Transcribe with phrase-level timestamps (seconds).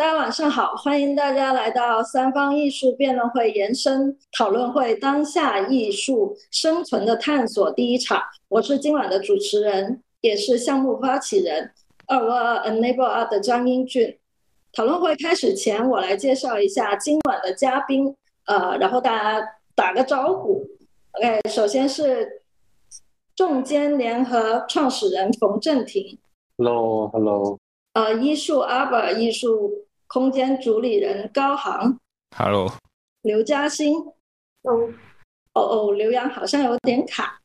[0.00, 8.18] 大家晚上好，欢迎大家来到三方艺术辩论会延伸讨论会当下艺术生存的探索第一场。
[8.48, 11.70] 我是今晚的主持人，也是项目发起人
[12.06, 14.16] 二五二 Enable Art 的张英俊。
[14.72, 20.64] 讨论会开始前，我来介绍一下今晚的嘉宾，呃，然后大家打个招呼。
[21.12, 22.40] OK，首先是
[23.36, 26.18] 众间联合创始人冯正廷。
[26.56, 27.58] Hello，Hello。
[27.92, 29.70] 呃，艺术阿伯艺术。
[30.12, 31.96] 空间主理人高航
[32.36, 32.68] ，Hello，
[33.22, 33.96] 刘嘉欣，
[34.62, 34.90] 哦，
[35.54, 37.40] 哦哦，刘洋好像有点卡，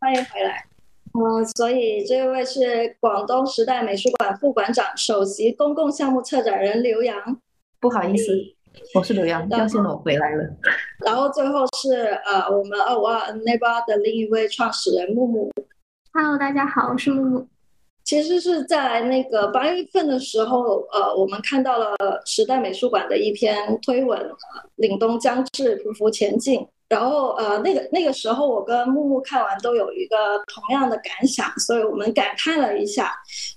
[0.00, 0.66] 欢迎回来。
[1.12, 7.42] 嗯，所以这位是广东时代美术馆副馆长、首席公共项目策展人刘洋。
[7.78, 8.32] 不好意思，
[8.94, 10.44] 我是刘洋，发现我回来了。
[11.04, 15.52] 然后最后是呃，我们二五二 N 内巴的另一位创始人木木。
[16.14, 17.48] Hello，大家好，我是木木。
[18.06, 24.18] 其实是在那个八月份的时候，呃，我们看到了时代美术馆的一篇推文，
[24.76, 26.64] 凛冬将至，匍匐前进。
[26.88, 33.12] 然后，呃，那个那个时候，我跟木木看完都有一个同样的感想，所以我们感叹了一下，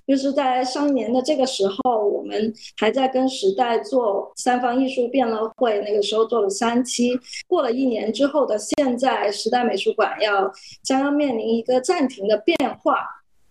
[0.08, 7.12] 就是在上年的这个时候，我们还在跟时代做三方艺术辩论会，那个时候做了三期。
[7.46, 13.06] 过了一年之后的现在，时代美术馆要将要面临一个暂停的变化。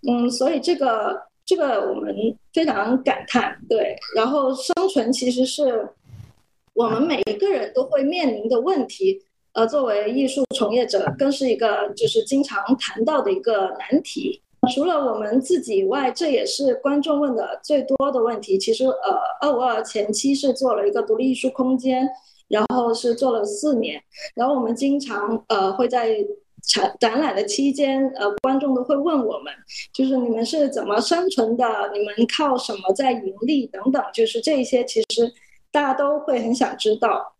[0.07, 2.15] 嗯，所以这个这个我们
[2.53, 3.97] 非常感叹，对。
[4.15, 5.89] 然后生存其实是
[6.75, 9.21] 我们每一个人都会面临的问题，
[9.55, 14.41] 呃，作为艺术从业者，更是一个就是经常谈到的一个难题。
[14.73, 18.57] 除了我们自己以外，这也是观众问的最多的问题。
[18.57, 22.09] 其实，呃，二五二前期是做了一个独立艺术空间，
[22.47, 24.01] 然后是做了四年，
[24.35, 26.25] 然后我们经常呃会在。
[26.63, 29.53] 展展览的期间，呃，观众都会问我们，
[29.93, 31.65] 就是你们是怎么生存的？
[31.93, 33.67] 你们靠什么在盈利？
[33.67, 35.33] 等等，就是这些，其实
[35.71, 37.35] 大家都会很想知道。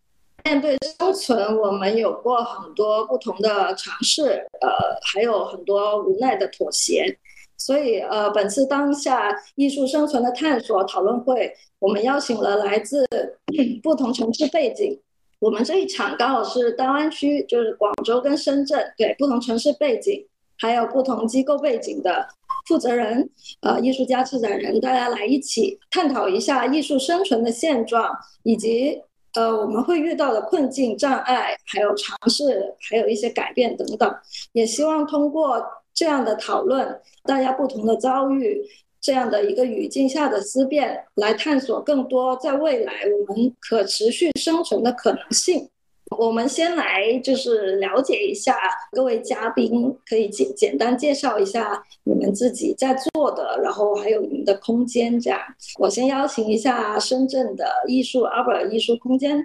[0.45, 4.69] 面对生存，我们有过很多不同的尝试，呃，
[5.03, 7.17] 还有很多无奈的妥协。
[7.57, 13.05] 所以，呃，本次当下艺术生存的探索讨论会，我们邀请了来自
[13.83, 14.97] 不同城市背景。
[15.39, 20.25] 我们这一场刚好是大湾区，就是广州跟深圳，对不同城市背景，
[20.57, 22.27] 还有不同机构背景的
[22.67, 23.29] 负责人，
[23.61, 28.13] 呃，艺术家、策展人，大家来一起探讨一下艺术生存的现状，
[28.43, 29.01] 以及
[29.35, 34.13] 呃我们会遇到的困境、障碍，还有尝试，还有一些改变等等。
[34.51, 35.63] 也希望通过
[35.93, 38.61] 这样的讨论，大家不同的遭遇。
[39.01, 42.93] 这样的一个语境下的思辨，来探索更多在未来
[43.27, 45.69] 我们可持续生存的可能性。
[46.17, 48.57] 我们先来就是了解一下
[48.91, 55.19] 各位嘉宾，可以简简单介绍一下你们自己在做的，然后还有你们的空间。
[55.19, 55.39] 这样，
[55.77, 59.37] 我先邀请一下深圳的艺术阿尔艺术空间。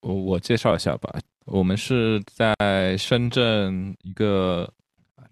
[0.00, 4.68] 我我介绍一下吧，我们是在深圳一个。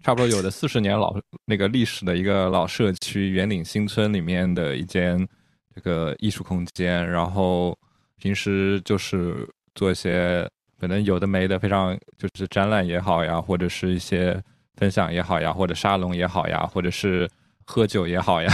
[0.07, 1.13] 差不多有的四十年老
[1.43, 5.27] 那个历史的一个老社区圆岭新村里面的一间
[5.75, 7.77] 这个艺术空间，然后
[8.15, 9.45] 平时就是
[9.75, 14.41] 做一些可能有的没的，非常就是展览也好呀，或者是一些
[14.77, 17.29] 分享也好呀，或者沙龙也好呀，或者是
[17.65, 18.49] 喝酒也好呀，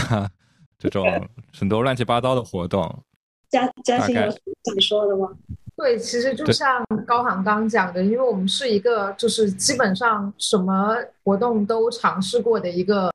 [0.80, 1.06] 这种
[1.56, 3.03] 很多乱七八糟的活动。
[3.52, 5.30] 嘉嘉欣有怎么说的吗？
[5.75, 13.11] 对，其实就像高航刚讲的，因为我们是一个就是基本上什么活动都尝试过的一个，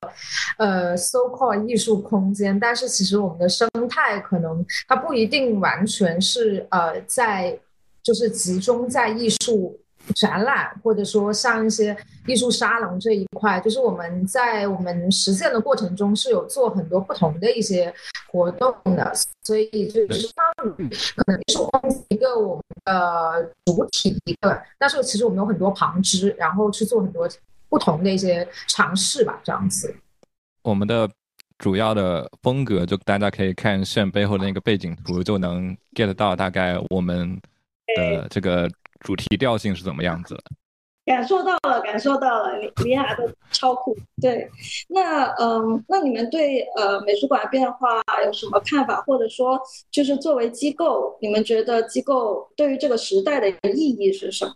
[0.57, 2.59] 呃，so called 艺术空间。
[2.59, 7.57] 但是其实我们的生态可能它不一定完全是呃在
[8.03, 9.79] 就是集中在艺术。
[10.15, 17.93] 展览或者说像一些艺术沙龙这一块，就是我们在我们实践的过程中是有做很多不同的一些
[18.31, 19.11] 活动的，
[19.43, 20.27] 所以就是
[21.15, 21.39] 可能
[21.91, 27.27] 是一个我们的主体一个，但是其实我们有很多旁支，然后去做很多
[27.69, 29.95] 不同的一些尝试吧，这样子。
[30.63, 31.09] 我们的
[31.57, 37.39] 主要的风格，就大家可以看线背后的那个背景图，就能 get 到大概我们
[37.95, 38.69] 的这个。
[38.99, 40.37] 主题调性是怎么样子？
[41.05, 43.97] 感受到了，感受到了，你你俩都超酷。
[44.21, 44.47] 对，
[44.87, 49.01] 那嗯，那你们对呃美术馆变化有什么看法？
[49.01, 49.59] 或者说，
[49.89, 54.53] 就是作为机构，你们觉得机构对于这个时代的意义是什么？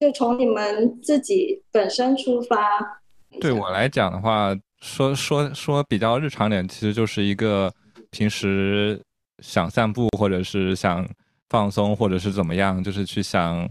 [0.00, 3.00] 就从你们自己本身出发。
[3.40, 7.72] 对我来讲的话，说说说比较日常点，其实就是一个
[8.10, 9.00] 平时
[9.44, 11.08] 想散步，或者是想。
[11.52, 13.68] 放松，或者是怎么样，就是去想，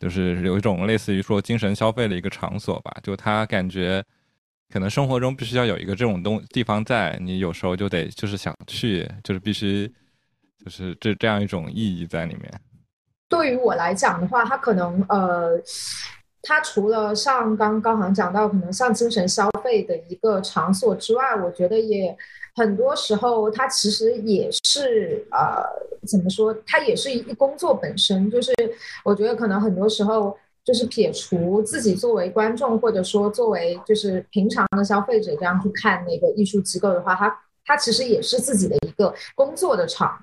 [0.00, 2.96] 就是有一种类似于说精神消费的一个场所吧。
[3.02, 4.02] 就他感觉，
[4.72, 9.86] 可能生活中必须要有一个这种东地方在，你有时候就得就是想去，就是必须
[10.64, 12.50] 就是这这样一种意义在里面。
[13.28, 15.60] 对于我来讲的话，它可能呃，
[16.40, 22.16] 它除了像刚刚好像讲到，可能像精神消费的一个场所之外，我觉得也
[22.58, 25.62] 很多时候它其实也是呃，
[26.06, 26.54] 怎么说？
[26.66, 28.52] 它也是一工作本身，就是
[29.04, 40.18] 我觉得可能很多时候就是撇除自己作为观众或者说作为就是平常的消费者这样去看那个艺术机构的话，它它其实也是自己的一个工作的场。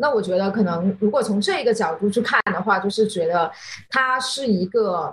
[0.00, 3.50] 那我觉得，可能如果从这个角度去看的话，就是觉得
[3.90, 5.12] 它是一个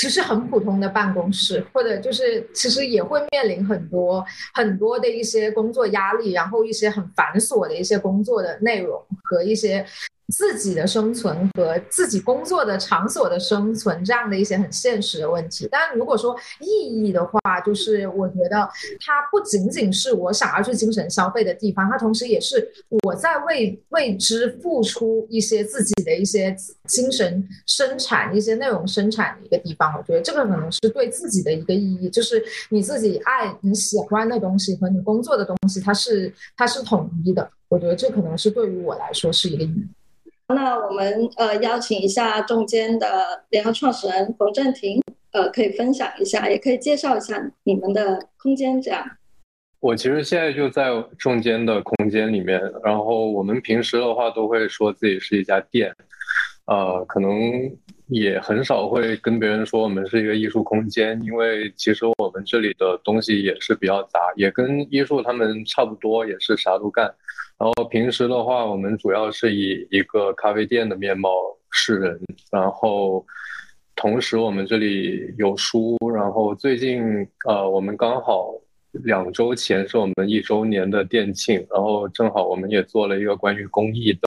[0.00, 4.24] 其实很普通的办公室，或者就是其实也会面临很多
[4.54, 9.84] 很多的一些工作压力，然后一些很繁琐的一些工作的内容和一些。
[10.32, 15.66] 自己的生存和自己工作的场所的生存，这样的一些很现实的问题。
[15.70, 18.68] 但如果说意义的话，就是我觉得
[19.00, 22.70] 它不仅仅是我想要去精神消费的地方，它同时也是
[23.04, 26.54] 我在为为之付出一些自己的一些
[26.86, 29.94] 精神生产、一些内容生产的一个地方。
[29.96, 37.50] 我觉得这个可能是对自己的一个意义，就是你自己爱你喜欢的东西和你工作的东西，它是它是统一的。
[37.68, 39.86] 我觉得这可能是对于我来说是一个意义。
[40.54, 45.02] 那我们呃邀请一下中间的联合创始人冯振廷，
[45.32, 48.80] 呃，可以分享一下，也可以介绍一下你们的空间。
[48.80, 49.04] 这样，
[49.80, 55.94] 我其实现在就在中间的空间里面，然后我们平时的话都会说自己是一家店，
[56.66, 57.30] 呃，可能
[58.08, 67.04] 也很少会跟别人说我们是一个艺术空间，因为其实我们这里的东西也是比较杂，也跟艺术他们差不多，也是啥都干。
[67.58, 71.30] 然后平时的话，我们主要是以一个咖啡店的面貌
[71.70, 72.18] 示人。
[72.50, 73.24] 然后
[73.94, 75.96] 同时，我们这里有书。
[76.14, 77.02] 然后最近，
[77.46, 78.54] 呃，我们刚好
[78.92, 84.20] 两周前是我们一周年的店庆，然后正好我们也做了一个关于公益的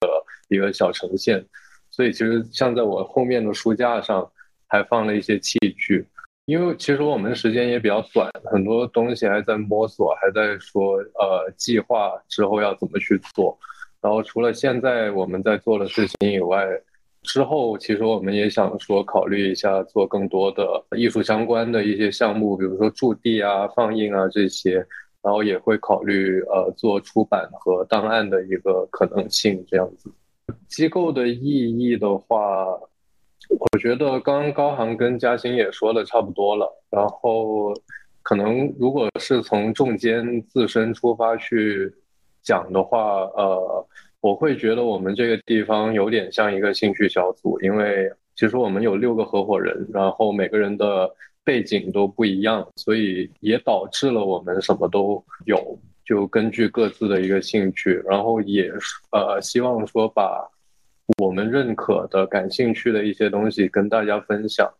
[0.49, 1.43] 一个小呈现。
[1.91, 4.27] 所以其实像在我后面的书架上，
[4.65, 6.07] 还放了一些器具。
[6.45, 13.57] 因为其实我们时间也比较短，很多东西还在摸索，还在说呃计划之后要怎么去做。
[14.01, 16.65] 然后除了现在我们在做的事情以外，
[17.21, 20.65] 之后其实我们也想说考虑一下做更多的
[20.97, 24.85] 艺术相关的一些项目，比如说驻地啊、放映啊这些。
[25.23, 30.11] 然后也会考虑呃做出版和档案的一个可能性这样子。
[30.67, 32.79] 机构的意义的话。
[33.59, 37.73] 我觉得刚刚高航跟嘉欣也说的差不多了，然后
[38.21, 41.91] 可能如果是从重间自身出发去
[42.43, 43.85] 讲的话，呃，
[44.21, 51.11] 我会觉得我们这个地方有点像一个兴趣小组，因为其实我们有六个合伙人，然后每个人的
[51.43, 58.71] 背景都不一样，所以也导致了我们什么都有，就根据各自的一个兴趣，然后也
[59.11, 60.49] 呃希望说把。
[61.17, 64.71] 我们认可的、感兴趣的一些东西跟大家分享，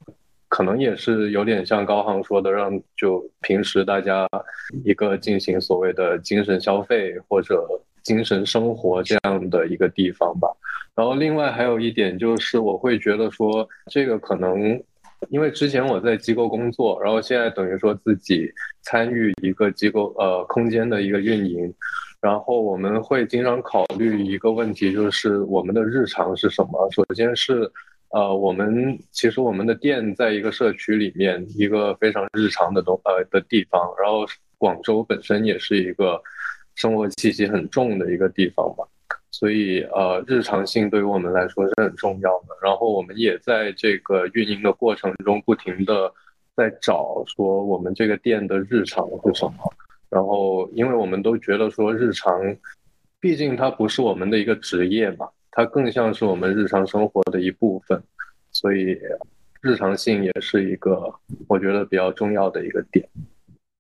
[0.48, 4.26] 可能也是有点像高航说的，让就平时大家
[4.86, 7.68] 一个进行所谓的精神消费或者
[8.04, 10.48] 精神生活这样的一个地方吧。
[10.96, 14.82] 然后另外还有一点就是，我会觉得说这个可能，
[15.30, 18.52] 因为之前我在机构工作，然后现在等于说自己
[18.82, 21.74] 参与一个机构呃空间的一个运营。
[22.20, 26.88] 然后我们会经常考虑一个问题，就是我们的日常是什么？
[26.92, 27.68] 首先是，
[28.10, 33.82] 呃，我们其实我们的店在一个社区里面，一个非常日常的东呃的地方。
[34.00, 34.24] 然后
[34.60, 36.22] 广州本身也是一个
[36.76, 38.84] 生活气息很重的一个地方吧，
[39.32, 42.56] 所以呃日常性对于我们来说是很重要的。
[42.62, 46.14] 然后我们也在这个运营的过程中，不停的
[46.56, 49.54] 在找说我们这个店的日常是什么。
[50.10, 52.34] 然后，因为我们都觉得说日常，
[53.22, 58.04] 毕竟它不是我们的一个职业嘛，它更像是我们日常生活的一部分，
[58.52, 59.00] 所以
[59.62, 61.10] 日常性也是一个
[61.48, 63.08] 我觉得比较重要的一个点。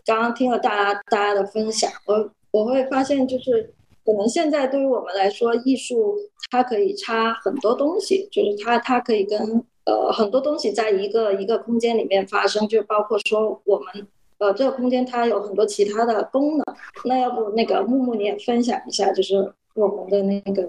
[0.05, 3.70] 刚刚听了大家大家的分享，我我会发现就是
[4.12, 6.18] 可能现在对于我们来说，艺术
[6.50, 9.39] 它可以插很多东西，就是它它可以跟
[9.86, 14.08] 呃很多东西在一个一个空间里面发生，就包括说我们。
[14.38, 16.65] 呃，这个空间它有很多其他的功能，
[17.06, 19.36] 那要不那个木木你也分享一下，就是
[19.75, 20.68] 我们的那个。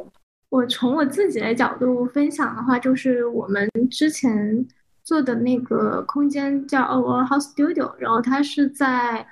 [0.51, 4.69] 我从我自己的角度分享的话，就是我们之前
[5.03, 9.27] 做的那个空间叫 Our House Studio，然后它是在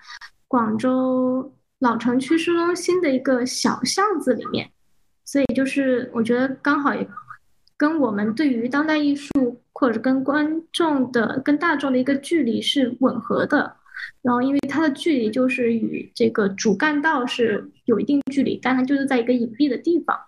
[0.48, 4.70] 广州老城区市中心的一个小巷子里面，
[5.24, 7.06] 所以就是我觉得刚好也
[7.76, 13.76] 跟我们对于当代艺术或者跟观众的跟大众的一个距离是吻合的。
[14.22, 20.18] 然后因为它的距离就是与这个主干道是有一定距离，但它就是在一个隐蔽的地方。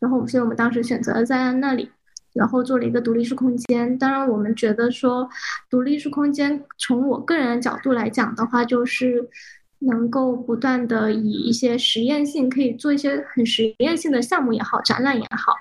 [0.00, 1.88] 然后，所以我们当时选择了在那里，
[2.34, 3.96] 然后做了一个独立式空间。
[3.96, 5.28] 当然，我们觉得说
[5.70, 9.28] 独立式空间，从我个人的角度来讲的话，就是
[9.80, 15.52] 能够不断的以一些实验性，可以做一些很实验性的项目也好，展览也好，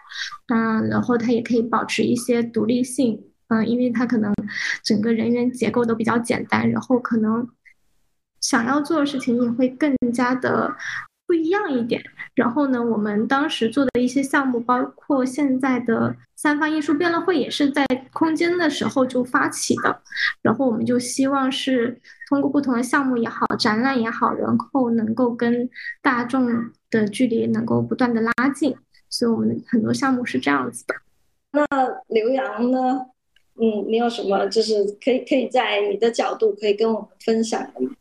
[0.48, 3.22] 嗯，然后它也可以保持一些独立性。
[3.48, 4.34] 嗯，因为它可能
[4.84, 7.48] 整个人员结构都比较简单，然后可能
[8.41, 10.75] 想要做的事情也会更加的
[11.36, 12.01] 不一样一点。
[12.34, 20.01] 然后呢，我们当时做的一些项目，包括现在的三方艺术辩论会，也是在空间的时候就发起的。
[20.42, 22.00] 然后我们就希望是
[22.30, 25.70] 通过不同的项目也好，展览也好，然后能够跟
[26.01, 26.48] 大众
[26.89, 28.75] 的距离能够不断的拉近。
[29.10, 30.96] 所以我们很多项目是这样子的。
[31.51, 31.65] 那
[32.08, 33.06] 刘洋呢？
[33.58, 37.92] 嗯，你有什么就是可以可以在你的角度可以跟我们分享的吗？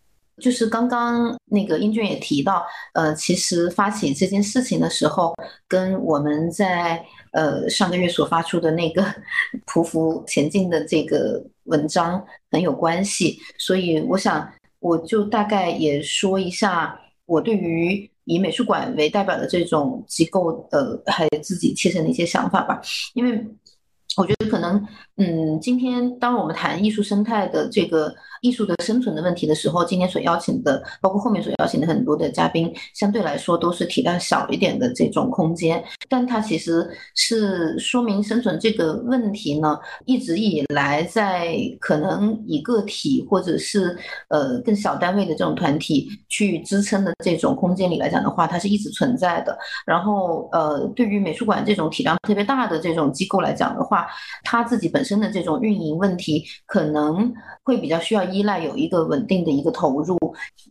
[0.41, 5.35] 就是刚刚那个英俊也提到，呃，其实发起这件事情的时候，
[5.69, 9.03] 跟我们在呃上个月所发出的那个
[9.67, 22.81] 匍匐前进的这个文章很有关系，所以我想我就大概也说一下我对于以美术馆为代表的这种机构，呃，还有自己切身的一些想法吧，
[23.14, 23.45] 因为。
[24.16, 24.80] 我觉得可能，
[25.16, 43.97] 嗯，今天当我们谈艺术生态的这个艺术的生存的问题的时候，今天所邀请的，包括后面所邀请的很多的嘉宾，相对来说都是体量小一点的这种空间，但它其实是说明生存这个问题呢，一直以来在可能以个体或者是
[44.28, 49.59] 呃更小单位的这种团体去支撑的这种空间里来讲的话，它是一直存在的。
[49.85, 54.04] 然后呃，对于美术馆这种体量特别大的这种机构来讲的话，
[54.43, 57.33] 他自己本身的这种运营问题，可能
[57.63, 60.17] 会比较需要依赖有一个稳定的一个投入，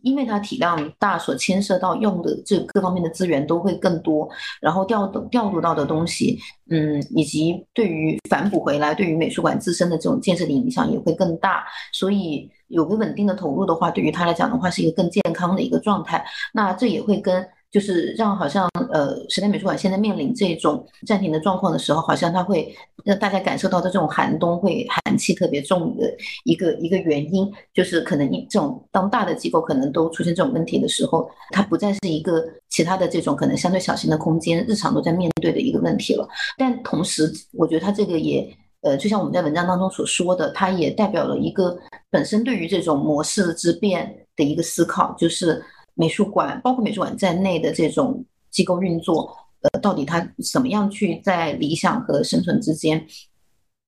[0.02, 4.28] 因为它体量大，所牵涉到用的这各方面的资源都会更多，
[4.60, 6.38] 然后调动调度到的东西，
[6.70, 16.24] 嗯，以及对于反哺回来，对于美术馆自身的这种建设的影响也会更大，所以有个稳定的投入的话，对于他来讲的话，是一个更健康的一个状态。
[16.52, 17.46] 那这也会跟。
[17.74, 26.08] 就是让好像呃，时代美术馆现在面临这种暂停的状况的时候，好像它会让大家感受到的这种寒冬会寒气特别重的
[26.44, 36.28] 一个一个原因，就是可能这种当大的机构可能都出现这种问题的时候，它不再是一个其他的这种可能相对小型的空间日常都在面对的一个问题了。
[36.56, 38.48] 但同时，我觉得它这个也
[38.82, 41.76] 呃，就像我们在文章当中所说的，它也代表了一个
[42.08, 45.60] 本身对于这种模式之变的一个思考，就是。
[45.94, 53.06] 美术馆，包括美术馆在内的这种机构运作，呃，到底它怎么样去在理想和生存之间，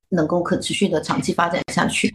[0.08, 2.14] 能够可持续的长期发展下去？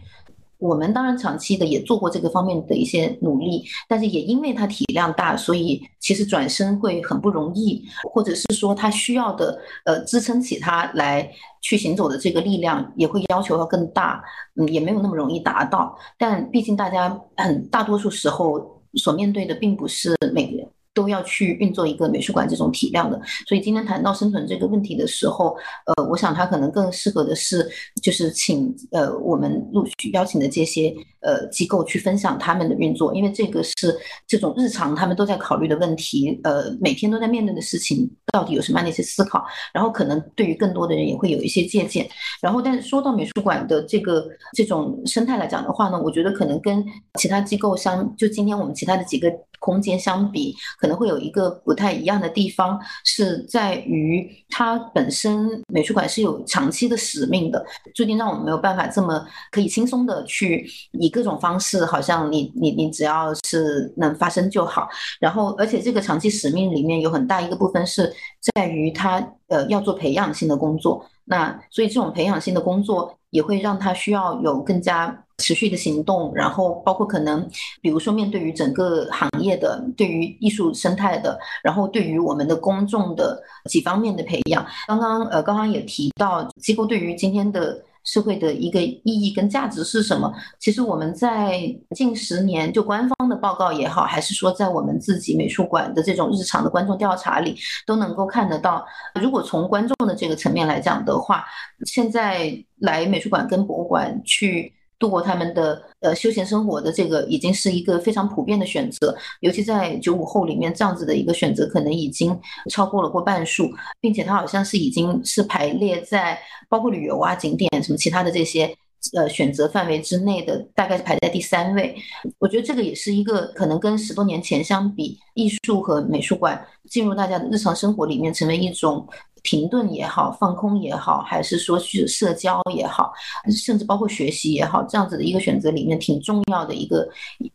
[0.58, 11.28] 我们当然长期的也做过这个方面的一些努力，但是也因为它体量大，所以其实转身会很不容易，或者是说它需要的呃支撑起它来
[11.60, 14.22] 去行走的这个力量也会要求要更大，
[14.54, 15.98] 嗯，也没有那么容易达到。
[16.16, 18.81] 但毕竟大家很大多数时候。
[18.94, 20.68] 所面对的并不是美元。
[20.94, 25.56] 都要去运作一个美术馆这种体量的，所以今天谈到生存这个问题的时候，
[25.86, 27.68] 呃，我想它可能更适合的是，
[28.02, 42.06] 就是请呃我们陆续邀请的这些呃机构去分享他们的运作，因为这个是这种日常他们都在考虑的问题，呃，每天都在面对的事情，到底有什么样的一些思考，然后可能对于更多的人也会有一些借鉴。
[42.42, 46.84] 然后，但是说到美术馆的这个这种生态来讲的话呢，我觉得可能跟
[47.18, 49.32] 其他机构相，就今天我们其他的几个。
[49.62, 57.64] 空间相比可能会有一个不太一样的地方，是在于它本身美术馆是有长期的使命的，
[57.94, 64.88] 注定让我们没有办法这么可以轻松的去以各种方式，好像你你你只要是能发生就好。
[65.20, 68.12] 然后，而且这个长期使命里面有很大一个部分是
[68.54, 75.24] 在于它呃要做培养性的工作，那所以这种培养性的工作也会让他需要有更加。
[75.38, 77.44] 持续的行动，然后包括可能，
[77.80, 84.64] 比如说面对于整个行业的，对于艺术生态的，然后对于我们的公众的几方面的培养。
[84.86, 90.32] 刚刚呃，刚刚也提到机构对于今天的社会的一个意义跟价值是什么？
[90.58, 91.60] 其实我们在
[91.94, 97.56] 近十年，就官方的报告也好，还是说在我们自己美术馆的这种日常的观众调查里，
[97.86, 98.84] 都能够看得到。
[99.20, 101.44] 如果从观众的这个层面来讲的话，
[101.86, 104.72] 现在来美术馆跟博物馆去。
[105.02, 112.38] 度过他们的呃休闲生活的这个已经是一个非常普遍的选择，尤其在九五后里面，这样子的一个选择可能已经
[112.70, 113.68] 超过了过半数，
[114.00, 118.72] 并且它好像是已经是排列在包括旅游啊景点什么其他的这些
[119.12, 121.96] 呃选择范围之内的，大概是排在第三位。
[122.38, 129.04] 我觉得这个也是一个可能跟十多年前相比，艺术和美术馆进入大家的日常生活里面，成为一种。
[129.42, 133.12] 停顿也好，放空也好，还是说去社交也好，
[133.50, 137.08] 甚至包括学习也好，这样子的一个选择里面挺重要的一个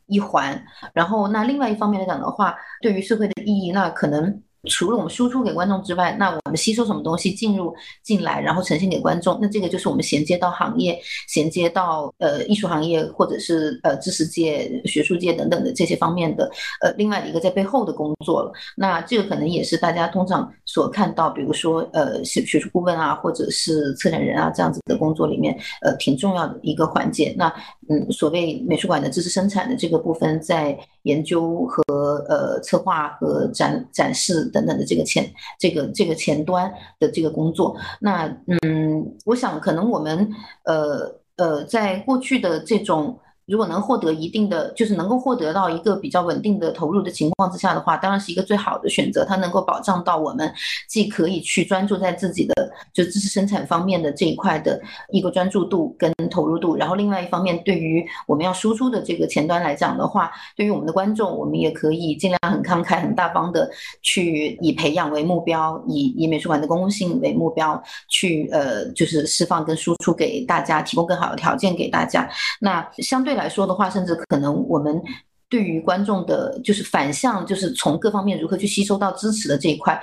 [0.08, 0.62] 一环。
[0.94, 4.42] 然后，那另外一方面来讲的话，对于社会的意义，那可能。
[4.70, 7.74] 除了我们输出给观众之外，那我们吸收什么东西进入
[8.04, 16.50] 进来，然后呈现给观众，那这个就是我们衔接到行业、衔接到呃艺术行业或者是呃知识界、学术界等等的这些方面的
[16.82, 18.52] 呃另外一个在背后的工作了。
[18.76, 27.34] 那这个可能也是大家通常所看到，比如说呃学学术顾问啊，或者是策展人啊这样子的工作里面，呃挺重要的一个环节。
[27.38, 27.48] 那
[27.90, 31.84] 嗯，所谓美术馆的知识生产的这个部分，在研究和
[32.28, 35.24] 呃策划和展展示等等的这个前
[35.60, 38.26] 这个这个前端的这个工作，那
[38.66, 40.30] 嗯，我想可能我们
[40.64, 43.20] 呃呃在过去的这种。
[43.48, 49.24] 如果能获得一定的，就是能够获得到一个比较稳定的投入的情况之下的话，当然是一个最好的选择。
[49.24, 50.54] 它能够保障到我们
[50.86, 52.54] 既可以去专注在自己的
[52.92, 54.82] 就知识生产方面的这一块的
[55.14, 72.30] 一个专注度跟投入度，然后另外一方面，对于我们要输出的这个前端来讲的话，对于我们的观众，我们也可以尽量很慷慨、很大方的去以培养为目标，以以美术馆的公共性为目标，去呃就是释放跟输出给大家，提供更好的条件给大家。
[72.60, 73.37] 那相对。
[73.38, 75.02] 来说的话，甚至可能我们
[75.50, 80.02] 对于观众的，就是反向，就是从各方面如何去吸收到支持的这一块。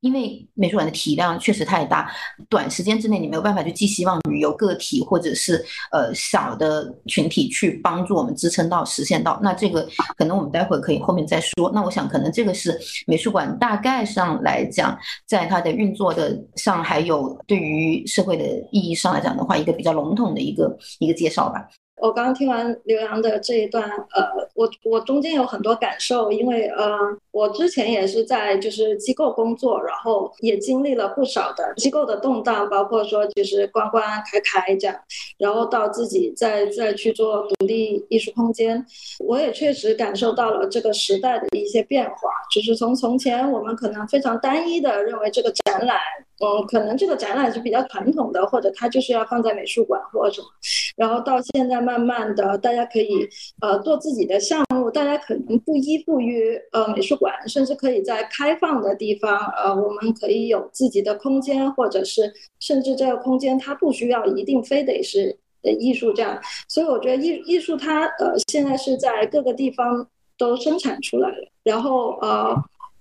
[0.00, 2.12] 因为美术馆的体量确实太大，
[2.48, 9.40] 短时间之内你没有办法去寄希望于有个体或者是呃小的群体去帮助我们支撑到实现到。
[9.42, 11.72] 那这个可能我们待会可以后面再说。
[11.74, 21.66] 那我想可能这个是美术馆大概上来讲，在它的运作的上，还有对于社会的意义上来讲的话，一个比较笼统的一个一个介绍吧。
[21.98, 24.22] 我刚刚听完刘洋的这一段，呃，
[24.54, 26.94] 我我中间有很多感受，因为呃，
[27.30, 34.96] 我之前也是在就是机构工作，然后也经历了不少的机构的动荡，包括说就是关关开开这样，
[35.38, 38.84] 然后到自己再再去做独立艺术空间，
[39.18, 45.98] 我也确实感受到了这个时代的一些变化，就是从从前我们可能非常单一的认为这个展览。
[46.38, 50.46] 嗯，可能这个展览是比较传统的，或者它就是要放在美术馆或者什么，
[50.94, 53.26] 然后到现在慢慢的，大家可以
[53.62, 72.54] 呃做自己的项目，大家可能不依附于呃美术馆，甚至可以在开放的地方，呃，我们可以有自己的空间，或者是甚至这个空间它不需要一定非得是艺术这样，所以我觉得艺艺术它呃现在是在各个地方都生产出来了，然后呃。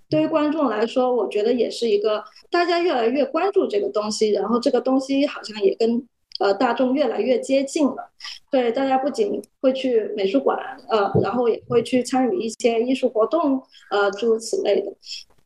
[0.10, 6.08] 对于观众来说，我觉得也是一个大家越来越关注这个东西，然后这个东西好像也跟
[6.40, 8.12] 呃大众越来越接近了。
[8.52, 10.58] 对，大家不仅会去美术馆，
[10.90, 14.94] 呃，然后也会去参与一些艺术活动，呃，诸如此类的。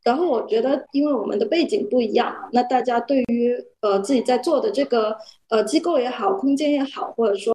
[0.03, 5.15] 然后我觉得，因为我们的背景不一样，那大家对于呃自己在做的这个
[5.49, 7.53] 呃机构也好，空间也好，或者说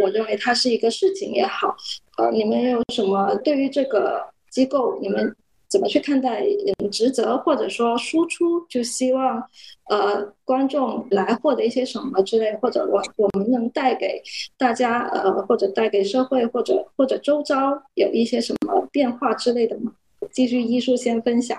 [0.00, 1.76] 我认为它是一个事情也好，
[2.16, 5.36] 呃，你们有什么对于这个机构你们？
[5.72, 6.44] 怎么去看待
[6.90, 9.42] 职责，或者说输出，就希望，
[9.88, 14.22] 呃，观众来获得一些什么之类，或者我我们能带给
[14.58, 19.92] 大家，呃，或者带给社会，或者或者周遭有一些什么变化之类的吗？
[20.30, 21.58] 继续艺术先分享。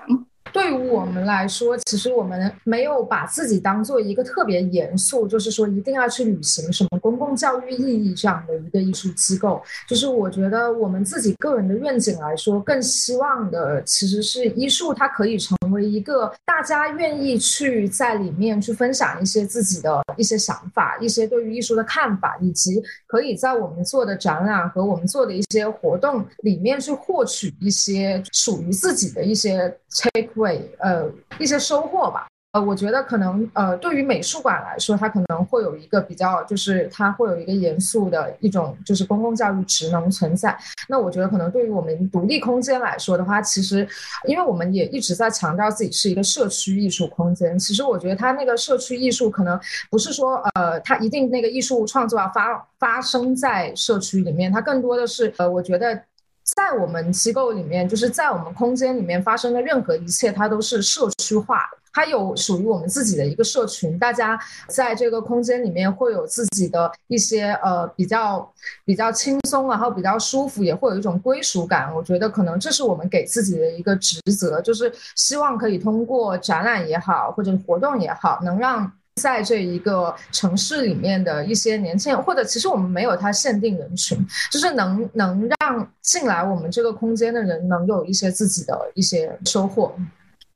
[0.52, 9.60] 对于我们来说，其实我们没有把自己当做一个特别严肃，就是说一定要去履行什么公共教育意义这样的一个艺术机构。
[9.88, 32.26] 就是我觉得我们自己个人的愿景来说，更希望的其实是艺术它可以成成为一个大家愿意去在里面去分享一些自己的一些想法、一些对于艺术的看法，以及可以在我们做的展览和我们做的一些活动里面去获取一些属于自己的一些 takeaway，，呃，一些收获吧。
[32.54, 40.56] 呃，我觉得可能，呃，对于美术馆来说，它可能会有一个比较，就是它会有一个严肃的一种，就是公共教育职能存在。
[40.88, 43.84] 那我觉得可能对于我们独立空间来说的话，其实，
[44.28, 47.58] 因为我们也一直在强调自己是一个社区艺术空间。
[47.58, 49.58] 其实我觉得它那个社区艺术可能
[49.90, 56.00] 不是说，呃，它一定那个艺术创作要发发生在社区里面，它更多的是，呃，我觉得。
[56.44, 61.78] 在我们机构里面，就是在我们空间里面发生的任何一切，它都是社区化的。
[61.96, 68.52] 它有属于我们自己的一个社群，大家在这个空间里面会有自己的一些呃比较
[68.84, 71.94] 比较轻松，然后比较舒服，也会有一种归属感。
[71.94, 84.18] 我觉得可能这是我们给自己的一个职责，就是希望可以通过展览也好，或者活动也好，能让在这一个城市里面的一些年轻人，或者其实我们没有它限定人群，
[84.50, 89.94] 就是能能让进来我们这个空间的人能有一些自己的一些收获。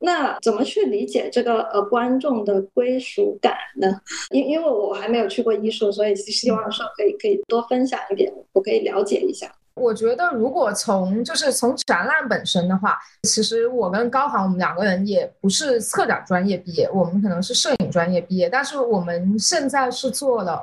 [0.01, 3.99] 那怎么去理解这个呃观众的归属感呢？
[4.31, 9.49] 因因为我还没有去过艺术，所以希望说可以可以多分享一点，我可以了解一下。
[9.79, 20.61] 我觉得，如果从就是从展览本身的话，其实我跟高航我们两个人也不是策展专业毕业，我们可能是摄影专业毕业，但是我们现在是做了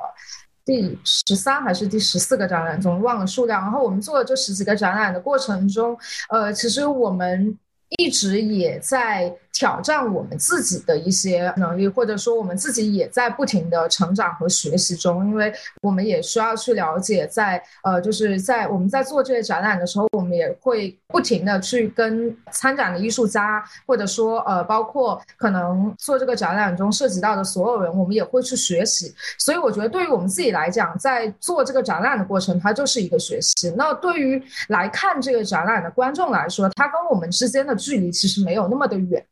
[0.64, 3.62] 第十三还是第十四个展览，总忘了数量。
[3.62, 5.96] 然后我们做了这十几个展览的过程中，
[6.29, 7.59] 呃，其实我们
[7.98, 9.35] 一直也在。
[9.56, 29.14] 挑战我们自己的一些能力，或者说我们自己也在不停的成长和学习中，因为我们也需要去了解，在呃，就是在我们在做这些展览的时候，我们也会不停的去跟参展的艺术家，或者说呃，包括可能做这个展览中涉及到的所有人，我们也会去学习。
[29.38, 33.72] 所以我觉得对于我们自己来讲，在做这个展览的过程，它就是一个学习。
[33.74, 39.24] 那对于来看这个展览的观众来说，他跟我们之间的距离其实没有那么的远。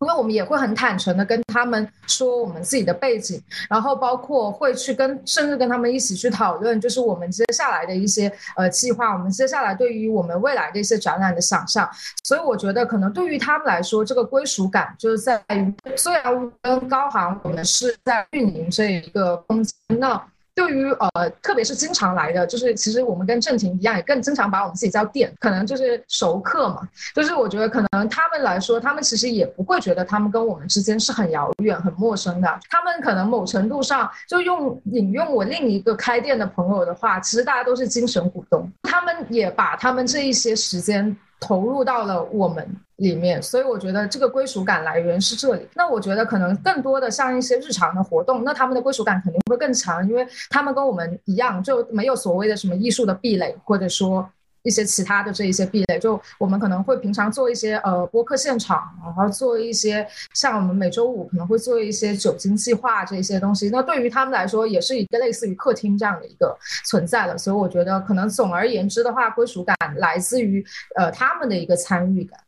[0.00, 11.88] 因为我们也会很坦诚的跟他们说我们自己的背景，然后包括会去跟甚至跟他们一起去讨论，就是我们接下来的一些呃计划，我们接下来对于我们未来的一些展览的想象。
[12.22, 20.22] 所以我觉得可能对于他们来说，这个归属感就是在于，虽然跟高航我们是在运营这一个空间，那。
[20.58, 26.82] 对于呃，特别是经常来的，就是其实我们跟郑婷一样，也更经常把我们自己叫店，可能就是熟客嘛。
[27.14, 32.58] 就是我觉得可能他们来说，他们其实也不会觉得他们跟我们之间是很遥远、很陌生的。
[32.68, 41.16] 他们可能某程度上就用引用我另一个开店的朋友的话，其实大家都是精神股东，他们也把他们这一些时间。
[41.40, 45.66] 投入到了我们里面，所以我觉得这个归属感来源是这里。
[45.74, 54.28] 那我觉得可能更多的像一些日常的活动，那他们的归属感肯定会更强，因为他们跟我们一样，就没有所谓的什么艺术的壁垒，或者说。
[54.68, 63.70] 一些其他的这一些壁垒，就我们可能会平常做一些呃播客现场，然后做一些像我们每周五可能会做一些酒精计划这些东西。
[63.70, 66.54] 那对于他们来说，也是一个类似于客厅这样的一个
[66.86, 67.38] 存在的。
[67.38, 70.62] 所以我觉得，可能总而言之的话，归属感来自于
[70.96, 72.38] 呃他们的一个参与感。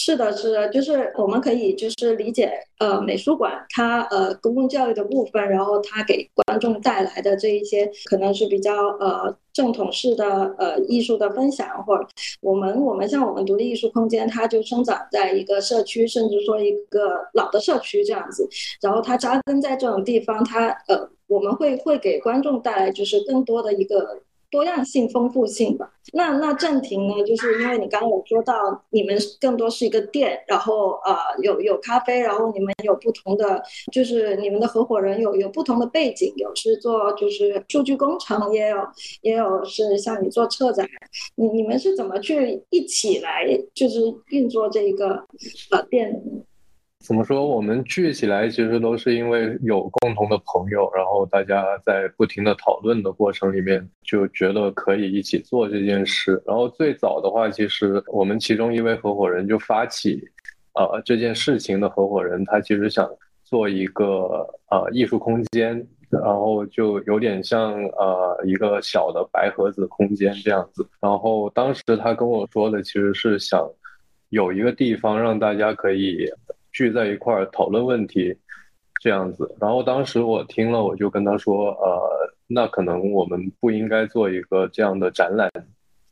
[0.00, 12.06] 是的，是的，就是我们可以就是理解，呃，美术馆它呃公共教育的部分，然后它给观众带来的这一些可能是比较呃正统式的呃艺术的分享，或者
[12.40, 18.48] 我们我们像我们独立艺术空间，它就生长在一个社区，甚至说一个老的社区这样子，
[18.80, 24.22] 然后它扎根在这种地方，它呃我们会会给观众带来就是更多的一个。
[24.50, 25.90] 多样性、丰富性吧。
[26.12, 27.22] 那那正廷呢？
[27.24, 28.54] 就是因为你刚刚有说到，
[28.90, 38.76] 你们更多是一个店，然后呃有有咖啡，然后你们有不同的，就是你们的合伙人有有不同的背景，有是做就是数据工程，也有
[39.20, 40.88] 也有是像你做策展，
[41.36, 45.26] 你你们是怎么去一起来就是运作这一个
[45.70, 46.22] 呃店？
[47.08, 47.46] 怎么说？
[47.46, 56.42] 我们聚起来其实都是因为有共同的朋友，然后大家在不停的讨论的过程里面，就觉得可以一起做这件事。
[56.46, 60.22] 然后最早的话，其实我们其中一位合伙人就发起，
[60.74, 63.10] 呃，这件事情的合伙人，他其实想
[63.42, 70.86] 做一个呃艺术空间，然后就有点像呃一个小的白盒子空间这样子。
[71.00, 73.66] 然后当时他跟我说的，其实是想
[74.28, 76.30] 有一个地方让大家可以。
[76.78, 78.32] 聚在一块儿讨论问题，
[79.02, 79.52] 这样子。
[79.60, 82.00] 然后当时我听了，我就跟他说：“呃，
[82.46, 85.50] 那可能我们不应该做一个这样的展览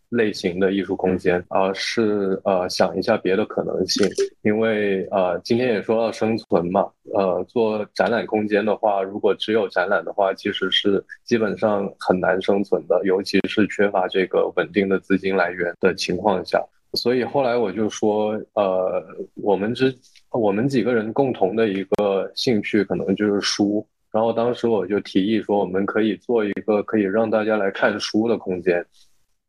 [0.08, 4.04] 类型的艺术空间，而是呃想一下别的可能性。
[4.42, 16.60] 因为呃今天也说到生存嘛，呃做展览空间的话，如果只有展览的话，其实是基本上很难生存的，尤其是缺乏这个稳定的资金来源的情况下。
[16.94, 19.00] 所以后来我就说，呃，
[19.36, 19.96] 我们之。
[20.36, 28.84] 我们几个人共同的一个兴趣可能就是书，然后当时我就提议说，我们可以做一个可以让大家来看书的空间，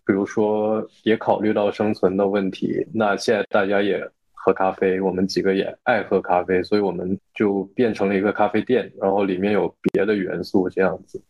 [0.05, 2.85] 比如说也考虑到生存的问题。
[2.93, 4.01] 那现在大家也
[4.33, 11.21] 喝咖啡，我们几个也爱喝咖啡，所以我们就变成了一个咖啡店，然后里面有别的元素这样子。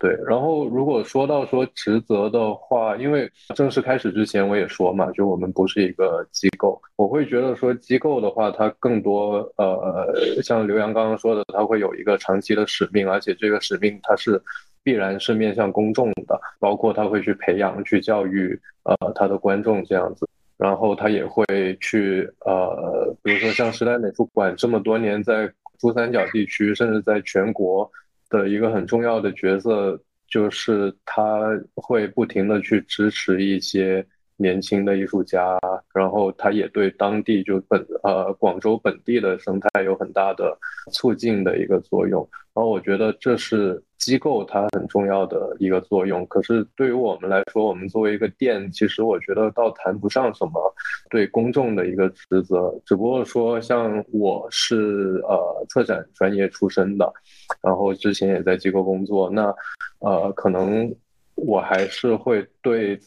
[0.00, 14.40] 对，然后如果说到说职责的话，因为正式开始之前我也说嘛，就我们不是一个机构，我会觉得说机构的话，它更多呃，像刘洋刚刚说的，它会有一个长期的使命，而且这个使命它是
[14.84, 21.44] 必然是面向公众的，包括他会去培养、去教育呃他的观众这样子，然后他也会
[21.80, 25.52] 去呃，比如说像时代美术馆这么多年在。
[25.80, 27.88] 珠三角地区，甚至在全国
[28.28, 31.40] 的一个很重要的角色，就是他
[31.74, 34.06] 会不停的去支持一些。
[34.40, 35.58] 年轻的艺术家，
[35.92, 40.56] 然后他也对当地就本呃广州本地的生态有很大的
[40.92, 42.20] 促进的一个作用。
[42.54, 46.26] 然后我觉得这是机构它很重要的一个作用。
[46.26, 50.74] 可是对于我们来说，我们作为一个店，其实我觉得倒谈不上什么
[51.10, 52.74] 对公众的一个职责。
[52.86, 57.12] 只不过说，像我是呃策展专业出身的，
[57.62, 59.54] 然后之前也在机构工作，那
[59.98, 60.94] 呃可能
[61.34, 62.98] 我还是会对。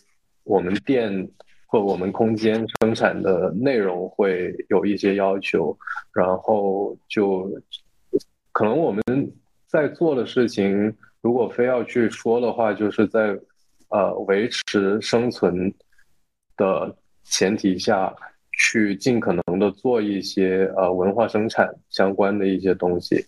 [0.43, 1.30] 我们店
[1.67, 5.77] 或我们空间生产的内容会有一些要求，
[6.12, 7.47] 然后就
[8.51, 9.04] 可能我们
[9.72, 13.40] 在做的事情，如果非要去说的话，就是在
[13.90, 15.74] 呃维持生存
[16.58, 18.14] 的前提下
[18.52, 23.26] 去尽可能的做一些呃文化生产相关的一些东西，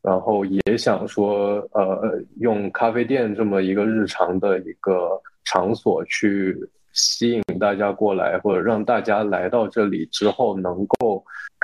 [0.00, 5.20] 然后也想说呃用咖啡店这么一个日常的一个。
[5.44, 6.56] 场所去
[6.92, 11.22] 吸引大家过来，或者让大家来到这里之后能够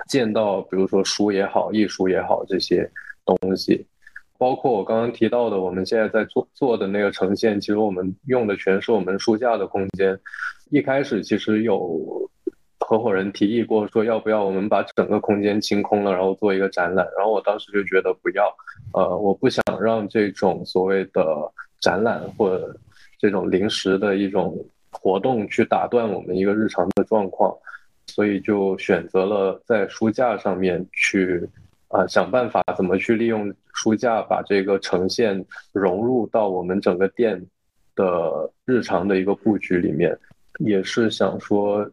[0.08, 2.90] 见到，比如说书也好，艺术也好这些
[3.36, 3.86] 东西，
[4.38, 10.18] 包括我刚刚提到的，我们现在在做做的那个呈现，其实我们用的全是我们书架的空间。
[10.70, 12.30] 一开始其实有
[12.80, 17.06] 合伙人提议过，说要不要我们把整个空间清空了，然后做一个展览。
[17.16, 18.52] 然后我当时就觉得不要，
[18.94, 21.24] 呃，我不想让这种所谓的
[21.80, 22.76] 展览或者。
[23.20, 24.56] 这种临时的一种
[24.92, 27.52] 活动去打断我们一个日常的状况，
[28.06, 31.44] 所以就选择了在书架上面去
[31.88, 37.44] 啊想办法怎么去利用书架把这个呈现融入到我们整个店
[37.94, 40.16] 的日常的一个布局里面，
[40.58, 41.88] 也是想说，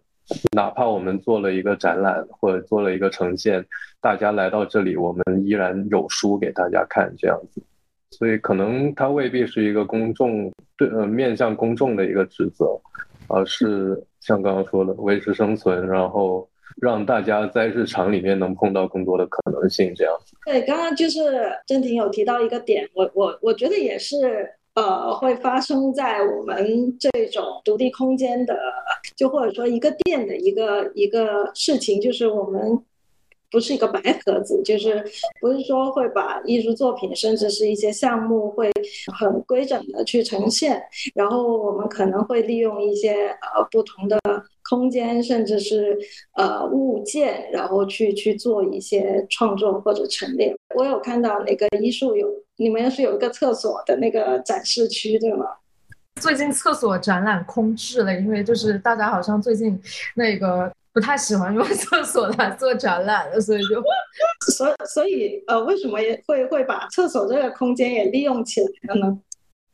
[0.51, 3.65] 哪怕我们做了一个展览或者做了一个呈现，
[4.01, 7.61] 大家来到这里，我们依然有书给大家看这样子。
[8.11, 12.79] 所以可能它未必是一个公众对呃面向公众的一个职责，
[13.27, 16.47] 而是像刚刚说的维持生存，然后
[16.81, 20.13] 让大家在日常里面能碰到更多的可能性这样。
[20.45, 28.57] 对，刚刚就是真婷有提到一个点，我我我觉得也是呃会发生在我们这种独立空间的，
[29.15, 32.83] 就或者说一个店的一个一个事情，就是我们。
[33.51, 35.01] 不是一个白盒子，就是
[35.39, 38.69] 不是说会把艺术作品，甚至是一些项目会
[39.17, 40.81] 很规整的去呈现，
[41.13, 44.19] 然后我们可能会利用一些呃不同的
[44.69, 45.97] 空间，甚至是
[46.35, 50.55] 呃物件，然后去去做一些创作或者陈列。
[50.75, 55.45] 我有看到那个艺术有，你们是有一个厕所的那个展示区，对吗？
[56.21, 59.79] 最近厕所展览空置了，因为就是大家好像最近
[60.15, 60.71] 那个。
[60.95, 63.83] 不太喜欢用 厕所来做展览了，所以就，
[64.55, 69.19] 所所以呃，为什么也会会把厕所这个空间也利用起来了呢？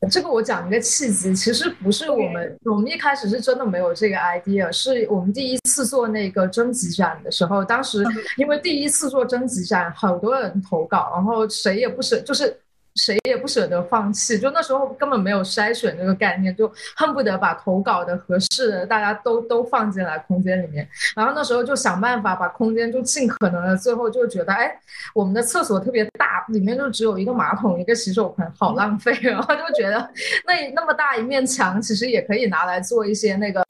[0.10, 8.04] 这个我讲一个契机，其实不是我们，我们一开始是真的没有这个 idea，是我们第一次做那个征集展的时候，当时
[8.38, 12.58] 因为第一次做征集展，很多人投稿，然后谁也不是，就是。
[12.96, 20.88] 谁也不舍得放弃，就那时候根本没有筛选这个概念，就恨不得把投稿的合适的大家都都放进来空间里面。
[21.16, 24.72] 然后那时候就想办法把空间就尽可能的，最后就觉得，哎，
[25.14, 29.12] 我们的厕所特别大，里面就只有一个马桶一个洗手盆，好浪费。
[29.22, 29.98] 然 后就觉得
[30.46, 33.64] 那那么大一面墙，其实也可以拿来做一些那个。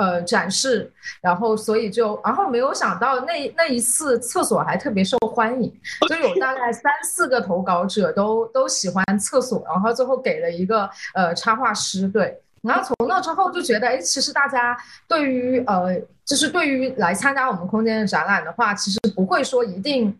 [0.00, 5.70] 呃，展示，然后所以就，然后没有想到那那一次厕所还特别受欢迎，
[6.08, 14.74] 就有大概三四个投稿者都都喜欢厕所，然后最后给了一个呃插画师，对，然后从那之后就觉得，哎，其实大家
[15.06, 20.18] 对于呃，就是对于来参加我们空间的展览的话，其实不会说一定。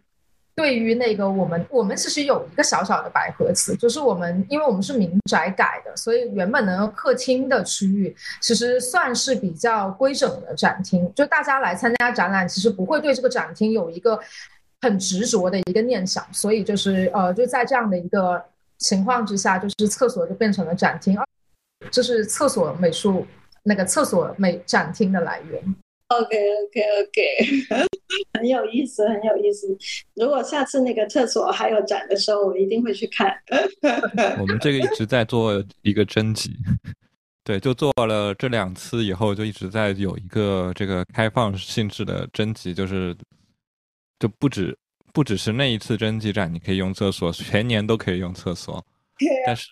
[0.61, 11.11] 对于那个我们，我们其实有一个小小的百合词，就是我们，因为我们是民宅改的，所以原本的客厅的区域其实算是比较规整的展厅。
[11.14, 14.20] 就大家来参加展览，其实不会对这个展厅有一个
[14.83, 18.44] 很执着的一个念想，所以就是呃，就在这样的一个
[18.77, 21.18] 情况之下，就是厕所就变成了展厅，
[21.90, 23.27] 这是厕所美术
[23.62, 25.75] 那个厕所美展厅的来源。
[26.11, 27.87] OK OK OK，
[28.35, 29.68] 很有意思，很有意思。
[30.14, 33.33] 如果下次那个厕所还有展的时候，我一定会去看。
[34.40, 36.51] 我们这个一直在做一个征集，
[37.44, 43.16] 对，就做了这两次以后，就一直在有一个这个开放性质的征集，就是
[44.18, 44.77] 就不止
[45.12, 48.85] 不只是那一次征集展，你可以用厕所，全年都可以用厕所。
[49.46, 49.68] 但是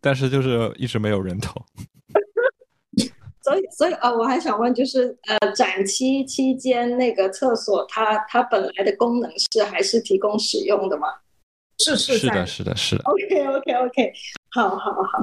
[0.00, 1.60] 但是就是一直没有人投。
[3.50, 11.08] 所以所以呃，我还想问，就是呃，展期期间那个厕所它它本来的功能是还是提供使用的吗？
[11.78, 13.02] 是是是的，是的，是的。
[13.04, 14.12] OK OK OK，
[14.52, 15.18] 好好好，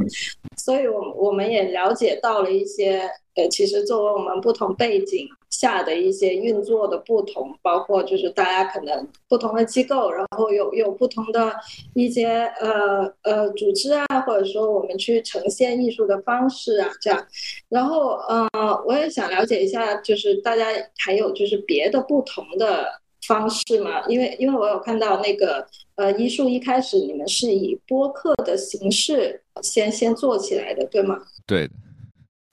[0.57, 2.99] 所以我我们也了解到了一些
[3.35, 11.53] 呃，其实作为我们不同背景下的一些运作的不同，包括就是大家可能不同的机构，然后有有不同的
[11.93, 12.27] 一些
[12.59, 17.25] 呃呃组织啊，或者说我们去呈现艺术的方式啊，这样。
[17.69, 18.49] 然后呃，
[18.85, 20.65] 我也想了解一下，就是大家
[20.97, 23.01] 还有就是别的不同的。
[23.27, 31.19] 方式吗，因为因为我有看到那个呃，艺术一开始你们是以播客的形式先先做起来的，对吗？
[31.45, 31.73] 对的。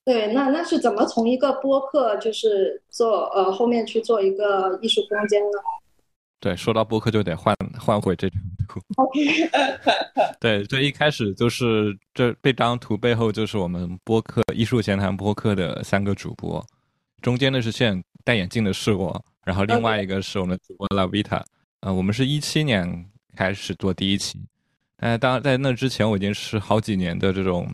[0.05, 5.59] 对，那那是怎么从一个播客就是做呃后面去做一个艺术空间呢？
[6.41, 8.39] 对，说到播客就得换换回这张
[8.69, 8.81] 图。
[10.39, 16.63] 对，这一开始就是这这张图背后就是我们播客艺术闲谈播客的三个主播，
[17.23, 19.25] 中间的是现戴眼镜的是我。
[19.43, 21.43] 然后另外一个是我们主播 Lavita，
[21.81, 24.39] 呃，我们是一七年开始做第一期，
[24.99, 27.67] 但当在那之前我已经是好几年的这种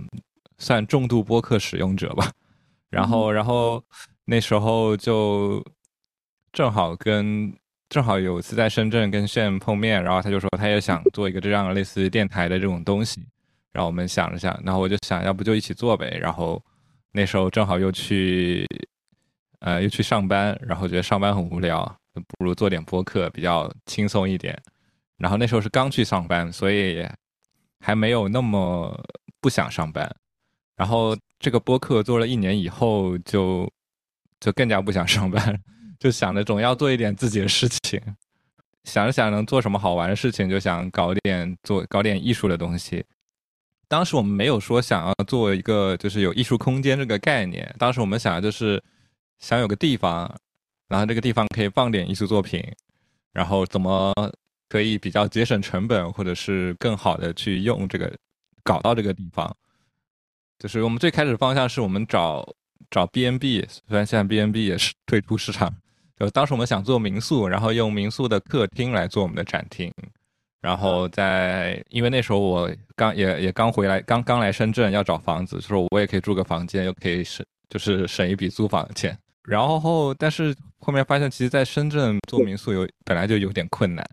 [0.61, 2.31] 算重度播客使用者吧。
[2.88, 3.83] 然后，然后
[4.25, 5.61] 那时候就
[6.53, 7.53] 正好跟
[7.88, 13.27] 正好有次在深圳跟炫碰面，然后他就说他也想做一个这样类似于电台的这种东西，
[13.73, 16.16] 然后我们想了想，然后我就想要不就一起做呗。
[16.20, 16.62] 然后
[17.11, 18.64] 那时候正好又去。
[19.62, 24.59] 呃，又去上班，然后觉得上班很无聊，不如做点播客比较轻松一点。
[25.18, 27.07] 然后那时候是刚去上班，所以
[27.79, 28.99] 还没有那么
[29.38, 30.11] 不想上班。
[30.81, 33.71] 然后这个播客做了一年以后，就
[34.40, 35.62] 就更加不想上班，
[35.99, 38.01] 就想着总要做一点自己的事情。
[38.85, 43.05] 想着想能做什么好玩的事情，就想搞点做搞点艺术的东西。
[43.88, 48.83] 当时我们没有说想要做一个就是有艺术空间这个概念，当时我们想的就是。
[49.43, 50.31] 想有个地方，
[50.87, 52.62] 然后这个地方可以放点艺术作品，
[53.33, 54.12] 然后怎么
[54.69, 58.14] 可以比较节省成本，或者是更好的去用这个
[58.62, 59.57] 搞到这个地方。
[60.61, 62.46] 就是我们最开始方向是我们找
[62.90, 65.75] 找 B N B，虽然现在 B N B 也是退出市场。
[66.18, 69.90] 就当时我们想做民宿，然后用民宿的客厅来做我们的展厅，
[70.61, 79.16] 然后在因为那时候我刚也也刚回来，刚刚来深圳要找房子，说我也可以住个房间，又可以省就是省一笔租房钱。
[79.49, 84.07] 然后，但是后面发现，其实在深圳做民宿有本来就有点困难，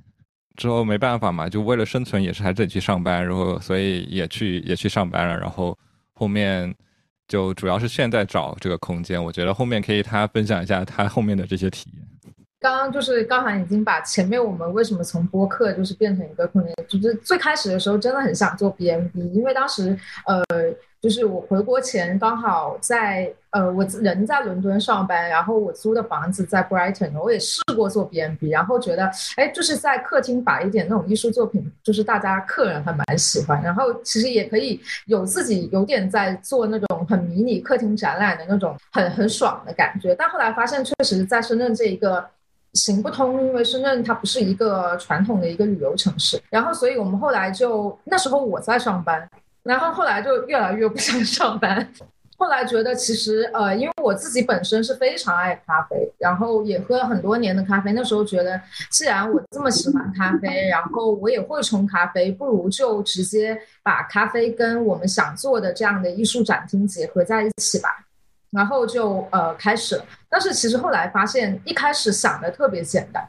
[0.55, 5.37] 之后没办法嘛，就为了生存也是还得去上班，然后所以也去也去上班了。
[5.37, 5.77] 然后
[6.17, 6.73] 后面
[7.27, 12.03] 就主要是现在找这个空间，我觉得后面可以他分享一下他后面的这些体验。
[12.59, 20.43] 刚刚就是高涵已经把前面我们为什么从播客就是变成一个空间，就是最开始的时候真的很想做 BMB，因为当时呃。
[21.01, 42.25] 就是我回国前刚好在呃，我人在伦敦上班，然后我租的房子在 Brighton，我也试过做 B N B，然后觉得哎，就是在客厅摆一点那种艺术作品，就是大家客人还蛮喜欢，然后其实也可以有自己有点在做那种很迷你客厅展览的那种很很爽的感觉，但后来发现确实在深圳这一个。
[42.73, 49.27] 行不通，因为深圳它不是一个传统的一个旅游城市，然后所以我们后来就那时候我在上班。
[49.67, 51.85] 然后后来就越来越不想上班，
[52.37, 57.91] 后来觉得其实呃，因为我自己本身是非常爱咖啡，然后也喝了很多年的咖啡。
[57.91, 67.89] 那时候觉得，既然我这么喜欢咖啡，然后我也会冲咖啡，不如就直接把咖啡跟我们想做的这样的艺术展厅结合在一起吧。
[68.51, 73.27] 然后就呃开始了，但是其实后来发现，一开始想的特别简单。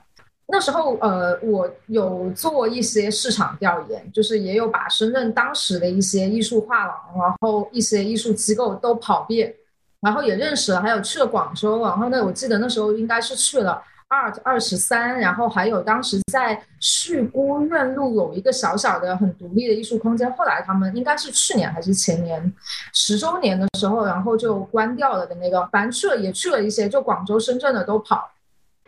[0.50, 9.54] 那时候，呃，我有做一些市场调研，就是也有把深圳当时的一些艺术画廊，然后一些艺术机构都跑遍，
[10.00, 22.50] 然后也认识了，还有去了广州，然后呢，我记得那时候应该是去了 Art 二十三，然后还有当时在旭姑苑路有一个小小的很独立的艺术空间，后来他们应该是去年还是前年
[22.94, 28.30] 十周年的时候，然后就关掉了的那个，反正去了也去了一些，就广州、深圳的都跑。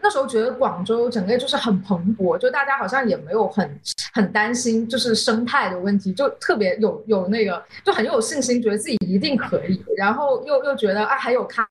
[0.02, 3.80] 那时候觉得广州整个就是很蓬勃，就大家好像也没有很
[4.12, 11.66] 很担心就是生态的问题，就特别有有那个就很有信心，觉得自己一定可以，然后又又觉得啊还有咖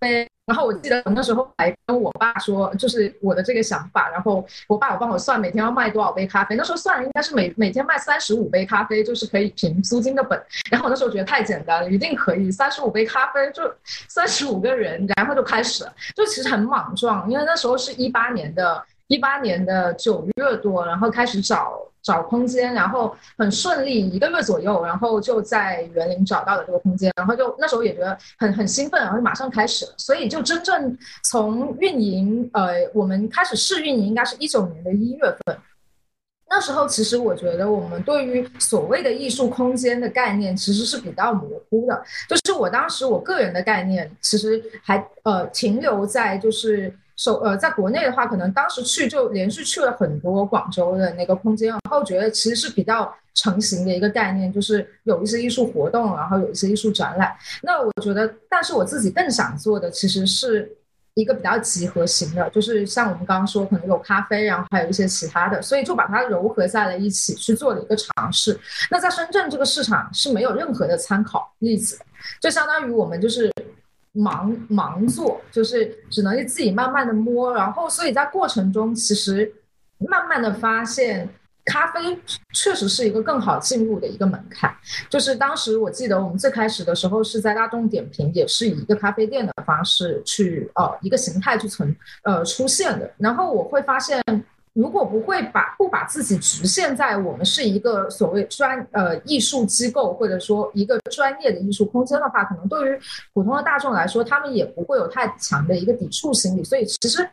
[0.00, 0.28] 啡。
[0.46, 4.10] 然后我记得我那时候还跟我爸说，就是我的这个想法。
[4.10, 6.56] 然后我爸有帮我算每天要卖多少杯咖啡。
[6.56, 10.40] 那时候算，应该是每每天卖三十五杯咖啡，就是可以平租金的本。
[10.68, 13.62] 然后我那时候觉得太简单了，一定可以，三十五杯咖啡就
[14.08, 29.92] 三十五个人，然后就开始了，就其实很莽撞，因为那时候是一八年的一八年的九月多，然后开始找找空间，然后很顺利，一个月左右，然后就在园林找到了这个空间，然后就那时候也觉得很很兴奋，然后马上开始了。
[29.98, 35.58] 所以就真正从运营，呃，我们开始试运营应该是一九年的一月份。
[36.48, 57.32] 那时候其实我觉得我们对于所谓的艺术空间的概念其实是比较模糊的，就是我当时我个人的概念其实还呃停留在就是首呃在国内的话，可能当时去就连续去了很多广州的那个空间，然后觉得其实是比较成型的一个概念，就是有一些艺术活动，然后有一些艺术展览。
[57.62, 60.76] 那我觉得，但是我自己更想做的其实是。
[61.14, 68.58] 一个比较集合型的，就是像我们刚刚说，可能有咖啡，然后还有一些其他的，所以就把它糅合在了一起去做了一个尝试。
[68.90, 71.98] 那在深圳这个市场是没有任何的参考例子，
[72.40, 73.52] 就相当于我们就是
[74.14, 79.52] 盲盲做，就是只能自己慢慢的摸，然后所以在过程中其实
[79.98, 81.28] 慢慢的发现。
[81.64, 82.18] 咖啡
[82.52, 84.74] 确实是一个更好进入的一个门槛，
[85.08, 93.08] 就是当时我记得我们最开始的时候是在大众点评，也是以一个咖啡店的方式去呃一个形态去存呃出现的。
[93.16, 94.20] 然后我会发现，
[94.74, 103.00] 如果不会把不把自己局限在我们是一个所谓专呃艺术机构或者说一个专业的艺术空间的话，可能对于
[103.34, 106.64] 普通的大众来说，他们也不会有太强的一个抵触心理。
[106.64, 107.28] 所以其实。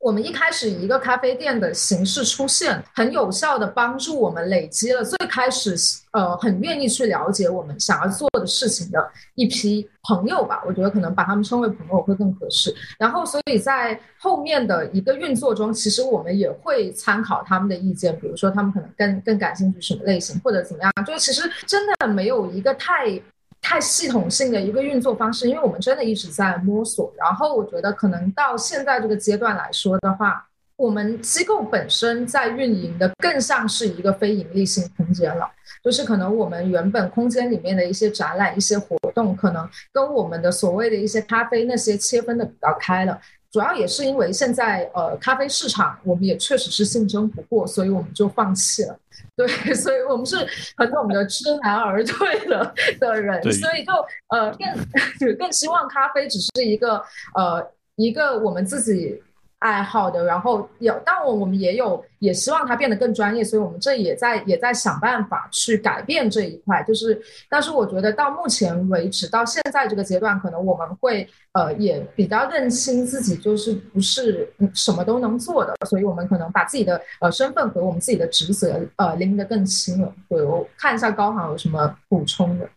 [0.00, 5.74] 我们一开始一个咖啡店的形式出现，很有效的帮助我们累积了最开始
[6.12, 10.62] 呃很愿意去了解我们想要做的事情的一批朋友吧。
[10.64, 12.72] 我觉得可能把他们称为朋友会更合适。
[12.96, 20.92] 然后，所以在后面的一个运作中，其实我们也会参考他们的意见，比如说他们可能更更感兴趣什么类型，或者怎么样。
[21.04, 23.20] 就其实真的没有一个太。
[23.60, 27.12] 太系统性的一个运作方式，因为我们真的一直在摸索。
[27.16, 30.46] 然后我觉得可能到现在这个阶段来说的话，
[30.76, 35.50] 我们机构本身在运营的更像是一个非盈利性空间了。
[35.82, 43.18] 就是可能我们原本空间里面的一些展览、一些活动，可能跟我们的所谓的一些咖啡那些切分的比较开了。
[43.50, 48.98] 主要也是因为现在呃咖啡市场我们也确实是竞争不过，所以我们就放弃了。
[49.38, 50.36] 对， 所以我们是
[50.76, 53.92] 很懂得知难而退的的人，所以就
[54.28, 54.66] 呃更
[55.32, 57.00] 就更希望咖啡只是一个
[57.34, 57.64] 呃
[57.94, 59.22] 一个我们自己。
[59.58, 66.80] 爱好的，然后有，但我我们也有，也希望它变得更专业，所以我们这也在也在想办法去改变这一块。
[66.84, 80.14] 就是，但是我觉得到目前为止，到现在这个阶段，可能我们会呃也比较认清自己，就是不是什么都能做的，所以我们可能把自己的呃身份和我们自己的职责呃拎得更清了。
[80.28, 82.68] 对我看一下高航有什么补充的？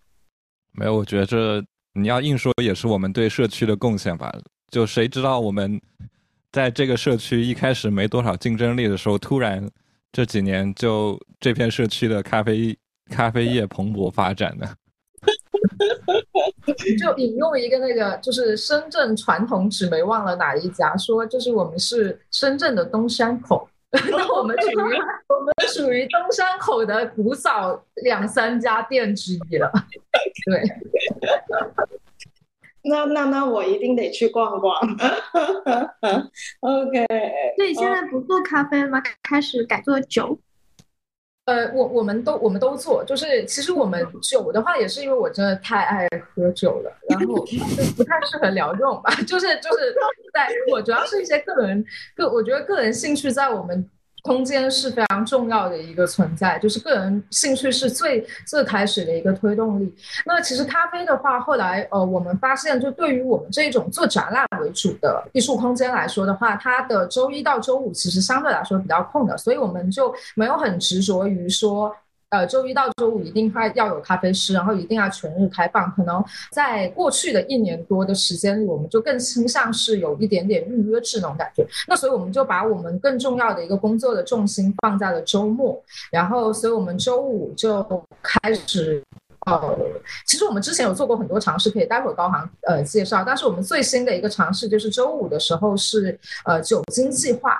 [0.73, 1.63] 没有，我觉得这
[1.93, 4.33] 你要硬说也是我们对社区的贡献吧。
[4.71, 5.79] 就谁知道我们。
[6.51, 9.69] 在这个社区一开始没多少竞争力的时候，突然
[10.11, 12.77] 这几年就这片社区的咖啡
[13.09, 14.67] 咖啡业蓬勃发展的。
[16.99, 24.73] 就引用一个那个，就是深圳传统纸媒忘了哪一家说，就是我们是深圳的东山口， 那我们属于
[25.29, 29.71] 我们属于东山口的古早两三家店之一了。
[30.45, 30.63] 对。
[32.83, 34.73] 那那那我一定得去逛逛。
[36.61, 37.05] OK。
[37.57, 39.01] 所以现在不做咖啡了吗？
[39.23, 40.39] 开始改做酒。
[41.45, 49.13] 呃，我我们都我们都做，就是其实我们酒的话，也是因为我真的太爱喝酒了，然后就不太适合聊这种吧。
[49.27, 49.95] 就是就是
[50.33, 51.83] 在我主要是一些个人
[52.15, 53.89] 个，我觉得个人兴趣在我们。
[54.21, 59.93] 空间是非常重要的一个存在，就是个人兴趣是最最开始的一个推动力。
[60.25, 71.95] 那其实咖啡的话，后来呃，我们发现，就对于我们这种做展览为主的艺术空间来说的话，它的周一到周五其实相对来说比较空的，所以我们就没有很执着于说。
[72.31, 75.91] 呃，周一到周五一定会要有咖啡师，然后一定要全日开放。
[75.91, 81.67] 可能在过去的一年多的时间里，我们就更倾向是有一点点预约制那种感觉。
[81.89, 87.83] 那所以我们就把我们更重要的一个工作的重心放在了周末，然后所以我们周五就
[88.23, 89.03] 开始。
[89.47, 89.75] 呃，
[90.25, 93.23] 其实我们之前有做过很多尝试，可以待会儿高航呃介绍。
[93.25, 97.59] 但是我们最新的一个尝试就是周五的时候是呃酒精计划。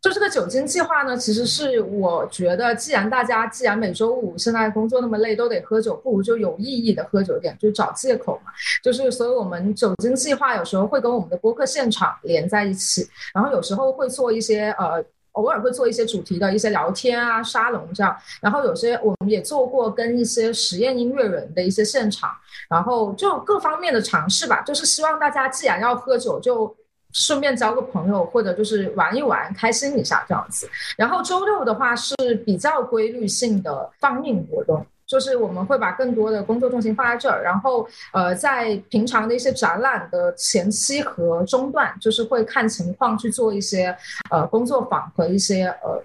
[0.00, 8.50] 就这个酒精计划呢，其实是我觉得，既然大家既然每周五现在工作那么累都得喝酒，不如就有意义的喝酒点，就找借口嘛。
[8.82, 18.16] 就是所以我们酒精计划有时候会跟我们的播客现场连在一起，然后有时候会做一些呃，偶尔会做一些主题的一些聊天啊、沙龙这样。
[18.40, 22.30] 然后有些我们也做过跟一些实验音乐人的一些现场，
[22.70, 24.62] 然后就各方面的尝试吧。
[24.62, 26.74] 就是希望大家既然要喝酒，就。
[27.12, 30.68] 顺便交个朋友，或者就是玩一玩，开心一下这样子。
[30.96, 34.86] 然后周六的话是比较规律性的放映活动。
[35.06, 43.92] 就是我们会把更多的工作重心放在这儿，然后呃，在平常的一些展览的前期和中段，就是会看情况去做一些
[44.30, 46.00] 呃工作坊和一些呃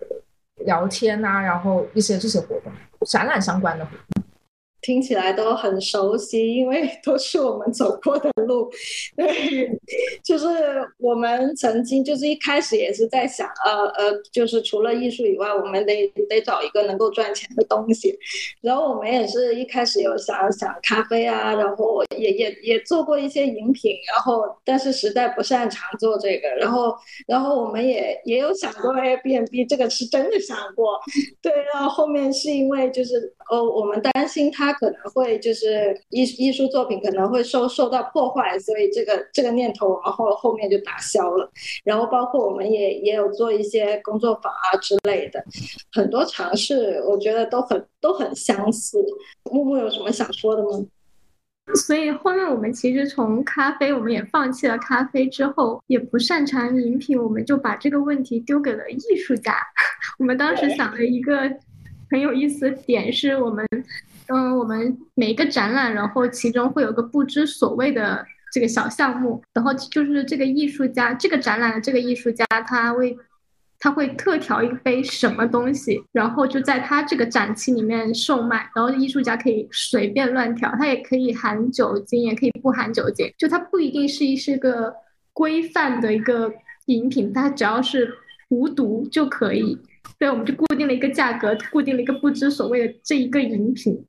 [0.65, 2.71] 聊天啊，然后一些这些活动，
[3.07, 4.14] 展览相关的活动。
[4.85, 8.69] 听起来都很熟悉，因为都是我们走过的路。
[9.17, 9.67] 对，
[10.23, 10.45] 就是
[10.99, 18.15] 我们曾经就是一开始也是在想，呃呃，就是除了艺术以外，我们得得找一个能够赚钱的东西。
[18.61, 26.47] 然后我们也是一开始有想想咖啡啊，然后也也也做过一些饮品，然后但是实在不擅长做这个。
[26.59, 26.95] 然后
[27.27, 30.99] 然后我们也也有想过 Airbnb，这个是真的想过。
[31.41, 34.74] 对，然后后面是因为就是哦，我们担心他。
[34.79, 41.49] 可能会就是艺艺术作品可能会受受到破坏，所以这个这个念头我们后后面就打消了。
[41.83, 45.43] 然后包括我们也也有做一些工作坊啊之类的，
[45.91, 49.03] 很多尝试我觉得都很都很相似。
[49.51, 50.69] 木木有什么想说的吗？
[51.73, 59.57] 所以后面我们其实从咖啡，我们也放弃了咖啡之后，也不擅长饮品，我们就把这个问题丢给了艺术家。
[60.19, 61.41] 我们当时想了一个
[62.11, 63.65] 很有意思的点，是我们。
[64.27, 73.17] 嗯，我们每一个展览，然后其中会有个不知所谓的这个小项目，然后就是这个艺术家，这个展览的这个艺术家，他会
[73.79, 84.93] 他会特调一杯什么东西，然后就在他这个展期里面售卖，然后艺术家可以随便乱调，他也可以含酒精，也可以不含酒精，就它不一定是一是个
[85.33, 86.51] 规范的一个
[86.85, 88.11] 饮品，它只要是
[88.49, 89.77] 无毒就可以。
[90.17, 94.01] 对，我们就固定了一个价格，固定了一个不知所谓的这一个饮品，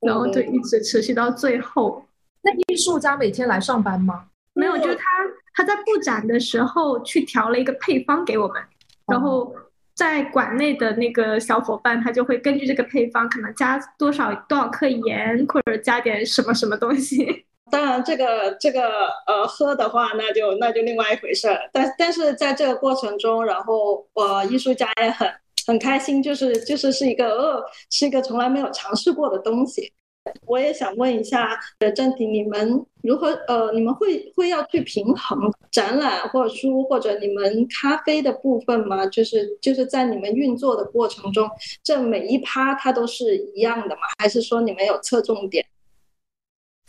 [0.00, 2.04] 然后就一直持续到最后。
[2.42, 4.24] 那艺术家每天来上班吗？
[4.54, 5.04] 没有，就是他
[5.52, 8.62] 他在布展的时候去调了一个配方给我们，
[9.06, 9.54] 然后
[9.94, 17.44] 在馆内的那个小伙伴他就会根据这个配方，可能加多少多少克盐，或者加点什么什么东西。
[17.70, 18.80] 当然，这个这个
[19.26, 21.68] 呃喝的话，那就那就另外一回事儿。
[21.70, 25.30] 但但是在这个过程中，然后我艺术家也很。
[25.70, 29.92] 很开心，就是就是是一个呃，是一个从来没有尝试过的东西。
[30.44, 35.38] 我也想问一下，呃，郑婷，你们如何呃，你们会会要去平衡
[35.70, 39.06] 展览或者书或者你们咖啡的部分吗？
[39.06, 41.48] 就是就是在你们运作的过程中，
[41.84, 44.02] 这每一趴它都是一样的吗？
[44.18, 45.64] 还是说你们有侧重点？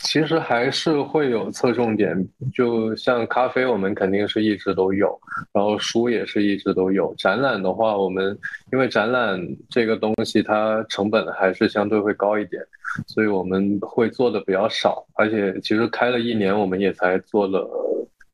[0.02, 2.16] 其实还是会有侧重点，
[2.52, 5.18] 就像咖啡，我们肯定是一直都有，
[5.52, 7.14] 然后书也是一直都有。
[7.16, 8.36] 展览的话，我们
[8.72, 9.40] 因为展览
[9.70, 12.62] 这个东西它成本还是相对会高一点，
[13.06, 15.06] 所以我们会做的比较少。
[15.14, 17.68] 而且其实开了一年，我们也才做了，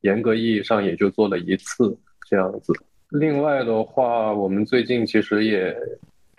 [0.01, 1.95] 严格意义上也就做了一次
[2.27, 2.73] 这样子。
[3.09, 5.75] 另外的话，我们最近其实也。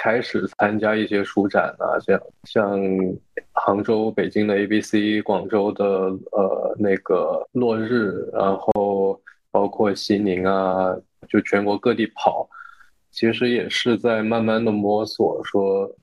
[0.02, 2.80] 开始参加一些书展啊，这样像
[3.52, 9.20] 杭州、北京的 ABC，广州的呃那个落日，然后
[9.50, 10.96] 包括西宁啊，
[11.28, 12.48] 就全国各地跑，
[13.10, 15.38] 其实也是在慢慢的摸索。
[15.44, 15.94] 说，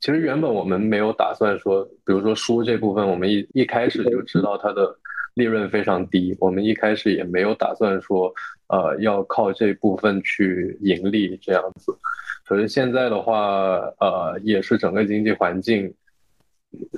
[0.00, 4.92] 其实原本我们没有打算说，比如说书这部分，我们一一开始就知道它的
[5.34, 8.34] 利润非常低，我们一开始也没有打算说，
[8.66, 11.96] 呃，要靠这部分去盈利这样子。
[12.46, 15.92] 可是现在的话，呃，也是整个经济环境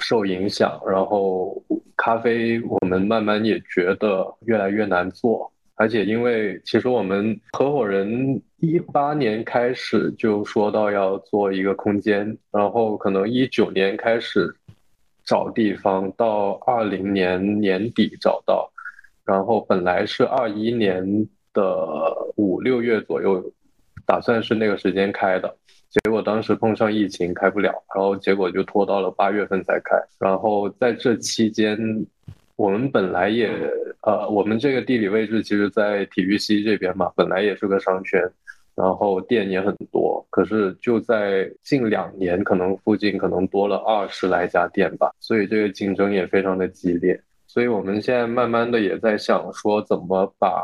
[0.01, 1.63] 受影响，然后
[1.97, 14.53] 咖啡我们慢慢也觉得越来越难做，而且因为其实我们合伙人一八年开始就说到要做一个空间，然后可能一九年开始
[15.25, 18.69] 找地方，到二零年年底找到，
[19.25, 23.53] 然后本来是二一年的五六月左右。
[24.07, 25.53] 打算是那个时间开的，
[25.91, 29.97] 结果当时碰上疫情开不了，然后结果就拖到了八月份才开。
[30.21, 31.77] 然后在这期间，
[32.55, 33.51] 我们本来也
[34.03, 38.23] 呃，我们这个地理位置其实，在体育西这边嘛，本来也是个商圈，
[38.77, 40.25] 然后店也很多。
[40.31, 47.21] 可是就在近两年，可能附近可能多了二十来家店吧，所以这个竞争也非常的激烈。
[47.47, 50.63] 所以我们现在慢慢的也在想说，怎么把。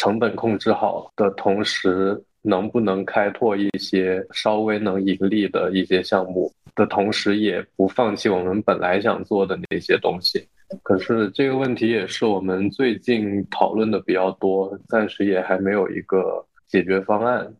[0.00, 10.42] 成本控制好的同时，能不能开拓一些稍微能盈利的一些项目的同时，也不放弃我们本来想做的那些东西。
[10.82, 17.54] 可是这个问题也是我们最近讨论的比较多，暂时也还没有一个解决方案。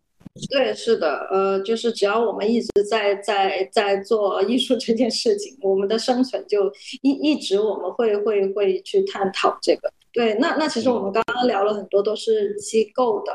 [0.50, 6.72] 对，是的，呃，就是只要我们一直在在在做艺术这件事情，我们的生存就
[7.02, 9.92] 一一直我们会会会去探讨这个。
[10.12, 13.32] 对，那那其实我们刚刚聊了很多都是机构的，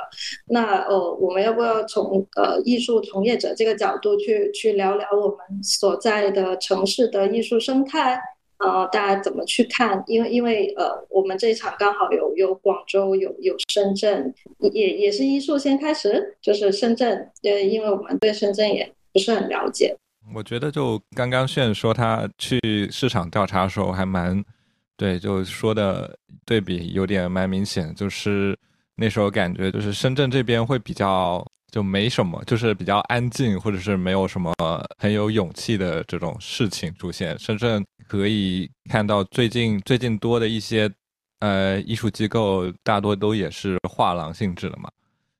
[0.47, 8.19] 那呃，我们要不要从呃艺术从业者这个角度去去聊聊我们所在的城市的艺术生态？
[8.57, 10.01] 呃，大家怎么去看？
[10.07, 14.34] 因为因为呃，我们这一场刚好有有广州，有有深圳，
[14.71, 17.30] 也也是艺术先开始，就是深圳。
[17.41, 19.93] 对，因为我们对深圳也不是很了解。
[20.34, 22.57] 我觉得就刚刚炫说他去
[22.89, 24.41] 市场调查的时候还蛮，
[24.98, 28.58] 对，就说的对比有点蛮明显，就是
[28.96, 34.54] 那时候感觉就是深圳这边会比较就没什么，就是比较安静，或者是没有什么
[34.98, 37.38] 很有勇气的这种事情出现。
[37.38, 40.89] 深圳可以看到最近最近多的一些
[41.39, 44.89] 呃艺术机构，大多都也是画廊性质的嘛，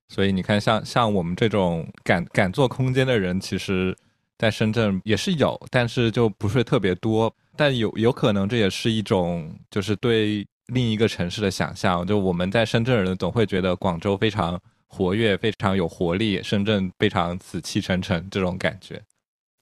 [0.10, 3.96] 所以你看像像我们这种敢敢做空间的人，其实。
[4.38, 7.34] 在深圳也是有，但是就不是特别多。
[7.56, 12.06] 但有有可能这也是一种，就是对另一个城市的想象。
[12.06, 19.02] 就我们在深圳人总会觉得广州非常活跃，非常有活力，深圳非常死气沉沉这种感觉。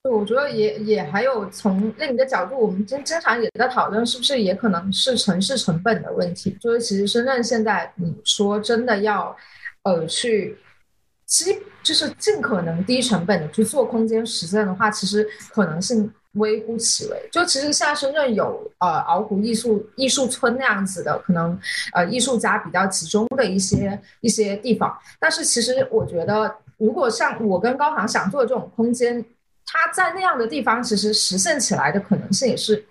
[0.03, 6.55] 对，我觉得也也还有从另一个角度，我们经经常也在讨论，是不是也可能是城市成本的问题。
[6.59, 9.35] 就是其实深圳现在你说真的要，
[9.83, 10.57] 呃，去。
[11.25, 17.29] 基就是尽可能低成本的去做空间实现的话，其实可能性微乎其微。
[17.31, 21.57] 就其实现在深圳有呃鳌湖艺术艺术村那样子的，可能
[21.93, 24.95] 呃艺术家比较集中的一些一些地方。
[25.19, 29.23] 但是其实我觉得，如果像我跟高航想做的这种空间，
[29.65, 32.85] 它在那样的地方，其实实现起来的可能性也是。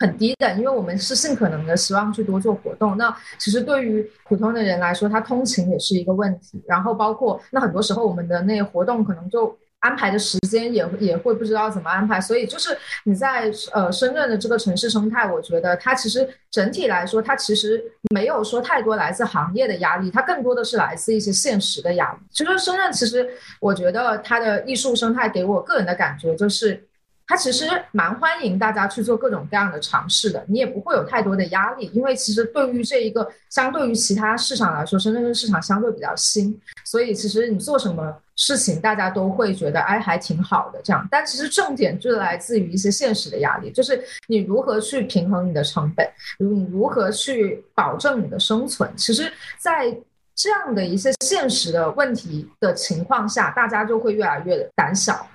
[0.00, 2.96] 很低的，因为我们是尽可能的希望去多做活动。
[2.96, 6.62] 那其实对于普通的人来说，他通勤也是一个问题。
[6.68, 9.58] 然后包括那很多时候我们的那个活动可能就。
[9.80, 17.82] 安排的时间也也会不知道怎么安排，所以就是你在呃深圳的这个城市生态，我觉得它其实整体来说，它其实
[18.14, 22.18] 没有说太多来自行业的压力，它更多的是来自一些现实的压力。
[22.32, 23.28] 其实深圳其实
[23.60, 26.87] 我觉得它的艺术生态给我个人的感觉就是。
[27.28, 41.06] 它其实蛮欢迎大家去做各种各样的尝试的，你也不会有太多的压力，因为其实对于这一个相对于其他市场来说，深圳的市场相对比较新，所以其实你做什么事情，大家都会觉得哎还挺好的这样。
[41.10, 46.08] 但其实重点就来自于一些现实的压力，就是你如何去平衡你的成本，
[46.38, 48.90] 你如何去保证你的生存。
[48.96, 49.94] 其实，在
[50.34, 55.28] 这样的一些现实的问题的情况下，大家就会越来越胆小。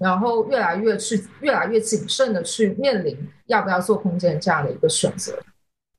[0.00, 5.38] 然后越来越去，越来越谨慎的去面临要不要做空间这样的一个选择。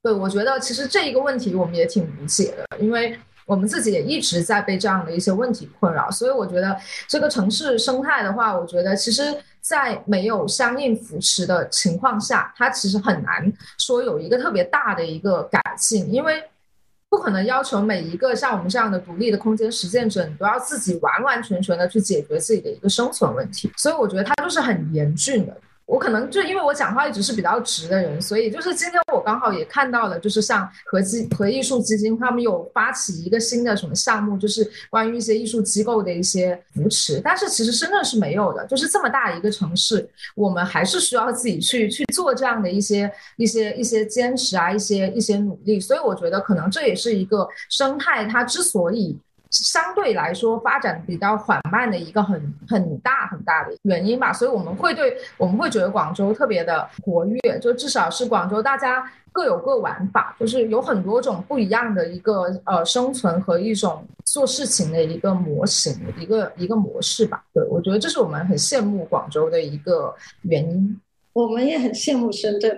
[0.01, 6.09] 对我觉得其实这一个问题我们也挺理解的，因为我们自己也一直在被这样的一些问题困扰。
[6.09, 6.75] 所以我觉得
[7.07, 16.43] 这个城市生态的话，我觉得其实在没有相应扶持的情况下，它其实很难说有一个特别大的一个改进，因为。
[17.11, 25.55] 不可能要求每一个像我们这样的独立的空间实践者，你都要自己完完全全的去解决自己的一个生存问题，所以我觉得它就是很严峻的。
[25.85, 37.19] 我可能就因为我讲话一直是比较直的人，所以就是今天我刚好也看到了，就是像和基和艺术基金他们有发起一个新的什么项目，就是关于一些艺术机构的一些扶持。
[37.21, 45.77] 但是其实深圳是没有的，就是这么大一个城市，我们还是需要自己去去做这样的一些一些一些坚持啊，一些一些努力。
[45.79, 49.19] 所以我觉得可能这也是一个生态，它之所以。
[49.51, 67.43] 相对来说发展比较缓慢的一个很很大很大的原因吧，所以我们会对我们会觉得广州特别的活跃，就至少是广州大家各有各玩法，就是有很多种不一样的一个呃生存和一种做事情的一个模型，一个一个模式吧。
[67.53, 70.99] 对我觉得这是我们很羡慕广州的一个原因。
[71.33, 72.77] 我们也很羡慕深圳，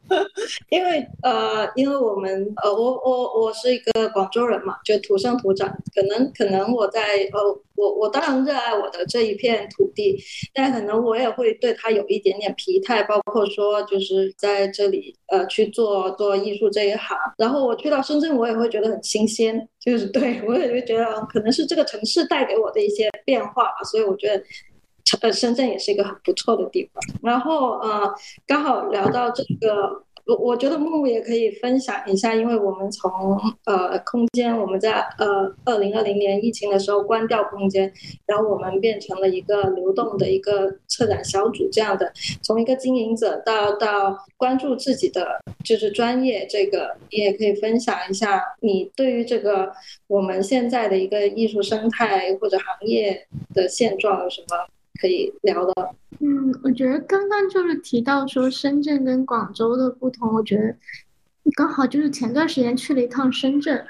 [0.70, 5.68] 因为呃，因为我们呃，我我我是一个广州人嘛，就土生土长。
[5.94, 7.00] 可能可能我在
[7.32, 10.18] 呃，我我当然热爱我的这一片土地，
[10.54, 17.14] 但可能我也会对它有一点点疲态，包括说就是在这里呃去做做艺术这一行。
[17.36, 24.42] 然后我去到深圳，我也会觉得很新鲜，就是 对我也会觉得可能是这个城市带给我的一些变化吧，所以我觉得。
[25.20, 27.02] 呃，深圳也是一个很不错的地方。
[27.22, 28.12] 然后呃，
[28.46, 33.10] 刚好聊到这个，我我觉得木木也可以分享一下，因为我们从
[33.64, 37.92] 呃空间，我们在呃二零二零年疫情的时候关掉空间，
[38.26, 49.72] 然后我们变成了一个流动的一个策展小组这样的，从一个经营者到到关注自己的就是专业，这个你也可以分享一下你对于这个
[50.06, 54.56] 我们现在的一个艺术生态或者行业的现状有什么？
[55.00, 60.74] 可以聊的，嗯，我觉得刚刚就是提到说深圳跟广州的不同，我觉得
[61.56, 63.84] 刚好就是前段时间去了一趟深圳，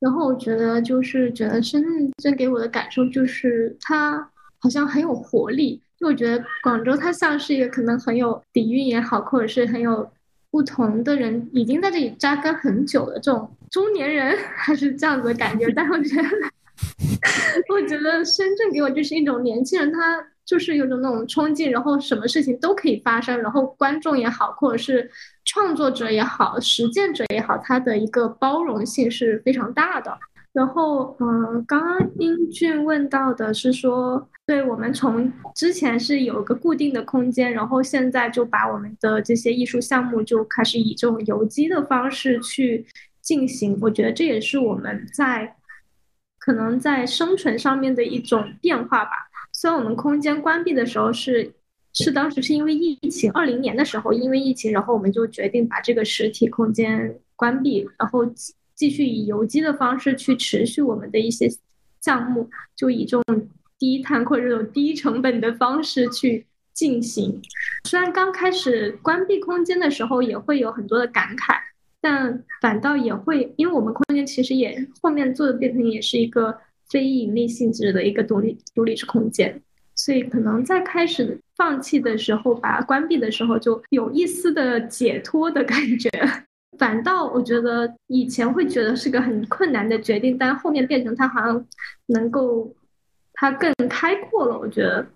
[0.00, 1.84] 然后我觉得就是觉得深
[2.16, 4.28] 圳给我的感受就是它
[4.58, 10.10] 好像很有活力，就我觉得广州它像是一个可能很有底蕴也好，或者是很有
[10.50, 15.70] 不同的人已经在这里扎根很久的这种中年人，还是这样子的感觉。
[15.70, 16.28] 但我觉得，
[17.72, 20.26] 我觉得深圳给我就是一种年轻人，他。
[20.46, 25.10] 就是有种那种冲劲，然后什么事情都可以发生，然后观众也好，或者是
[25.44, 30.16] 创作者也好，实践者也好，他的一个包容性是非常大的。
[30.52, 42.86] 然后，嗯，刚刚英俊问到的是说，对我们从之前是有个固定的空间，然后现在就把我们的这些艺术项目就开始以这种游击的方式去
[43.20, 43.76] 进行。
[43.82, 45.56] 我觉得这也是我们在
[46.38, 49.10] 可能在生存上面的一种变化吧。
[49.66, 51.52] 虽然我们空间关闭的时候是
[51.92, 58.24] 是当时是因为疫情，二零年的时候因为疫情，然后我们就决定把这个实体空间关闭，然后
[58.76, 61.48] 继续以游击的方式去持续我们的一些
[62.00, 67.42] 项目，就以这种低碳或者这种低成本的方式去进行。
[67.88, 71.56] 虽然刚开始关闭空间的时候也会有很多的感慨，
[72.00, 76.56] 但反倒也会，因为我们空间其实也后面做的变成也是一个。
[76.88, 79.60] 非盈利性质的一个独立独立式空间，
[79.94, 86.08] 所以可能在开始放弃的时候，把它关闭的时候，就有一丝的解脱的感觉。
[86.78, 91.66] 反倒我觉得以前会觉得是个很困难的决定，但后面变成它好像
[92.06, 92.72] 能够
[93.32, 94.58] 它更开阔了。
[94.58, 95.06] 我觉得，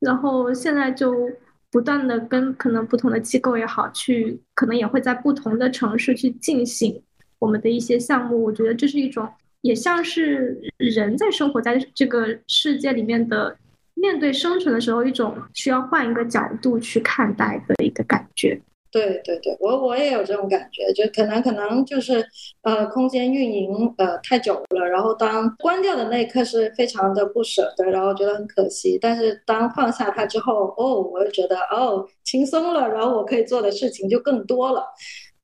[0.00, 1.30] 然后现在就
[1.70, 7.00] 不断的跟可能不同的机构也好，去可能也会在不同的城市去进行
[7.38, 8.42] 我们的一些项目。
[8.42, 9.28] 我觉得这是一种。
[9.62, 13.56] 也像是人在生活在这个世界里面的，
[13.94, 18.60] 面对生存的时候，一种需要换一个角度去看待的一个感觉。
[18.90, 22.22] 对对对，我我也有这种感觉，就可能可能就是
[22.60, 28.98] 呃，空间运营呃太久了，然后当关掉的那一刻是非常的不舍得，然后觉得很可惜。
[29.00, 34.84] 但是当放下它之后，哦，我又觉得哦轻松了，然后我可以做的事情就更多了。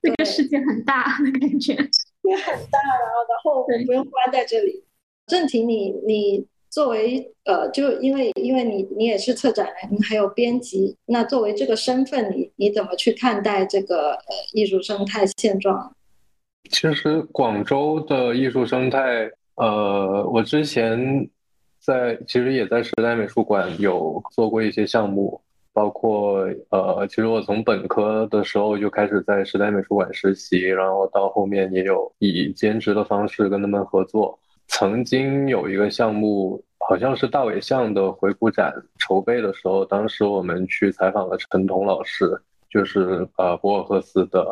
[0.03, 1.75] 这个世界很大的感觉。
[2.29, 4.85] 也很大，然后然后不用关在这里。
[5.27, 15.95] 郑婷，你你作为呃，就因为因为你你也是策展人，还有编辑，那作为这个身份，你你怎么去看待这个呃艺术生态现状？
[16.71, 21.29] 其实广州的艺术生态，呃，我之前
[21.81, 25.41] 在其实也在时代美术馆有做过一些项目。
[25.73, 34.39] 包括呃，其实我从本科的时候就开始在时代美术馆实习，然后到后面也有以兼职的方式跟他们合作。
[34.67, 42.39] 曾经有一个项目，好像是大尾象的回顾展筹备的时候，当时我们去采访了陈彤老师，
[42.69, 44.47] 就是呃博尔赫斯的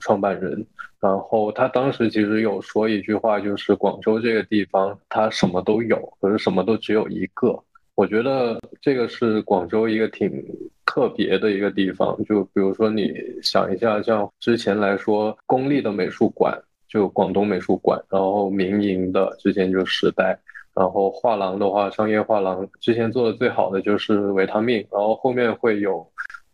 [0.00, 0.66] 创办人。
[0.98, 7.62] 然后他当时其实有说一句话，就是广州这个地方它什么都有，可是什么都只有一个。
[7.94, 10.30] 我觉得这个是广州一个挺
[10.86, 13.12] 特别的一个地方，就比如说你
[13.42, 20.38] 想一下，像之前来说，公立的美术馆就广东美术馆，然后民营的之前就时代，
[20.74, 26.06] 然后画廊的话，商业画廊之前做的最好的就是维他命，然后后面会有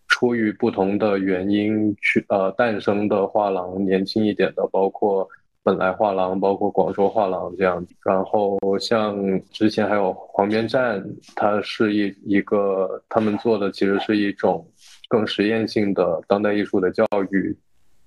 [0.09, 5.29] 出于不同的原因去呃诞生的画廊，年轻一点的，包括。
[5.67, 9.19] 本来画廊包括广州画廊这样，然后像
[9.51, 11.05] 之前还有黄边站，
[11.35, 14.65] 它是一一个他们做的其实是一种
[15.09, 17.59] 更实验性的当代艺术的教育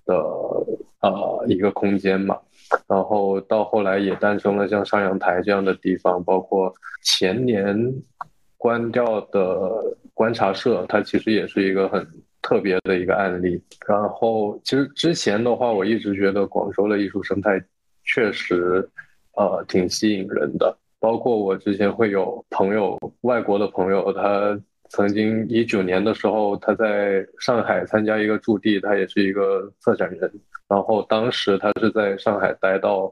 [0.05, 0.16] 的
[1.01, 2.38] 呃一个空间嘛，
[2.88, 7.93] 然后到后来也诞生了像上阳台这样的地方，包括前年
[8.55, 12.07] 关掉的观察社，它其实也是一个很。
[12.42, 17.62] 特别的一个案例，然后其实之前的话，我一直觉得广州的艺术生态
[18.04, 18.90] 确实，
[19.36, 20.76] 呃，挺吸引人的。
[21.00, 24.60] 包括我之前会有朋友，外国的朋友，他
[24.90, 30.32] 曾经一九年的时候，他在上海参加一个驻地，他也是一个策展人。
[30.68, 33.12] 然后当时他是在上海待到，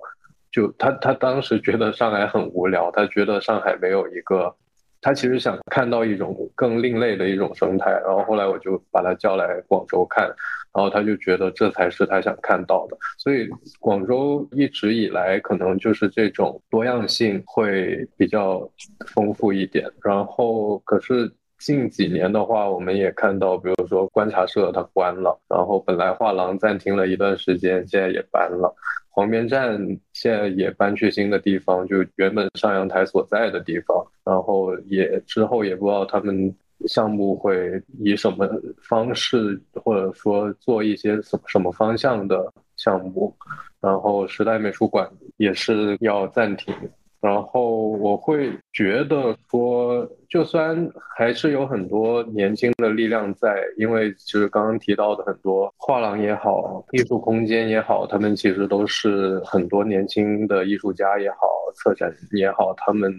[0.52, 4.56] 就他他当时觉得上海很无聊，他觉得上海没有一个。
[5.02, 12.98] 他其实想看到一种更另类的一种生态，然后后来我就把他叫来广州看，然后他就觉得这才是他想看到的。
[13.18, 13.48] 所以
[13.80, 18.70] 广州一直以来可能就是这种多样性会比较
[19.08, 19.90] 丰富一点。
[20.04, 28.74] 然后可是近几年的话，我们也看到，比如说观察社它关了，然后本来画廊暂停了一段时间，现在也搬了。
[29.10, 29.80] 黄边站
[30.14, 36.56] 现在也搬去新的地方，就原本上阳台所在的地方，然后也之后也不知道他们
[36.86, 38.48] 项目会以什么
[38.80, 43.36] 方式，或者说做一些什么什么方向的项目，
[43.82, 46.72] 然后时代美术馆也是要暂停。
[47.20, 61.38] 然后我会觉得说，就算还是有很多年轻的力量在，因为就是刚刚提到的很多画廊也好，艺术空间也好，他们其实都是很多年轻的艺术家也好，
[61.74, 63.12] 策展也好，他们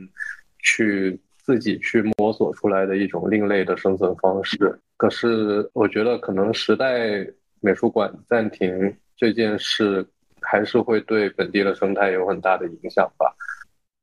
[0.60, 4.78] 去自己去摸索出来的一种另类的生存方式。
[4.96, 7.26] 可是我觉得，可能时代
[7.60, 10.06] 美术馆暂停这件事，
[10.40, 13.34] 还是会对本地的生态有很大的影响吧。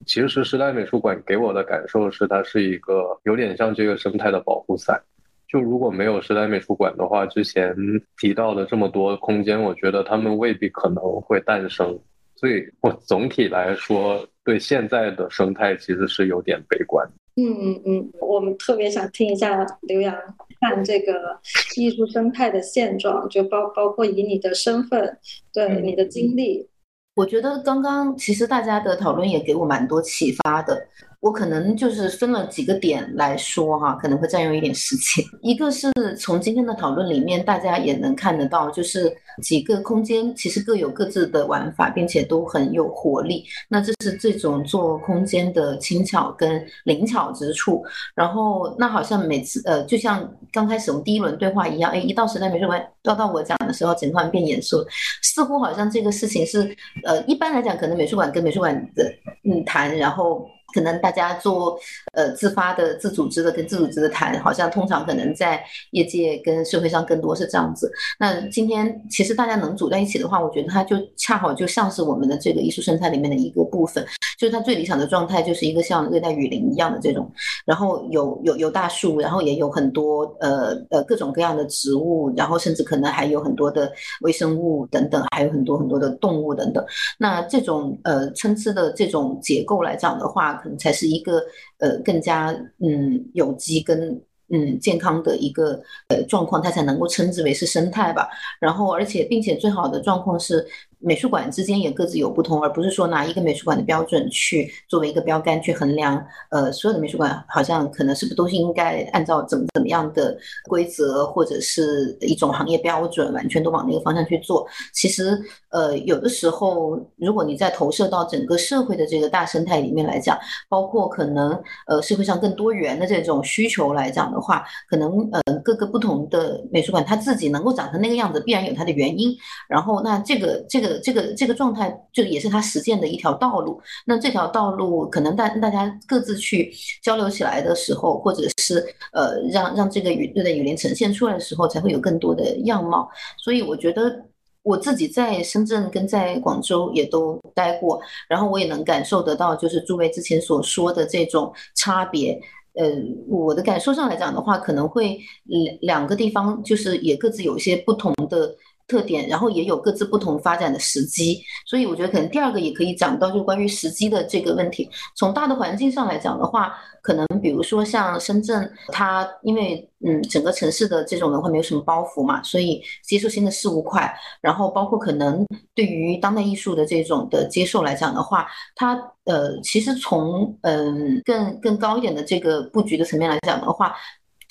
[0.06, 5.02] 其实时代美术馆给我的感受是，它是一个有点像这个生态的保护伞。
[5.48, 7.76] 就如果没有时代美术馆的话，之前
[8.20, 11.98] 提到的这么多空间，我觉得他们未必可能会诞生。
[12.36, 17.08] 所以我总体来说，对现在的生态其实是有点悲观。
[17.38, 20.14] 嗯嗯嗯，我们特别想听一下刘洋
[20.60, 21.40] 看这个
[21.78, 25.18] 艺术生态的现状，就包包括以你的身份，
[25.54, 26.68] 对你的经历。
[27.16, 30.88] 我觉得刚刚其实大家的讨论也给我蛮多启发的。
[31.26, 35.26] 我可能就是分了几个点来说哈，可能会占用一点时间。
[35.42, 39.12] 一个是从今天的讨论里面，大家也能看得到，就是
[39.42, 43.44] 几个空间其实各有各自的玩法，并且都很有活力。
[43.68, 47.84] 那这是这种做空间的轻巧跟灵巧之处。
[48.14, 54.86] 然后那好像每次呃，就像刚开始我们第一轮对话一样，哎，一到时代美术馆要到我讲的时候，整段变严肃，
[55.24, 59.12] 似乎好像这个事情是呃，一般来讲可能美术馆跟美术馆的
[59.44, 60.48] 嗯谈，然后。
[60.76, 61.80] 可能大家做
[62.12, 67.90] 呃自发的、自组织的跟自组织的谈，好像通常可能在业界跟社会上更多是这样子。
[68.20, 74.06] 那今天其实大家能组在一起的话，我觉得它就恰好就像是我们的这个艺术生态里面的一个部分。
[74.38, 77.32] 就是它最理想的状态，就是一个像热带雨林一样的这种，
[77.66, 83.90] 然后有有有大树，然后也有很多呃呃各种各样的植物，然后甚至可能还有很多的
[84.22, 86.84] 微生物等等，还有很多很多的动物等等。
[87.18, 91.44] 那这种呃参差的这种结构来讲的话，才是一个
[91.80, 98.30] 呃更加嗯有机跟嗯健康的一个呃状况，它才能够称之为是生态吧。
[98.60, 100.66] 然后而且并且最好的状况是。
[101.00, 106.26] 美术馆之间也各自有不同，而不是说拿一个美术馆的标准去作为一个标杆去衡量。
[106.50, 110.36] 呃，所有的美术馆好像可能是不是都是应该按照怎么怎么样的
[110.68, 114.68] 规则或者是一种行业标准，完全都往那个方向去做？
[114.94, 115.40] 其实，
[115.70, 120.38] 呃，有的时候，如果你在投射到整个社会的这个大生态里面来讲，
[120.68, 121.52] 包括可能
[121.88, 129.36] 呃社会上更多元的这种需求来讲的话，可能呃各个不同的美术馆它自己能够长成那个样子，必然有它的原因。
[129.70, 130.95] 然后，那这个这个。
[131.00, 133.82] 这个这个状态，就也是他实践的一条道路。
[134.06, 136.72] 那这条道路，可能大大家各自去
[137.02, 143.10] 交流起来的时候，或者是呃，让让这个雨对的雨林呈现出来的时候，才会有更多的样貌。
[143.38, 144.26] 所以我觉得
[144.64, 152.40] 我自己在深圳跟在广州也都待过，然后我也能感受得到，就是诸位之前所说的这种差别。
[152.76, 152.92] 呃，
[153.30, 158.56] 我的感受上来讲的话，可能会两两个地方就是也各自有一些不同的。
[158.88, 164.90] 特点，然后也有各自不同发展的时机，所以我觉得可能第二个也可以讲到，就关于时机的这个问题。
[165.16, 166.74] 从大的环境上来讲的话。
[167.06, 174.12] 可能比如说像深圳，它因为嗯整个城市的这种文化没有什么包袱嘛，所以接受新的事物快。
[174.42, 183.96] 然后包括可能对于当代艺术的这种的接受来讲的话，它呃其实从嗯更更高一点的这个布局的层面来讲的话。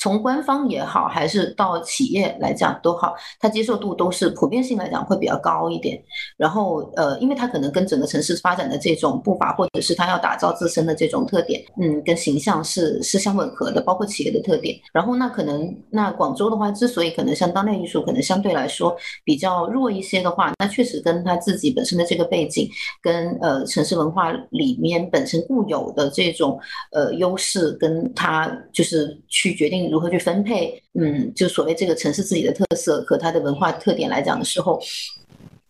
[0.04, 5.98] 从官方也好，还是到企业来讲都好，它接受度都是普遍性来讲会比较高一点。
[6.36, 14.78] 然后，呃，因为它可能跟整个城市发展的这种步伐，或者是它要打造自身的这种特点，嗯，跟形象是是相吻合的，包括企业的特点。
[14.92, 18.94] 然后，那可能那广州的话，之所以可能像当代艺术可能相对来说
[19.24, 22.68] 比较弱一些的话，那确实跟它自己本身的这个背景，
[23.00, 26.60] 跟呃城市文化里面本身固有的这种
[26.92, 29.93] 呃优势，跟它就是去决定。
[29.94, 30.82] 如何去分配？
[30.98, 34.80] 嗯，就所谓这个城市自己的特色和它的文化特点来讲的时候，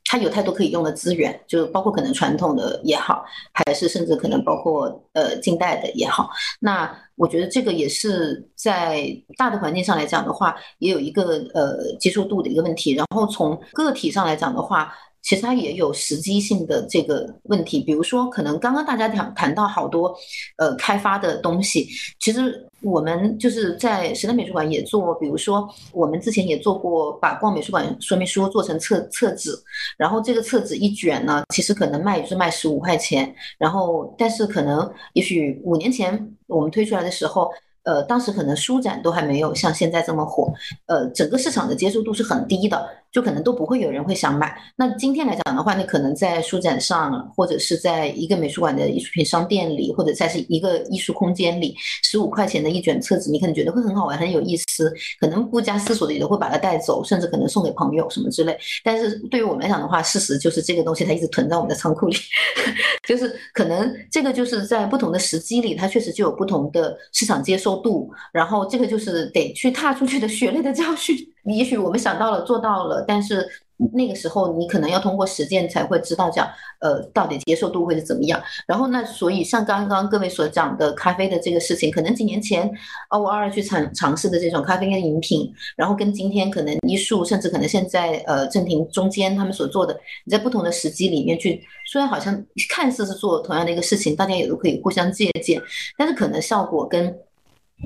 [0.07, 3.23] 它有太多可以用的资源，就包括可能传统的也好，
[3.53, 6.31] 还是甚至可能包括呃近代的也好。
[6.59, 9.07] 那我觉得这个也是在
[9.37, 12.95] 大的环境上来讲的话，也有一个呃接受度的一个问题。
[12.95, 14.91] 然后从个体上来讲的话。
[15.25, 20.15] 其实它也有时机性的这个问题，比如说，可能刚刚大家谈谈到好多，
[20.59, 21.89] 呃，开发的东西，
[22.21, 29.65] 其实我们就是在时代美术馆也做，比如说我们之前也做过，把逛美术馆说明书做成册册子，
[29.97, 37.51] 然后这个册子一卷呢，其实可能卖也是卖十五块钱，然后但是可能也许五年前我们推出来的时候。
[37.87, 40.51] 呃，当时可能书展都还没有像现在这么火，
[40.87, 44.61] 呃，整个市场的接受度是很低的，就可能都不会有人会想买。
[44.75, 58.59] 那今天来讲的话，你可能在书展上，或者是在一个美术馆的艺术品商店里，或者在是一个艺术空间里，十五块钱的一卷册子，你可能觉得会很好玩、很有意思，可能不加思索的也都会把它带走，甚至可能送给朋友什么之类。
[58.83, 62.17] 但是对于我们来讲的话，事实就是这个东西它一直囤在我们的仓库里，
[63.07, 71.17] 就是可能这个就是在不同的时机里，它确实就有不同的市场接受度，然后这个就是得去踏出去的血泪的教训。
[71.45, 73.47] 也许我们想到了做到了，但是
[73.93, 76.49] 那个时候你可能要通过实践才会知道，讲
[76.81, 78.41] 呃到底接受度会是怎么样。
[78.67, 82.71] 然后那所以像刚刚各位所讲的咖啡的这个事情，可能几年前
[83.09, 95.61] 偶尔去尝尝试的这种咖啡的饮品，然后跟今天可能医术，甚至可能现在呃正廷中间他们所做的，你在不同的时机里面去，虽然好像看似是做同样的一个事情，大家也都可以互相借鉴，
[95.99, 97.15] 但是可能效果跟。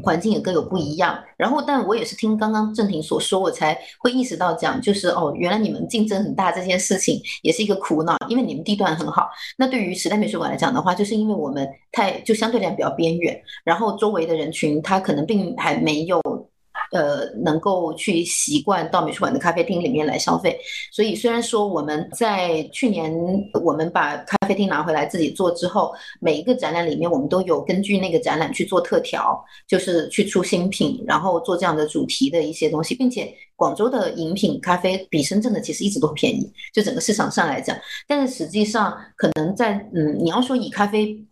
[0.02, 9.28] 环境也各有不一样，然后，但我也是听刚刚郑婷所说，我才会意识到讲，就是哦，原来你们竞争很大这件事情也是一个苦恼，因为你们地段很好。
[9.56, 16.20] 那对于时代美术馆来讲的话，就是因为我们太就相对来讲比较边缘，然后周围的人群他可能并还没有。
[16.92, 20.58] 呃，能够去习惯到美术馆的咖啡厅里面来消费，
[20.90, 23.12] 所以虽然说我们在去年
[23.62, 37.76] 我们把咖啡厅拿回来自己做之后，每一个展览里面我们都有根据那个展览去做特调，就是去出新品，然后做这样的主题的一些东西，并且广州的饮品咖啡比深圳的其实一直都便宜，就整个市场上来讲，
[38.06, 41.22] 但是实际上可能在嗯，你要说以咖啡。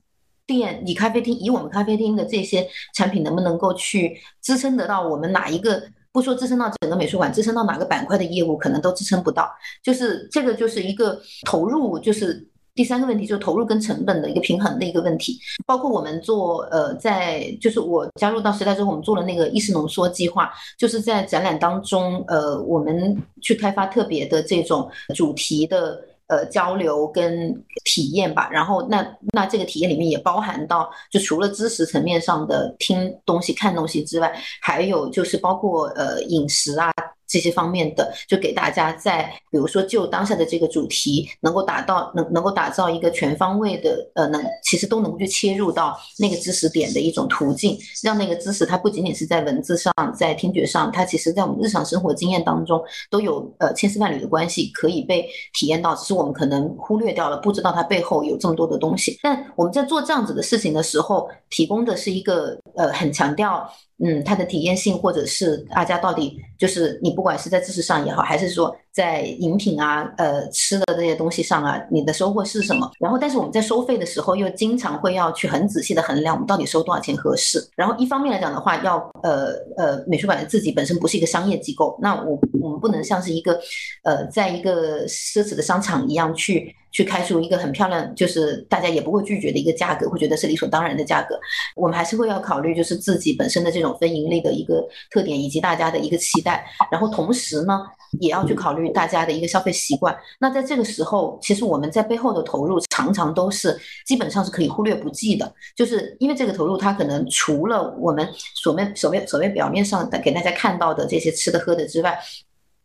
[0.47, 5.83] 店以咖啡厅，以我们咖啡厅的这些产品，能不能够去支撑得到我们哪一个？
[6.13, 9.51] 不说支撑到整个美术馆，支撑到哪个板块的业务，可能都支撑不到。
[9.83, 15.39] 就是这个，就是一个投入，就是第三个问题，就是投入跟成本的一个平衡的一个问题。
[15.67, 26.01] 包括我们做，呃，在就是我加入到时代之后，我们做了那个意识浓缩计划，就是在展览当中，呃，我们去开发特别的这种主题的。
[26.29, 27.55] 呃，交流跟
[27.85, 36.93] 体验吧，然后那那这个体验里面也包含到，就除了知识层面上的听东西、看东西之外，还有就是包括呃饮食啊。
[37.27, 59.18] 这些方面的，就给大家在，比如说就当下的这个主题，能够达到能能够打造一个全方位的，呃，能其实都能够去切入到那个知识点的一种途径，让那个知识它不仅仅是在文字上，在听觉上，它其实在我们日常生活经验当中都有呃千丝万缕的关系可以被体验到，只是我们可能忽略掉了，不知道它背后有这么多的东西。
[59.22, 63.68] 但我们在做这样子的事情的时候，提供的是一个呃很强调。
[63.99, 72.91] 嗯，它的体验性，或者是大家到底就是你不管是在知识上也好，还是说在饮品啊、呃吃的这些东西上啊，你的收获是什么？
[72.99, 77.63] 然后，但是我们在收费的时候，又经常会要去很仔细的衡量，我们到底收多少钱合适。
[77.77, 83.61] 然后，一方面来讲的话，要呃呃，美术馆自己本身不是一个商业机构，那我我们不能像是一个
[84.03, 86.75] 呃，在一个奢侈的商场一样去。
[86.93, 91.39] 去开出一个很漂亮，就是大家也不会拒绝的一个价格，会觉得是理所当然的价格。
[91.75, 96.65] 我们还是会要考虑，就是自己本身的这种非盈利的一个特点，以及大家的一个期待。
[96.91, 97.83] 然后同时呢，
[98.19, 100.16] 也要去考虑大家的一个消费习惯。
[100.39, 112.18] 那在这个时候，其实我们在背后的投入常常都是基本上是可以忽略不计的，就是因为这个投入，它可能除了我们所谓所谓所谓表面上的给大家看到的这些吃的喝的之外。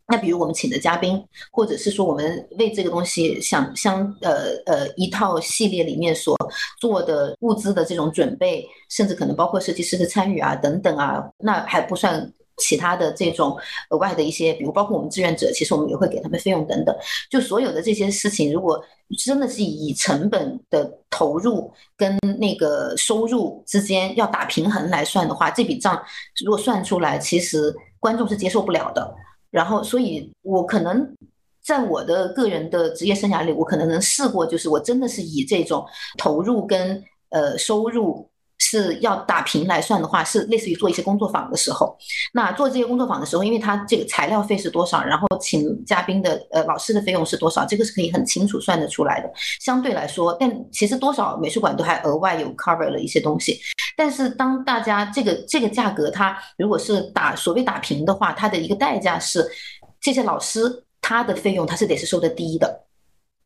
[0.08, 1.24] 那比如我们请的嘉宾，
[1.54, 6.36] 或者是说我们为这个东西想相呃呃一套系列里面所
[6.82, 12.30] 做的物资的这种准备，甚至可能包括设计师的参与啊等等啊，那还不算
[12.62, 13.58] 其他的这种
[13.90, 16.96] 额外的一些，比如包括我们志愿者，其实我们也会给他们费用等等。
[17.30, 18.82] 就所有的这些事情，如果
[19.26, 26.02] 真的是以成本的投入跟那个收入之间要打平衡来算的话，这笔账
[26.46, 29.14] 如果算出来，其实观众是接受不了的。
[29.50, 31.06] 然后，所以我可能
[31.62, 35.86] 在我的个人的职业生涯里，我可能能试过，就是我真的是以这种
[36.18, 38.31] 投入跟呃收入
[38.62, 41.98] 是要打平来算的话，是类似于做一些工作坊的时候。
[42.32, 49.30] 那做这些工作坊的时候，因为它这个材料费是多少，然后请嘉宾的呃老师的费用是多少，这个是可以很清楚算得出来的。
[49.60, 53.60] 相对来说，但其实多少美术馆都还额外有 cover 了一些东西。
[53.98, 59.44] 但是当大家这个这个价格，它如果是打所谓打平的话，它的一个代价是，
[60.00, 62.84] 这些老师他的费用他是得是收的低的，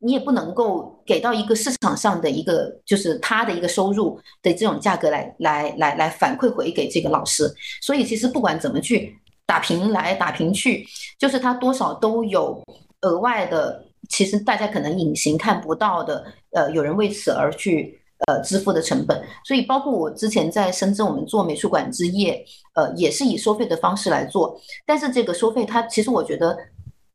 [0.05, 7.51] 你也不能够给到一个市场上的一个就是他的一个收入的这种价格来来来来反馈回给这个老师。
[7.81, 10.85] 所以其实不管怎么去打平来打平去，
[11.17, 12.63] 就是他多少都有
[13.01, 17.99] 额外的，其实大家可能隐形看不到的，呃，有人为此而去。
[18.27, 22.43] 呃，支付的成本，所以包括我之前在深圳，我们做美术馆之夜，
[22.73, 24.57] 呃，也是以收费的方式来做。
[24.85, 26.57] 但是这个收费，它其实我觉得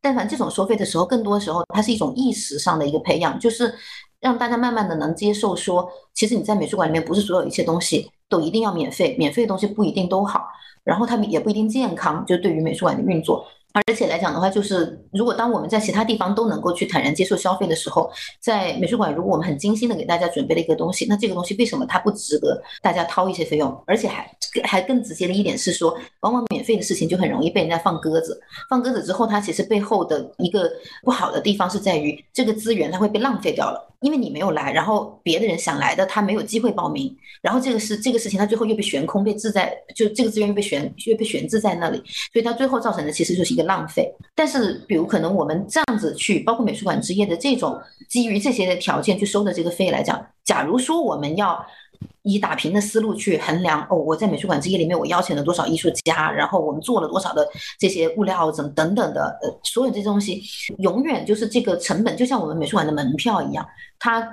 [0.01, 3.73] 但凡这种收费的时候，更多时候它是一种意识上的一个培养，就是
[4.19, 10.47] 让大家慢慢的能接受说，其实你在美术馆里面不是所有一切东西都一定要免费，免费的东西不一定都好，
[10.83, 13.45] 然后他们也不一定健康，就对于美术馆的运作。
[13.73, 23.71] 而且来讲的话，就是如果当我们在其他地方都能够去坦然接受消费的时候，在美术馆，如果我们很精心的给大家准备了一个东西，那这个东西为什么它不值得大家掏一些费用？
[23.87, 24.29] 而且还
[24.63, 28.39] 还更直接的一点是说，往往免费的事情就很容易被人家放鸽子。
[28.69, 30.71] 放鸽子之后，它其实背后的一个
[31.03, 33.87] 不好的地方是在于，这个资源它会被浪费掉了。
[34.01, 42.01] 因为你没有来，然后别的人想来的，他没有机会报名，然后这个是这个事情，他最后又被悬空，被置在就这个资源又被悬又被悬置在那里，
[42.33, 44.13] 所以它最后造成的其实就是一个浪费。
[44.35, 51.65] 但是，比如可能我们这样子去，包括美术馆之夜的这种基于这些的条件去收的这个费来讲，假如说我们要。
[52.23, 57.47] 以打平的思路去衡量哦，我在美术馆之夜里面我邀请了多少艺术家，然后我们做了多少的
[57.79, 60.41] 这些物料怎等等的，呃，所有这些东西
[60.79, 63.63] 永远就是这个成本，就像我们美术馆的门票一样，
[63.99, 64.27] 它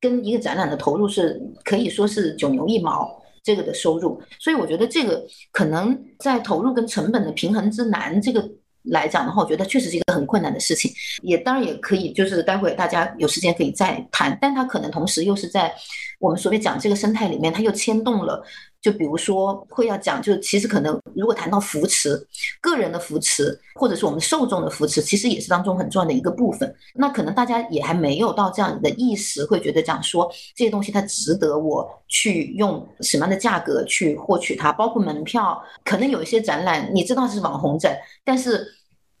[0.00, 3.10] 跟一个展览的投入是可以说是九牛一毛
[3.42, 8.46] 这个的收入，所以我觉得这个可能在投入跟成本的平衡之难这个。
[8.84, 15.74] 来讲的话，我觉得确实是一个很困难的事情，也当然也可以，就是待会大家有时间可以再谈，但它可能同时又是在
[16.18, 18.44] 我们所谓讲这个生态里面，它又牵动了，
[18.84, 22.22] 就比如说会要讲，就其实可能如果谈到扶持
[22.60, 26.76] 个人的扶持，或者是我们受众的扶持，其实也是当中很重要的一个部分。
[26.94, 38.66] 那可能大家也还没有到这样的意识，会觉得讲说这些东西它值得我去用什么样的价格去获取它，包括门票，可能有一些展览你知道是网红展，但是。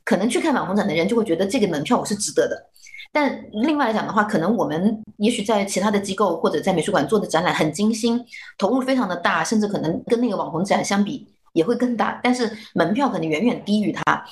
[0.06, 2.70] 可能去看网红展的人就会觉得这个门票我是值得的，
[3.14, 8.20] 但另外来讲的话，可能我们也许在其他的机构或者在美术馆做的展览很精心，
[8.58, 14.24] 投入非常的大，甚至可能跟那个网红展相比也会更大，但是门票可能远远低于它。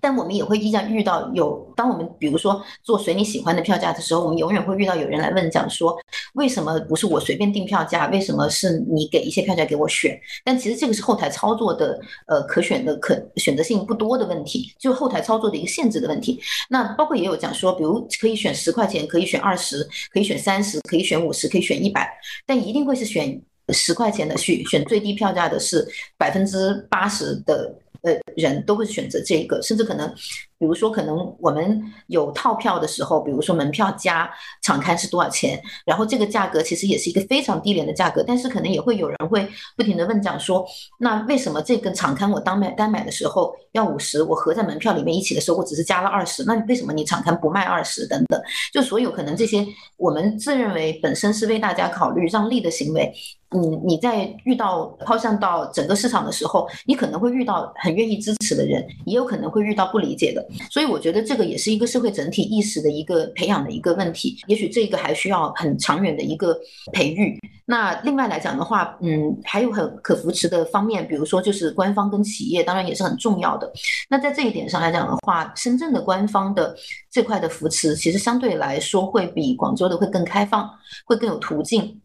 [0.00, 5.96] 但我们也会依然遇到有，当我们比如说做随你喜欢的票价的时候，我们永远会遇到有人来问讲说，
[6.34, 8.06] 为什么不是我随便定票价？
[8.08, 10.18] 为什么是你给一些票价给我选？
[10.44, 16.40] 但其实这个是后台操作的，呃，可选的可选择性不多的问题，就后台操作的一个限制的问题。
[16.68, 22.10] 那包括也有讲说，比如可以选十块钱，可以选二十，可以选三十，可以选五十，可以选一百，
[22.46, 25.86] 但一定会是选十块钱的，去选最低票价的是
[26.16, 27.74] 百分之八十的。
[28.02, 30.12] 呃，人都会选择这一个，甚至可能，
[30.60, 34.30] 比如说，可能我们有套票的时候，比如说门票加
[34.60, 40.62] 场刊是多少钱，然后这个价格其实也是一个非常低廉的价格，但是可能也会有人会不停的问讲说，
[40.98, 48.38] 那为什么这个场刊我当买单买的时候要五十，我合在门票里面一起的时候我只是加了二十，那为什么你场刊不卖二十等等？
[48.70, 53.10] 就所有可能这些我们自认为本身是为大家考虑让利的行为。
[53.52, 60.46] 嗯，你在遇到抛向到整个市场的时候，你可能会遇到很愿意支持的人，也有可能会遇到不理解的。
[60.70, 64.38] 所以我觉得这个也是一个社会整体意识的一个培养的一个问题。
[64.46, 66.58] 也许这个还需要很长远的一个
[66.92, 67.38] 培育。
[67.64, 73.72] 那另外来讲的话，嗯，还有很可扶持的方面，比如说就是官方跟企业，当然也是很重要的。
[74.08, 76.74] 那在这一点上来讲的话，深圳的官方的
[77.10, 80.68] 这块的扶持，其实相对来说会比广州的会更开放，
[81.04, 82.00] 会更有途径。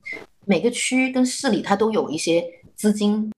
[0.45, 3.31] 每个区跟市里，它都有一些资金，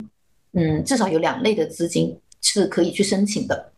[0.52, 3.72] 嗯，至少有两类的资金是可以去申请的。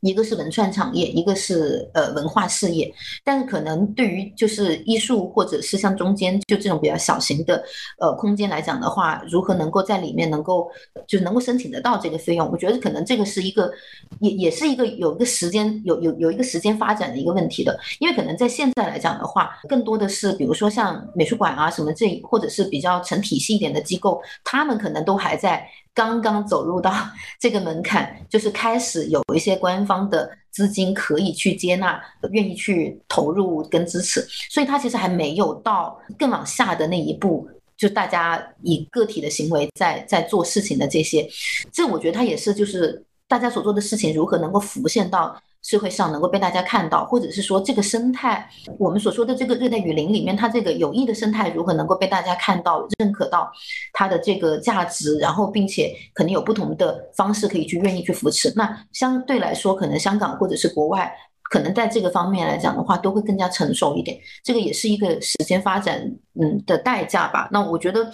[0.00, 2.92] 一个是文创产业，一个是呃文化事业，
[3.24, 7.64] 但是可能对于就是艺术或者是像中间就这种比较小型的
[7.98, 10.70] 呃空间来讲的话，如何能够在里面能够
[11.06, 12.50] 就能够申请得到这个费用？
[12.50, 13.72] 我觉得可能这个是一个
[14.20, 25.66] 也也是一个有一个时间有有有一个时间发展的一个问题的，因为可能在现在来讲的话，更多的是比如说像美术馆啊什么这或者是比较成体系一点的机构，他们可能都还在。
[25.96, 26.92] 刚刚走入到
[27.40, 31.98] 这个门槛，就是开始有一些官方的资金可以去接纳，
[32.30, 37.48] 愿意去投入跟支持，所以它其实还没有到更往下的那一步，
[37.78, 41.26] 就大家以个体的行为在在做事情的这些，
[41.72, 45.34] 这我觉得它也是就是大家所做的事情如何能够浮现到。
[45.66, 48.48] 社会上能够被大家看到，或者是说这个生态，
[48.78, 53.50] 我们所说的这个热带雨林里面，它这个有益的生态如何能够被大家看到、认可到
[53.92, 58.52] 它的这个价值，然后并且可能有不同的方式可以去愿意去扶持。
[58.54, 61.12] 那相对来说，可能香港或者是国外，
[61.50, 64.16] 可能在这个方面来讲的话，都会更加成熟一点。
[64.44, 66.00] 这个也是一个时间发展
[66.40, 67.48] 嗯的代价吧。
[67.50, 68.08] 那我觉得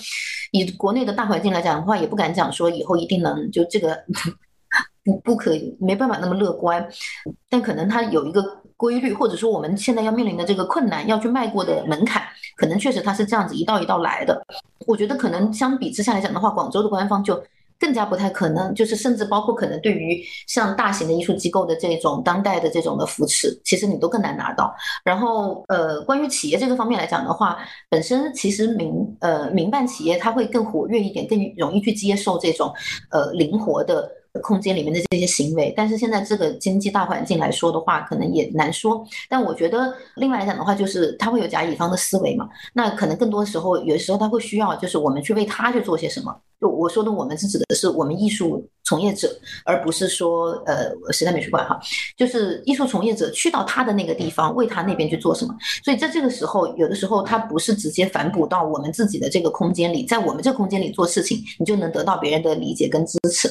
[0.53, 4.03] 以国内的大环境来讲的话，也不敢讲说以后一定能就这个。
[5.05, 6.87] 不不可以，没办法那么乐观，
[7.49, 8.43] 但可能它有一个
[8.77, 12.23] 规律，或者说我们现在要面临的这个困难，要去迈过的门槛，
[12.57, 14.41] 可能确实它是这样子一道一道来的。
[14.87, 17.43] 我觉得可能相比之下来讲的话，广州的官方就
[17.81, 24.73] 更加不太可能，就是甚至包括可能对于像大型的艺术机构的这种当代的这种的扶持，其实你都更难拿到。
[25.03, 27.59] 然后呃，关于企业这个方面来讲的话，
[27.89, 32.73] 本身其实民呃民办企业它会更活跃一点，更容易去接受这种
[33.11, 34.09] 呃灵活的。
[34.41, 39.05] 空间里面的这些行为，但是现在这个经济大环境来说的话，可能也难说。
[39.29, 46.35] 但我觉得另外来讲的话，就是他会有甲乙方的思维嘛，那可能更多的时候，有时候他会需要，就是我们去为他去做些什么。
[46.61, 49.29] 就我说的，我们是指的是我们艺术从业者，
[49.65, 51.79] 而不是说呃时代美术馆哈，
[52.17, 55.55] 就是艺术从业者去到他的那个地方，为他那边去做什么。
[55.85, 63.49] 所以在这个时候，有的时候他不是直接反哺到我们自己的这个空间里，在我们这个空间里做事情，你就能得到别人的理解跟支持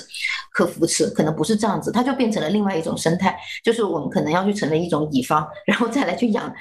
[0.53, 6.53] 和扶持，可能不是这样子，它就变成了另外一种生态，就是我们可能要去成为一种乙方，然后再来去养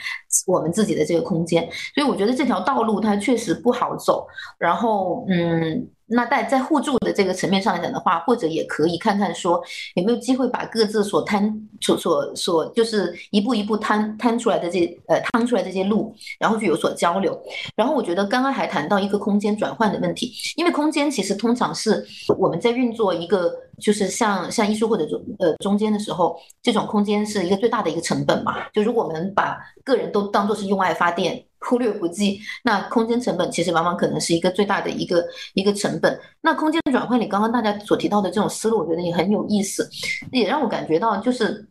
[0.47, 1.69] 我们自己的这个空间。
[1.95, 4.27] 所以我觉得这条道路它确实不好走。
[4.59, 5.89] 然后嗯。
[6.11, 9.63] 那在在互助的这个层面上来讲的话，或者也可以看看说
[9.95, 17.41] 有没有机会把各自所摊所所所就是一步一步摊摊出来的这呃摊出来这些路，然后去有所交流。
[17.77, 22.05] 然后我觉得刚刚还谈到一个空间转换的问题，因为空间其实通常是
[22.39, 28.69] 我们在运作一个就是像像艺术或者中呃中间的时候，这种空间是一个最大的一个成本嘛。
[28.73, 31.45] 就如果我们把个人都当做是用爱发电。
[31.63, 36.19] 忽略不计，那空间成本其实往往可能是一个最大的一个一个成本。
[36.41, 39.87] 那空间转换里，刚刚大家所提到的这种思路，我觉得也很有意思，
[40.33, 41.69] 也让我感觉到，就是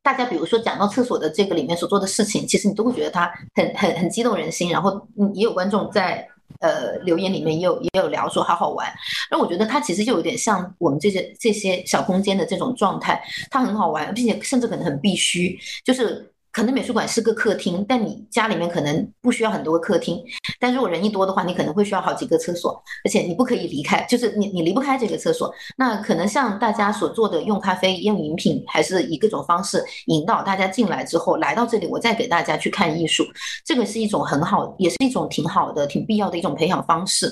[0.00, 4.70] 大家比如说讲到厕所的这个里面所做的事情，其实你都会觉得它很很很激动人心。
[4.70, 5.04] 然后
[5.34, 6.24] 也有观众在
[6.60, 8.92] 呃留言里面也有也有聊说好好玩。
[9.30, 16.32] 那我觉得它其实就有点像我们这些这些小空间的这种状态，它很好玩，并且甚至可能很必须，就是。
[16.56, 20.18] 可能美术馆是个客厅，但你家里面可能不需要很多个客厅。
[20.58, 25.52] 但如果人一多的话，你可能会需要好几个厕所，而且你不可以离开，就是你你离不开这个厕所。
[25.76, 33.22] 那可能像大家所做的，用咖啡、用饮品，还是以各种方式引导大家进来之后，来到这里，我再给大家去看艺术，
[33.62, 37.30] 这个是一种很好，也是一种挺好的、挺必要的一种培养方式。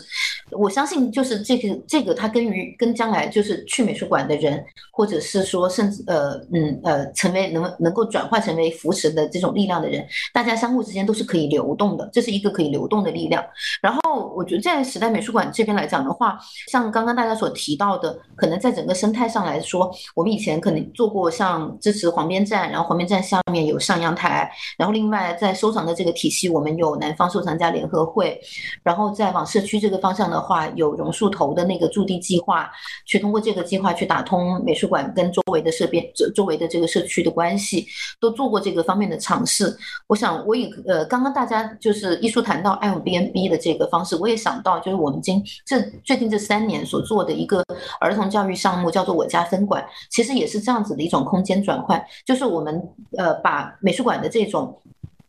[0.50, 9.13] 我相信，就是这个这个，它跟于跟将来就是去美术馆的人，或者是说甚至呃嗯呃，成为能能够转化成为扶持。
[9.14, 13.44] 的这种力量的人，大家相互之间都是可以流动的，这是一个可以流动的力量。
[13.80, 16.38] 然后我觉得在时代美术馆这边来讲的话，
[16.68, 28.40] 像刚刚大家所提到的，可能在整个生态上来说，我们以前可能做过像支持黄边站，然后黄边站下面有上阳台，然后另外在收藏的这个体系，我们有南方收藏家联合会，
[28.82, 32.70] 然后再往社区这个方向的话，有榕树头的那个驻地计划，
[33.06, 37.86] 去通过这个计划去打通美术馆跟周围的社边周周围的这个社区的关系，
[38.20, 39.04] 都做过这个方方面。
[39.04, 39.76] 的尝试，
[40.06, 47.62] 我想我以呃刚刚大家就是艺术谈到 M B N B 的这个方式，我也想到就是我们今这最近这三年所做的一个
[48.00, 52.82] 儿童教育项目，叫做我家分馆，其实也是这样子的一种空间转换，就是我们
[53.18, 54.74] 呃把美术馆的这种，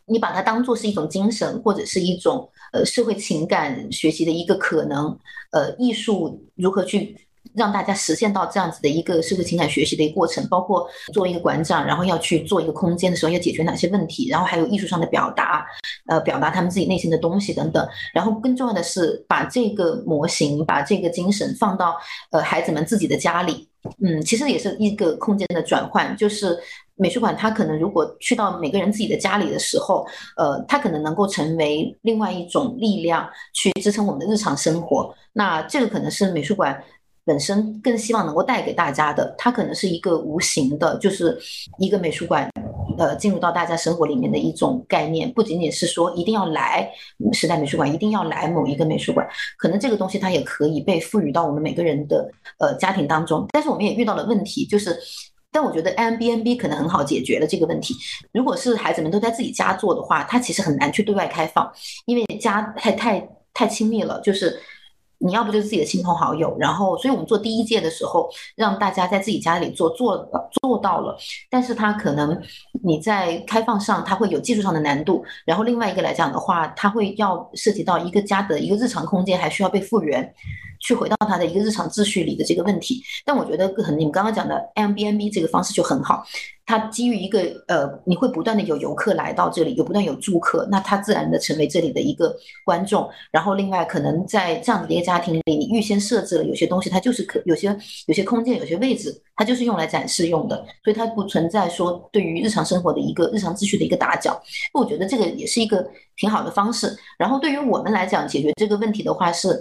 [0.05, 5.19] 你把它当做是一种精神或者是一种呃社会情感学习的一个可能，
[5.51, 7.17] 呃艺术如何去。
[7.53, 15.65] 让大家实现到这样子的一个社会情感学习的一个过程，包括作为一个馆长，然后要去做一个空间的时候，要解决哪些问题，然后还有艺术上的表达，
[16.07, 17.87] 呃，表达他们自己内心的东西等等。
[18.13, 21.95] 然后更重要的是，把这个模型，把这个精神放到
[22.31, 23.69] 呃孩子们自己的家里，
[24.03, 26.15] 嗯，其实也是一个空间的转换。
[26.17, 26.57] 就是
[26.95, 30.05] 美术馆，它可能如果去到每个人自己的家里的时候，
[30.37, 35.13] 呃，它可能能够成为另外一种力量，去支撑我们的日常生活。
[35.33, 36.83] 那这个可能是美术馆。
[37.25, 41.35] 本身更希望能够带给大家的，它可能是一个无形的，就是
[41.79, 42.47] 一个美术馆，
[42.99, 46.87] 呃，进入到大家生活里面的一种概念，不仅仅是说一定要来
[47.33, 49.27] 时代美术馆，一定要来某一个美术馆，
[49.57, 52.29] 可能这个东西它也可以被赋予到我们每个人的
[52.59, 53.43] 呃家庭当中。
[53.51, 54.95] 但是我们也遇到了问题，就是，
[55.51, 57.95] 但我觉得 M B N B 可能很好解决了这个问题。
[58.33, 61.71] 如果是孩子们都在自己家做的话，它其实很难去对外开放，
[62.05, 64.61] 因为家太太太亲密了，就是。
[65.19, 70.29] 你要不就是自己的亲朋好友，然后，所以我们做第一届的时候，让大家在自己家里做，做
[70.61, 71.17] 做到了，
[71.49, 72.39] 但是它可能
[72.83, 80.33] 你在开放上，它会有技术上的难度，然后另外一个来讲的话，它会要涉及到一个家的一个日常空间还需要被复原。
[80.85, 86.23] 去回到他的一个日常秩序里的这个问题，但我觉得很你们刚刚讲的 MBMB 这个方式就很好，
[86.63, 93.09] 它基于一个呃，你会不断的有游客来到这里，有不断有住客，那它自然的成为这里的一个观众。
[93.31, 97.75] 然后另外可能在这样的一个家庭里，你预先设置了有些东西，它就是可有些
[98.05, 104.39] 有些空间有些位置，它就是用来展示用的，所以它不存在说对于日常生活的一个日常秩序的一个打搅。
[104.71, 105.83] 我觉得这个也是一个
[106.15, 106.95] 挺好的方式。
[107.17, 109.59] 然后对于我们来讲，解决这个问题的话是。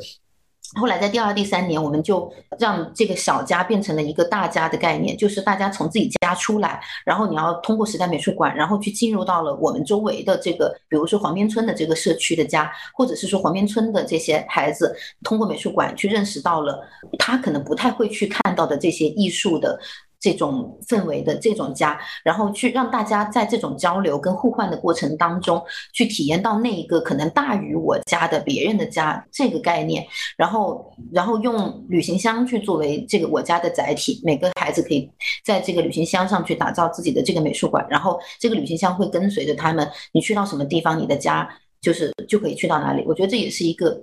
[0.75, 16.83] 后来在第二、第三年，我们就让这个小家变成了一个大家的概念，就是大家从自己家出来，然后你要通过时代美术馆，然后去进入到了我们周围的这个，比如说黄边村的这个社区的家，或者是说黄边村的这些孩子，通过美术馆去认识到了
[17.19, 19.79] 他可能不太会去看到的这些艺术的。
[20.25, 30.03] 这种氛围的这种家，然后去让大家在这种交流跟互换的过程当中，去体验到那一个可能大于我家的别人的家这个概念，
[30.39, 35.11] 然后然后用旅行箱去作为这个我家的载体，每个孩子可以
[35.45, 41.47] 在这个旅行箱上去打造自己的这个美术馆，然后这个旅行箱会跟随着他们，你去到什么地方，你的家
[41.83, 43.05] 就是就可以去到哪里。
[43.07, 44.03] 我觉得这也是一个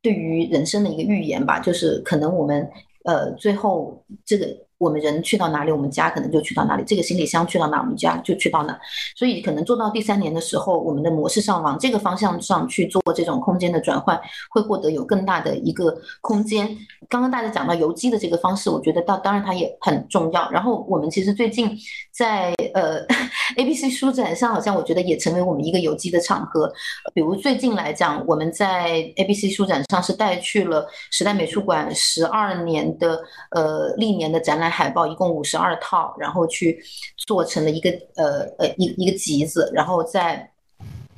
[0.00, 2.70] 对于人生的一个预言吧，就是可能我们
[3.02, 4.46] 呃最后这个。
[4.78, 6.84] 我们人去到哪里，我们家可能就去到哪里。
[6.86, 8.78] 这个行李箱去到哪，我们家就去到哪。
[9.16, 14.20] 所以可能做到第三年的时候，我们的模式上往这个方向上去做这种空间的转换，
[14.50, 16.76] 会获得有更大的一个空间。
[17.08, 20.50] 刚刚大家讲到邮寄的这个方式，我觉得到当然它也很重要。
[20.50, 21.76] 然后我们其实最近
[22.16, 23.04] 在呃
[23.56, 26.72] A B C 书展上，好像我觉得也成为我们一个有机的场合。
[27.14, 33.20] 比如最近来讲，我们在 A B C 书展上是带去了时代美术馆十二年的
[33.50, 34.66] 呃历年的展览。
[34.76, 36.78] 海报一共五十二套，然后去
[37.26, 40.50] 做成了一个呃呃一一个集子，然后在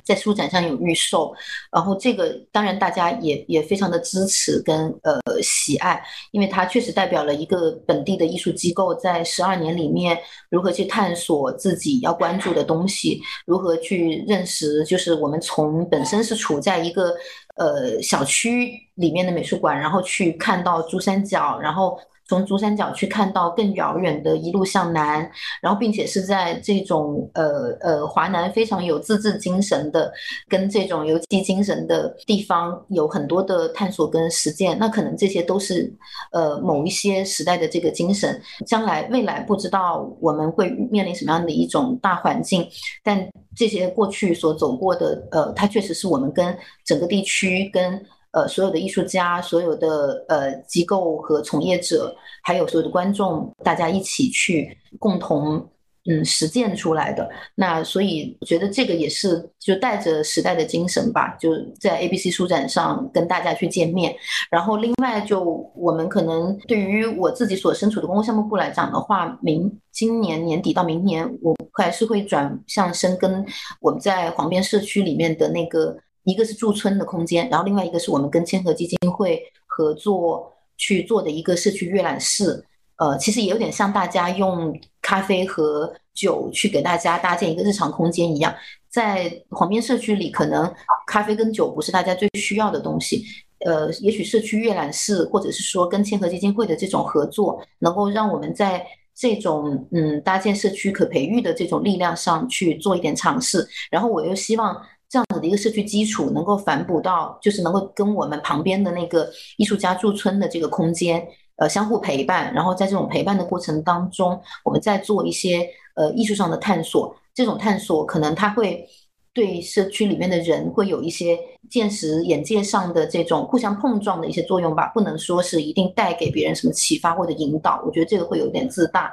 [0.09, 1.31] 在书展上有预售，
[1.71, 10.17] 然后这个当然大家也也非常的支持跟呃喜爱，因为它确实代表了一个本地的艺术机构在十二年里面
[10.49, 17.13] 如何去探索自己要关注的东西，如何去认识，就是我们从本身是处在一个
[17.57, 21.99] 呃小区里面的美术馆，然后去看到珠三角，然后。
[22.29, 25.29] 从珠三角去看到更遥远的一路向南，
[25.63, 30.13] 然后并且是在这种呃呃华南非常有自治精神的，
[30.47, 35.91] 跟这种游击精神的地方有很多的探索跟实践，那可能这些都是
[36.31, 38.39] 呃某一些时代的这个精神。
[38.67, 42.69] 将来未来不知道我们会面临什么样的一种大环境，
[43.03, 47.99] 但这些过去所走过的呃，它确实是我们跟整个地区跟。
[48.31, 55.67] 呃，所有的艺术家、所有的呃机构和从业者，还有所有的观众，大家一起去共同
[56.05, 57.27] 嗯实践出来的。
[57.55, 64.15] 那所以我觉得这个也是就带着时代的精神吧，就在 ABC 书展上跟大家去见面。
[64.51, 65.41] 然后另外就
[65.75, 73.43] 我们可能对于我自己所身处的公共项目部来讲的话，明今年年底到明年，我还是会转向深耕
[73.81, 75.97] 我们在黄边社区里面的那个。
[76.29, 82.63] 一个是驻村的空间，然后另外一个是我们跟千和基金会合作去做的一个社区阅览室。
[82.97, 88.53] 呃，其实也有点像大家用咖啡和酒去给大家搭建一个日常空间一样。
[88.89, 90.71] 在黄边社区里，可能
[91.07, 93.23] 咖啡跟酒不是大家最需要的东西。
[93.65, 98.85] 呃，也许社区阅览室或者是说跟千和基金会的这种合作，能够让我们在
[99.15, 103.65] 这种嗯搭建社区可培育的这种力量上去做一点尝试。
[103.89, 104.75] 然后我又希望。
[105.09, 109.27] 这样子的一个社区基础能够反哺到，就是能够跟我们旁边的那个
[109.57, 112.53] 艺术家驻村的这个空间，呃，相互陪伴。
[112.53, 117.15] 然后在这种陪伴的过程当中，我们在做一些呃艺术上的探索。
[117.33, 118.87] 这种探索可能它会
[119.33, 121.39] 对社区里面的人会有一些
[121.71, 124.91] 见识、眼界上的这种互相碰撞的一些作用吧。
[124.93, 127.81] 不能说是一定带给别人什么启发或者引导。
[127.83, 129.11] 我觉得这个会有点自大。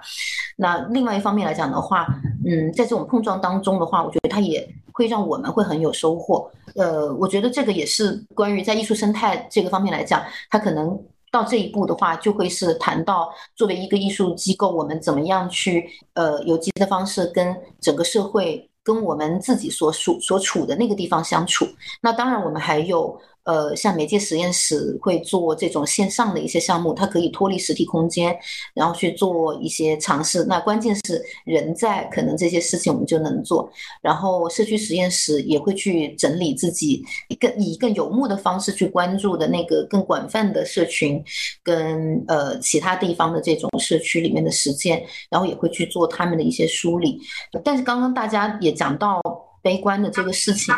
[0.56, 2.06] 那另外一方面来讲的话，
[2.44, 4.68] 嗯，在这种碰撞当中的话，我觉得它也。
[4.96, 10.98] 会让我们会很有收获，呃，我觉得这个也是关于在艺术生态这个方面来讲，它可能
[11.30, 21.66] 到这一步的话，就会是谈到作为一个艺术机构，我们怎么样去呃有机的方式跟整个社会跟我们自己所属所处的那个地方相处。
[22.00, 23.20] 那当然，我们还有。
[23.46, 28.36] 呃，像媒介实验室会做这种线上的一些项目，它可以脱离实体空间，
[28.74, 30.44] 然后去做一些尝试。
[30.44, 33.70] 那关键是人在，可能这些事情我们就能做。
[34.02, 37.04] 然后社区实验室也会去整理自己
[37.38, 41.22] 更以更有目的方式去关注的那个更广泛的社群，
[41.62, 47.20] 跟呃其他地方的这种社区里面的实践，然后也会去做他们的一些梳理。
[47.62, 49.20] 但是刚刚大家也讲到
[49.62, 50.74] 悲观的这个事情。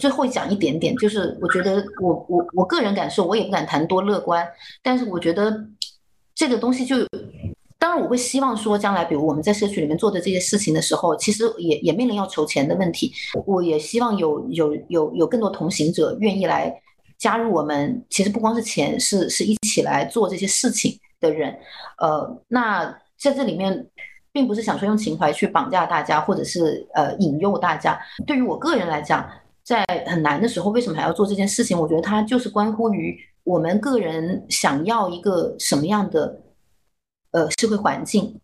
[0.00, 4.46] 最后讲一点点，就是我觉得我我我个人感受，我也不敢谈多乐观，
[4.82, 5.66] 但是我觉得
[6.34, 6.96] 这个东西就，
[7.78, 13.12] 当然我会希望说，将来比如我们在社区里面做的这些事情的时候，其实也也面临要筹钱的问题，
[13.44, 16.74] 我也希望有有有有更多同行者愿意来
[17.18, 18.02] 加入我们。
[18.08, 21.54] 其实不光是钱，是是一起来做这些事情的人。
[21.98, 22.84] 呃，那
[23.18, 23.86] 在这里面，
[24.32, 28.00] 并不是想说用情怀去绑架大家，或者是呃引诱大家。
[28.26, 29.28] 对于我个人来讲。
[29.72, 31.78] 在很难的时候，为什么还要做这件事情？
[31.80, 36.42] 我觉得它就是关乎于我们个人想要一个什么样的
[37.30, 38.38] 呃社会环境，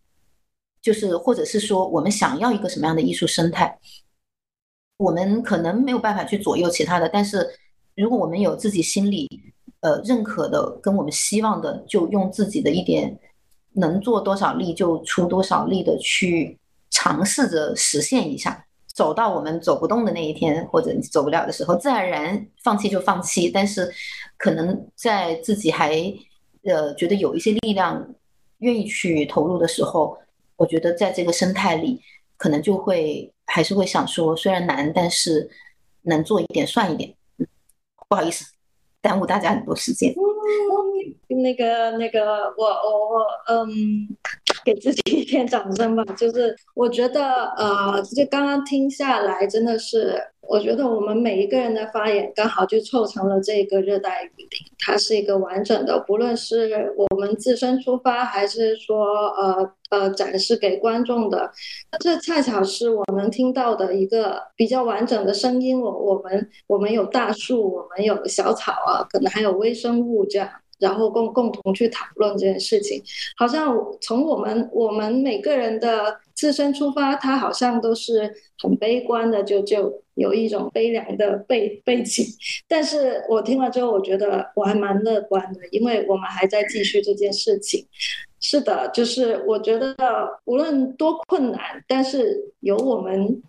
[0.81, 3.77] 就是或者是说我们想要一个什么样的艺术生态，
[4.97, 7.47] 我们可能没有办法去左右其他的，但是
[7.95, 9.29] 如果我们有自己心里
[9.81, 13.19] 呃认可的跟我们希望的，就用自己的一点
[13.73, 16.57] 能做多少力就出多少力的去
[16.89, 18.65] 尝试着实现一下。
[18.99, 23.49] 走到我们走不动的那一天，或者你走不了的时候，自然而然放弃就放弃。
[23.49, 23.89] 但是，
[24.35, 25.95] 可能在自己还
[26.63, 28.13] 呃觉得有一些力量，
[28.57, 30.17] 愿意去投入的时候，
[30.57, 32.01] 我觉得在这个生态里，
[32.35, 35.49] 可能就会还是会想说，虽然难，但是
[36.01, 37.15] 能做一点算一点。
[38.09, 38.43] 不好意思，
[39.01, 40.13] 耽误大家很多时间。
[41.41, 44.09] 那个那个，我我我，嗯。
[44.69, 46.03] 给自己一点掌声吧！
[46.15, 54.47] 就是我觉得，呃，就刚刚听下来，真的是，我觉得我们每一个人的发言刚好就凑成了这个热带雨林，
[54.77, 61.51] 它是一个完整的，不论是我们自身出发，还是说，呃呃，展示给观众的，
[61.99, 65.81] 这恰巧是我能听到的一个比较完整的声音。
[65.81, 70.47] 我我们我们有大树，我们有小草啊，可能还有微生物这样。
[70.79, 73.03] 然后共共同去讨论这件事情，
[73.37, 82.25] 好像从我们我们每个人的自身出发，他好像都是很悲观的，就就有一种悲凉的背背景。
[82.67, 87.85] 但是我听了之后，我觉得我还蛮乐观的，因为我们还在继续这件事情。
[88.39, 89.93] 是的，就是我觉得
[90.45, 93.43] 无论多困难，但是有我们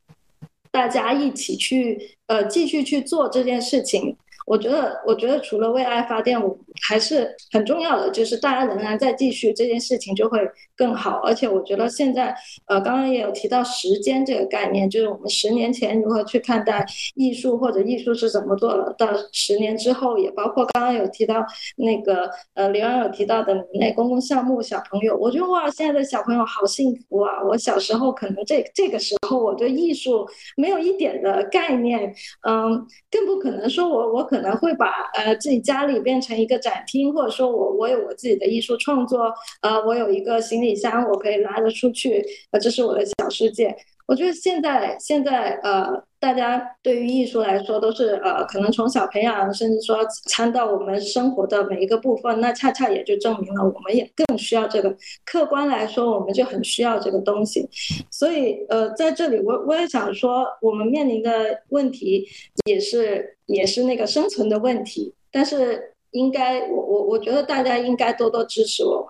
[0.73, 4.17] 大家一起去呃继续去做这件事情。
[4.51, 6.59] 我觉得，我觉得除了为爱发电，我
[6.89, 10.41] 还是很重要的，就是大家仍然在继续这件事情，就会
[10.75, 11.21] 更好。
[11.23, 12.35] 而且我觉得现在，
[12.67, 21.47] 呃，刚刚也有提到时间这个概念，就是我们十年前如何去看待艺术，或者艺术是怎么做的，到十年之后，也包括刚刚有提到
[21.77, 27.41] 那个，呃，刘洋有提到的那公共项目，小朋友，我觉得哇，现在的小朋友好幸福啊！
[27.45, 32.13] 我小时候可能这这个时候，我对艺术没有一点的概念，
[32.49, 34.40] 嗯，更不可能说我我可。
[34.41, 39.31] 可能会把呃自己家里变成一个展厅，或者说我我有我自己的艺术创作，
[39.61, 43.77] 呃，我有一个行李箱，我可以拉着出去，呃，这是我的小世界。
[44.11, 54.93] 我觉得现在现在呃，大家对于艺术来说都是呃，可能从小培养，甚至说参到我们生活的每一个部分，那恰恰也就证明了我们也更需要这个。
[55.25, 57.69] 客观来说，我们就很需要这个东西。
[58.11, 62.27] 所以呃，在这里我我也想说，我们面临的问题
[62.67, 65.90] 也是也是那个生存的问题，但是。
[66.13, 69.09] 应该，我我我觉得大家应该多多支持我们。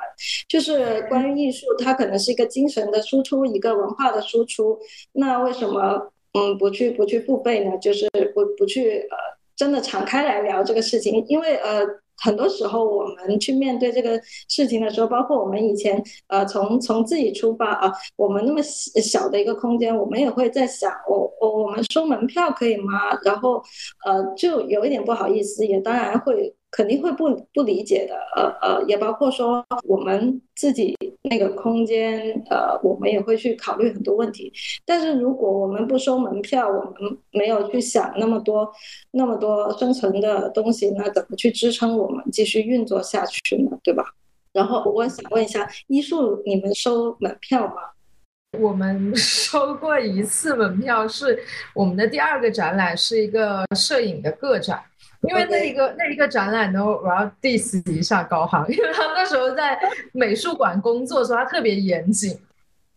[0.49, 4.79] 就是关于艺术，它可能是一个精神的输出，一个文化的输出。
[5.13, 7.77] 那为什么嗯不去不去付费呢？
[7.79, 9.17] 就是不不去呃
[9.57, 11.81] 真的敞开来聊这个事情，因为呃
[12.19, 23.19] 很多时候我们去面对这个事情的时候，包括我们以前呃从从自己出发啊，我们那么小的一个空间，我们也会在想，我我我们收门票可以吗？
[23.25, 23.63] 然后
[24.05, 26.55] 呃就有一点不好意思，也当然会。
[26.71, 34.53] 肯定会不不理解的，呃呃，也包括说我们自己那个空间，呃，我们也会去考虑很多问题。
[34.85, 38.71] 但是如果我们不收门票，我们没有去想那么多
[39.11, 43.77] 那么多生存的东西，那怎么去支撑我们继续运作下去呢？
[43.83, 44.05] 对吧？
[44.53, 47.75] 然后我想问一下，艺术你们收门票吗？
[48.59, 51.39] 我们 收过一次门票，是
[51.75, 54.81] 我们的第二个展览，是一个摄影的个展。
[55.29, 59.79] 因为那一个那一个展览呢，我要 diss 一下高航， 因为他那时候在
[60.13, 62.39] 美术馆工作的时候，他特别严谨，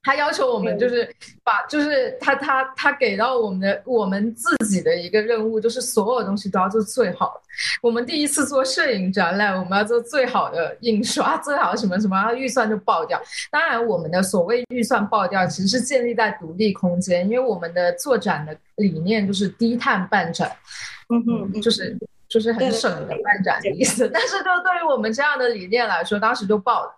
[0.01, 1.13] 他要求我们就是
[1.43, 7.41] 把就是他他他给到我们的我们自己的一个任务，就是所有东西都要做最好。
[7.81, 13.21] 我们第一次做摄影展览，我们要做最好的印刷，最好的什么什么，预算就爆掉。
[13.51, 20.49] 当然，我们的所谓预算爆掉，其实是建立在独立空间，因为我们的做展的理念就是低碳办展，
[21.09, 21.97] 嗯哼，就是。
[22.33, 26.91] 就是很省的办展的意思， 但是就对于我们这样的理念来说，当时就爆了，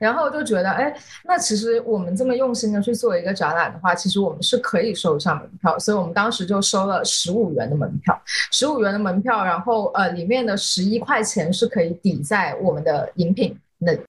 [0.00, 0.92] 然后就觉得，哎，
[1.22, 8.20] 那其实我们这么用心的去做一个展览的话，其实我们是可以收上门票，所以我们当时就收了十五元的门票，
[8.50, 14.00] 十五元的门票，然后呃，里面的十一块钱是可以抵在我们的饮品那里，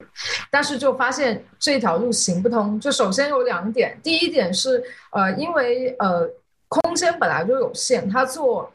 [0.49, 6.27] 但是就发现这条路行不通，就首先有两点，第一点是呃，因为呃，
[6.67, 8.71] 空间本来就有限，他做。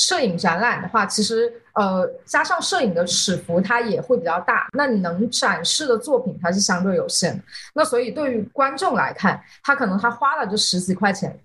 [0.00, 4.66] 摄影展览的话，其实呃，加上摄影的尺幅，它也会比较大。
[4.72, 7.44] 那你能展示的作品，它是相对有限的。
[7.74, 11.38] 那所以对于观众来看，他可能他花了这十几块钱，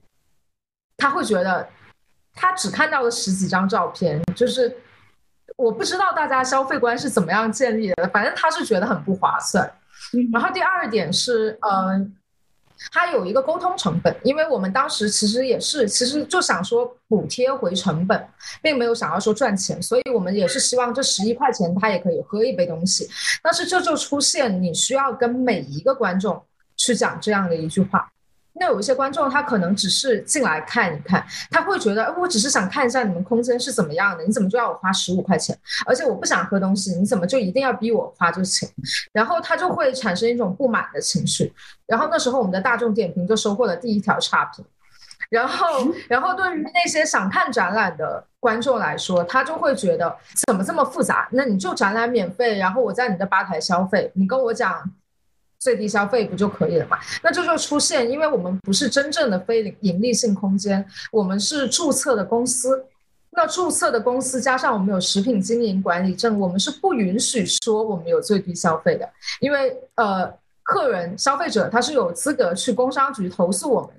[0.98, 1.68] 他会觉得
[2.34, 4.74] 他只看到了十几张照片，就是
[5.58, 9.70] 我不知道大家消费观是怎么样建立的，反正他是觉得很不划算。
[10.32, 12.16] 然后第二点是，嗯，
[12.92, 18.28] 它有一个沟通成本，因为我们当时其实也是，其实就想说补贴回成本，
[18.62, 23.10] 并没有想要说赚钱，所以我们也是希望这十一块钱他也可以喝一杯东西。
[23.42, 26.42] 但是这就出现你需要跟每一个观众
[26.78, 28.12] 去讲这样的一句话。
[28.58, 35.58] 那有一些观众，他可能只是进来看一看，他会觉得，我只是想看一下你们空间是怎么样的，你怎么就要我花十五块钱？
[35.86, 38.68] 而且我不想喝东西，你怎么就一定要逼我花这个钱？
[39.12, 41.54] 然后他就会产生一种不满的情绪。
[41.86, 44.64] 然后那时候我们的大众点评就收获了第一条差评。
[45.30, 50.16] 然后，然后对于那些想看展览的观众来说，他就会觉得
[50.48, 51.28] 怎么这么复杂？
[51.32, 54.90] 那你就展览免费，然后我在你的吧台消费，你跟我讲。
[55.66, 56.96] 最低消费不就可以了嘛？
[57.24, 62.86] 那这就出现，因为我们不是真正的非盈利性空间，我们是注册的公司。
[63.32, 69.10] 那注册的公司加上我们有食品经营管理证，我们是不允许说我们有最低消费的，
[69.40, 70.32] 因为呃，
[70.62, 73.90] 客人消费者他是有资格去工商局投诉我们。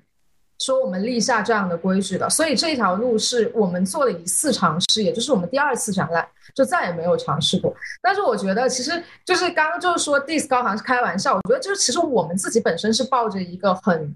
[0.58, 7.74] 说我们立下这样的规矩的，所以这条路是我们做了一次尝试，也就是我们第二次展览就再也没有尝试过。
[8.00, 14.14] 但是我觉得，其实就是刚刚就是说 dis 高行是开玩笑，我觉得就是其实我们自己本身是抱着一个很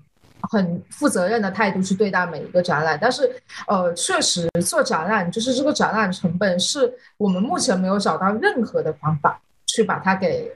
[0.50, 2.98] 很负责任的态度去对待每一个展览。
[3.00, 3.30] 但是
[3.66, 10.50] 呃，确实做展览就是这个展览成本是我们目前没有找到任何的方法去把它给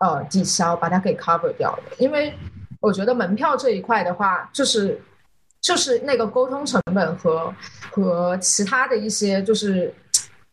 [0.00, 1.82] 呃抵消，把它给 cover 掉的。
[1.98, 2.34] 因为
[2.80, 5.00] 我觉得门票这一块的话，就是。
[5.64, 7.50] 就是那个沟通成本和
[7.90, 9.92] 和其他的一些就是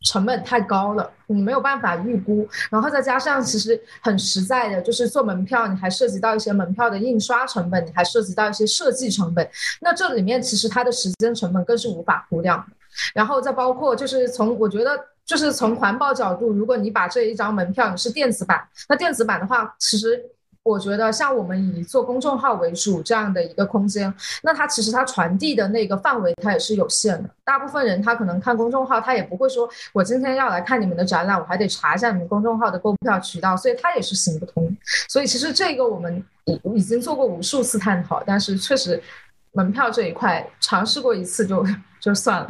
[0.05, 2.47] 成本太高了，你没有办法预估。
[2.69, 9.45] 然后再加上其实很实在的，就是做门票，你还涉及到一些门票的印刷成本，你还涉及到一些设计成本。
[9.81, 12.65] 那这里面其实它的时间成本更是无法估量。
[13.13, 20.23] 然后再包括就是从我觉得就是从环保角度，如果你把这一张门票你是电子版，那电子版的话，其实。
[20.63, 24.13] 我觉得像我们以做公众号为主这样的一个空间，
[24.43, 27.29] 那它其实它传递的那个范围它也是有限的。
[27.43, 34.77] 大部分人他可能看公众号，他也不会说我今天要来看你们的展览，我还得查一下你们公众号的购票渠道，所以它也是行不通。
[35.09, 39.01] 所以其实这个我们已已经做过无数次探讨，但是确实
[39.53, 41.65] 门票这一块尝试过一次就
[41.99, 42.47] 就算了。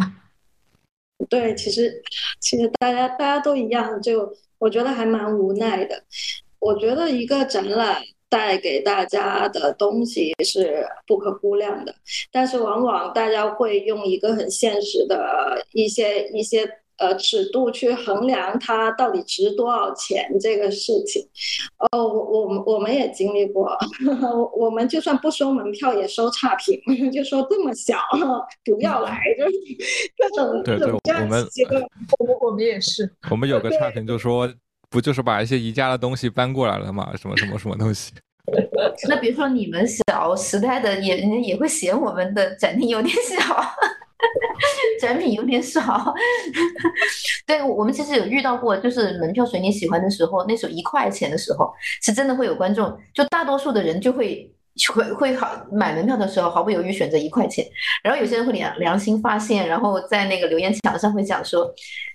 [1.29, 2.03] 对，其实
[2.41, 6.03] 其实大家大家都一样，就我觉得还蛮无奈的。
[6.61, 11.93] 我觉得一个展览带给大家的东西是不可估量的，
[12.31, 16.65] 但是往往大家会用一个很现实的一些一些
[16.97, 21.27] 呃尺度去衡量它到底值多少钱这个事情。
[21.91, 23.75] 哦，我我们我们也经历过，
[24.55, 26.79] 我们就算不收门票也收差评，
[27.11, 27.97] 就说这么小
[28.63, 29.51] 不要来，就是
[30.15, 31.45] 各种对对，我们
[32.19, 34.47] 我我们也是，我们有个差评就说。
[34.91, 37.11] 不就是把一些宜家的东西搬过来了吗？
[37.15, 38.11] 什么什么什么东西？
[39.07, 43.37] 那比如说你们小时代的也也会嫌我们的展厅有点小，
[44.99, 46.13] 展品有点少。
[47.47, 54.51] 对我们其实有遇到过，就是门票随你喜欢的时候，那时候一块钱的时候，是真的会有观众，就大多数的人就会
[54.93, 57.65] 会会好买门票的时候毫不犹豫选择一块钱，
[58.03, 61.73] 然后有些人会良良心发现，然后在那个留言墙上会讲说。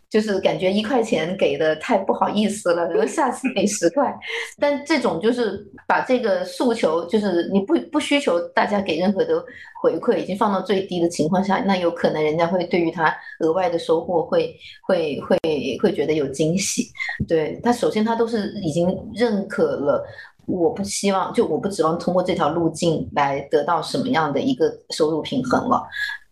[0.08, 4.14] 就是感觉一块钱给的太不好意思了，然后下次给十块。
[4.58, 9.44] 但这种就是把这个诉求，就是你不不需求大家给任何的
[9.82, 14.56] 回馈，已经放到最低的情况下，那有可能人家会对于他额外的收获会
[14.86, 15.38] 会会
[15.82, 16.88] 会觉得有惊喜。
[17.26, 20.06] 对他，首先他都是已经认可了，
[20.46, 25.82] 我不希望就我不指望通过这条路径来得到什么样的一个收入平衡了。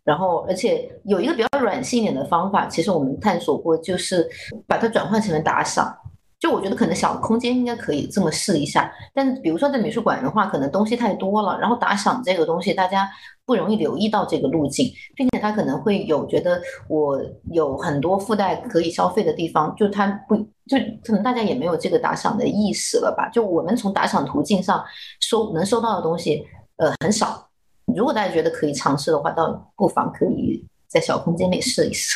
[0.04, 4.28] 然后，而且有一个比较软性一点的方法，其实我们探索过，就是
[4.66, 5.96] 把它转换成了打赏。
[6.38, 13.08] 就我觉得可能小空间应该可以这么试一下，但比如说在美术馆的话，可能东西太多了，然后打赏这个东西大家
[13.46, 17.18] 不容易留意到这个路径，并且他可能会有觉得我
[17.50, 23.26] 有很多附带可以消费的地方，就他不就可能大家也没有这个打赏的意识了吧？
[23.30, 24.84] 就我们从打赏途径上
[25.20, 26.44] 收能收到的东西，
[26.76, 27.48] 呃，很少。
[27.96, 32.14] 如果大家觉得可以尝试的话，倒不妨可以在小空间里试一试。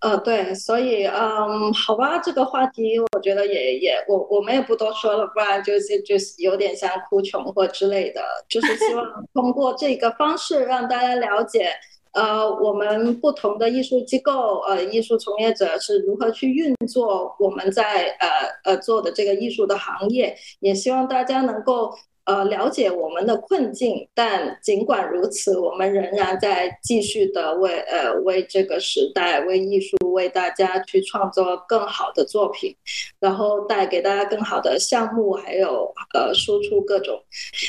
[0.00, 8.22] 呃，对，所以嗯，好吧，这个话题我觉得也也我我们也不多说了，不然就是就是有点像哭穷或之类的。
[8.48, 9.04] 就是希望
[9.34, 11.72] 通过这个方式让大家了解，
[12.12, 18.28] 呃，我们不同的艺术机构，呃，艺术从业者是如何去运作我们在呃
[18.62, 21.92] 呃做的这个艺术的行业，也希望大家能够。
[22.28, 32.76] 呃了解我们的困境，但尽管如此，我们仍然在继续的为呃为这个时代、为艺术、为大家去创作更好的作品，
[33.18, 37.18] 然后带给大家更好的项目，还有呃输出各种。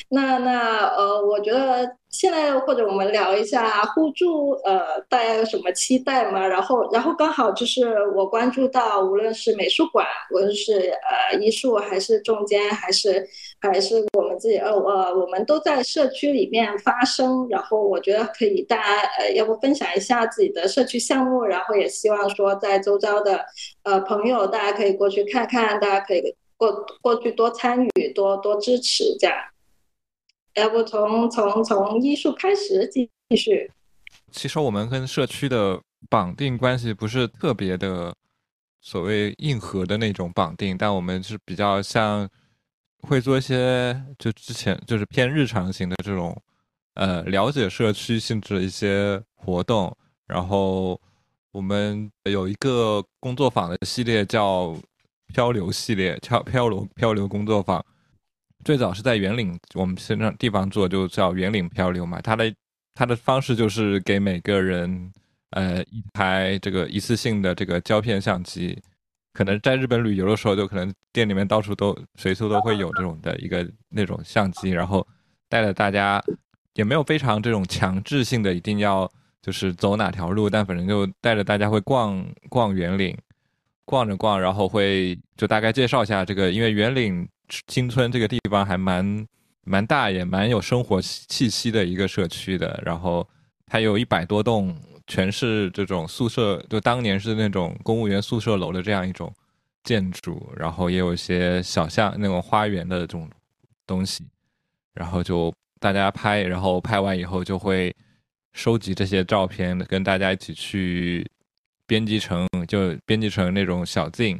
[0.09, 1.97] 那那呃，我觉得。
[2.09, 6.45] 现在或者我们聊一下互助，呃，大家有什么期待吗？
[6.45, 10.91] 然后，然后刚好就是我关注到，无论是美术馆，无论是
[11.31, 13.23] 呃艺术，还是中间，还是
[13.61, 17.47] 还是我们自己，呃呃，我们都在社区里面发声。
[17.47, 21.43] 然后我觉得可以，大家呃，要不分享一下自己的社区项目？
[21.45, 23.45] 然后也希望说，在周遭的
[23.83, 26.71] 呃朋友，大家可以过去看看，大家可以过
[27.01, 29.37] 过去多参与，多多支持，这样。
[30.55, 33.71] 要不从从从艺术开始继续。
[34.31, 38.13] 其实我们跟社区的绑定关系不是特别的
[38.81, 42.29] 所谓硬核的那种绑定，但我们是比较像
[43.01, 46.35] 会做一些就之前就是偏日常型的这种
[46.95, 49.95] 呃了解社区性质的一些活动。
[50.27, 50.99] 然后
[51.51, 54.75] 我们有一个工作坊的系列叫
[55.33, 57.83] 漂流系列，漂漂流漂流工作坊。
[58.65, 62.19] 最早是在圆岭，我们现在地方做就叫圆岭漂流嘛。
[62.21, 62.53] 它的
[62.93, 65.11] 它的方式就是给每个人，
[65.51, 68.77] 呃，一台这个一次性的这个胶片相机，
[69.33, 75.07] 可能在日本旅游的时候，就可能店里面到处都随处都会有这种的一个那种相机，然后
[75.47, 76.21] 带着大家，
[76.73, 79.09] 也没有非常这种强制性的一定要
[79.41, 83.17] 就是走哪条路，但反正就带着大家会逛逛圆岭，
[83.85, 87.25] 逛着逛，然后会就大概介绍一下这个，因为圆岭。
[87.67, 89.27] 新村这个地方还蛮
[89.63, 92.81] 蛮大，也蛮有生活气息的一个社区的。
[92.85, 93.27] 然后
[93.65, 94.75] 它有一百多栋，
[95.07, 99.33] 全是这种宿舍，就当年是那种公务员宿舍楼的这样一种
[99.83, 100.51] 建筑。
[100.55, 103.29] 然后也有一些小巷那种花园的这种
[103.85, 104.25] 东西。
[104.93, 107.95] 然后就大家拍，然后拍完以后就会
[108.53, 111.25] 收集这些照片，跟大家一起去
[111.85, 114.39] 编辑成就编辑成那种小镜。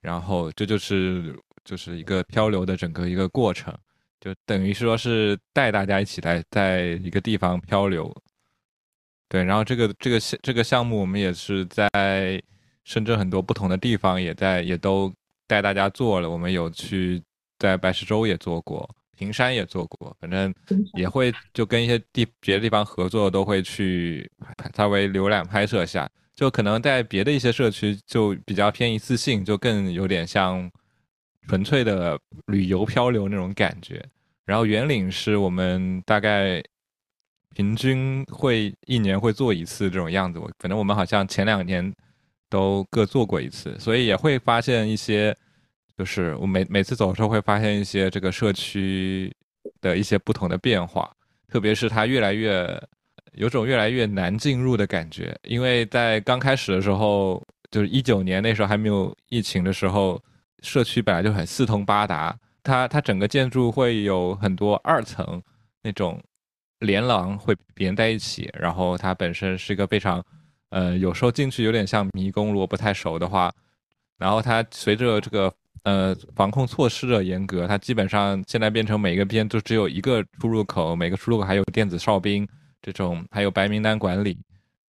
[0.00, 1.38] 然后这就是。
[1.70, 3.72] 就是一个漂流的整个一个过程，
[4.20, 8.12] 就等于说是带大家一起来在一个地方漂流。
[9.28, 12.42] 对，然后这个这个项这个项目我们也是在
[12.82, 15.14] 深圳很多不同的地方也在也都
[15.46, 16.28] 带大家做了。
[16.28, 17.22] 我们有去
[17.56, 20.52] 在白石洲也做过，平山也做过，反正
[20.94, 24.28] 也会就跟一些地别的地方合作，都会去
[24.76, 26.10] 稍微浏览拍摄下。
[26.34, 30.68] 就可能在别的一些社区就比较偏一次性，就更有点像。
[31.48, 34.00] 纯粹的旅游漂流那种感觉，
[34.44, 36.62] 然后圆岭是我们大概
[37.54, 40.38] 平均会一年会做一次这种样子。
[40.38, 41.92] 我反正我们好像前两年
[42.48, 45.36] 都各做过一次，所以也会发现一些，
[45.98, 49.34] 就是我每每次走的时候会发现一些这个社区
[49.80, 51.10] 的一些不同的变化，
[51.48, 52.80] 特别是它越来越
[53.32, 57.42] 有种越来越难进入的感觉，因为在刚开始的时候，
[57.72, 60.22] 就是一九年那时候还没有疫情的时候。
[60.62, 65.42] 社区本来就很四通八达，它它整个建筑会有很多二层
[65.82, 66.22] 那种
[66.80, 70.24] 连廊会连在一起，然后它本身是一个非常，
[70.70, 73.52] 呃，有时候进去有点像迷宫，如果不太熟的话。
[74.18, 75.50] 然后它随着这个
[75.84, 82.46] 呃防控措施的严格，它基本上现在变成每个边都只有一个出入口，每个出入口还有电子哨兵
[82.82, 84.38] 这种，还有白名单管理，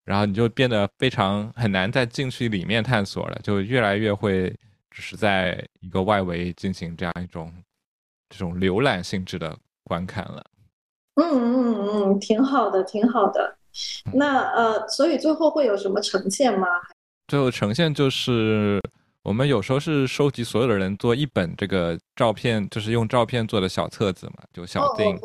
[0.04, 4.52] 然后你就变得非常很难再进去里面探索了，就越来越会。
[4.90, 7.52] 只是在一个外围进行这样一种
[8.28, 10.44] 这种浏览性质的观看了。
[11.14, 13.56] 嗯嗯嗯，挺好的，挺好的。
[14.12, 16.66] 那呃，所以最后会有什么呈现吗？
[17.28, 18.80] 最后呈现就是
[19.22, 25.16] 我们有时候是收集所有的人做一本这个照片，就是用照片做的小册子嘛，就小定。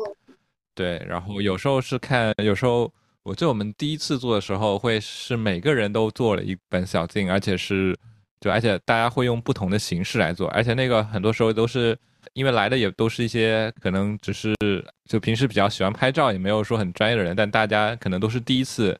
[0.74, 2.92] 对，然后有时候是看，有时候
[3.24, 7.96] 我记得我们第一次做的时候，会是每个人都做了一本小镜，而且是。
[8.40, 11.98] 就而且大家会用不同的形式来做，而且那个很多时候都是
[12.34, 14.54] 因为来的也都是一些可能只是
[15.08, 18.98] 就平时比较喜欢拍照，也没有说很专业的人，但大家可能都是第一次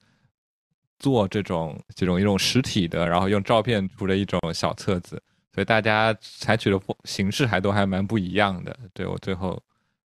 [0.99, 5.23] 做这种这种一种实体的，然后用照片出的一种小册子，
[5.55, 8.75] 所以大家采取的形式还都还蛮不一样的。
[8.95, 9.63] 对我最后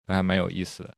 [0.07, 0.93] 还蛮有意思的。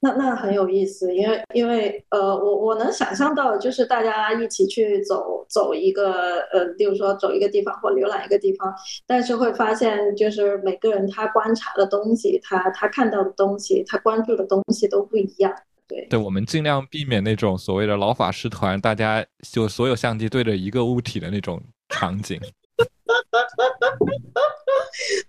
[0.00, 8.72] 那那很有意思，因为因为呃，我我能想象到，就是大家一起去走走一个呃，例如说走一个地方或浏览一个地方，
[9.06, 15.52] 但是会发现，就是每个人他观察的东西，他他看到的东西，他关注的东西都不一样。
[15.88, 22.40] 对，对我们尽量避免那种所谓的老法师团，大家就所有相机对着一个物体的那种场景。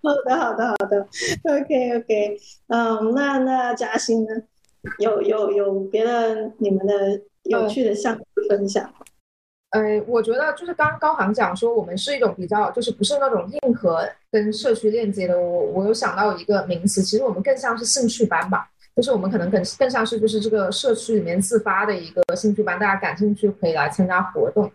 [0.04, 1.08] 好的，好的，好的
[1.46, 2.38] ，OK OK，
[2.68, 4.30] 嗯，那那嘉欣呢？
[5.00, 9.00] 有有有别的你们的有趣的项目分享吗？
[9.72, 15.40] 呃，我觉得就是刚刚高航讲说，我们是一种比较，就是不是那种硬核跟社区链接的。
[15.40, 24.72] 我我有想到一个名词，其实我们更像是兴趣班吧，就是我们可能更更像是就是这个社区里面自发的一个兴趣班，大家感兴趣可以来参加活动。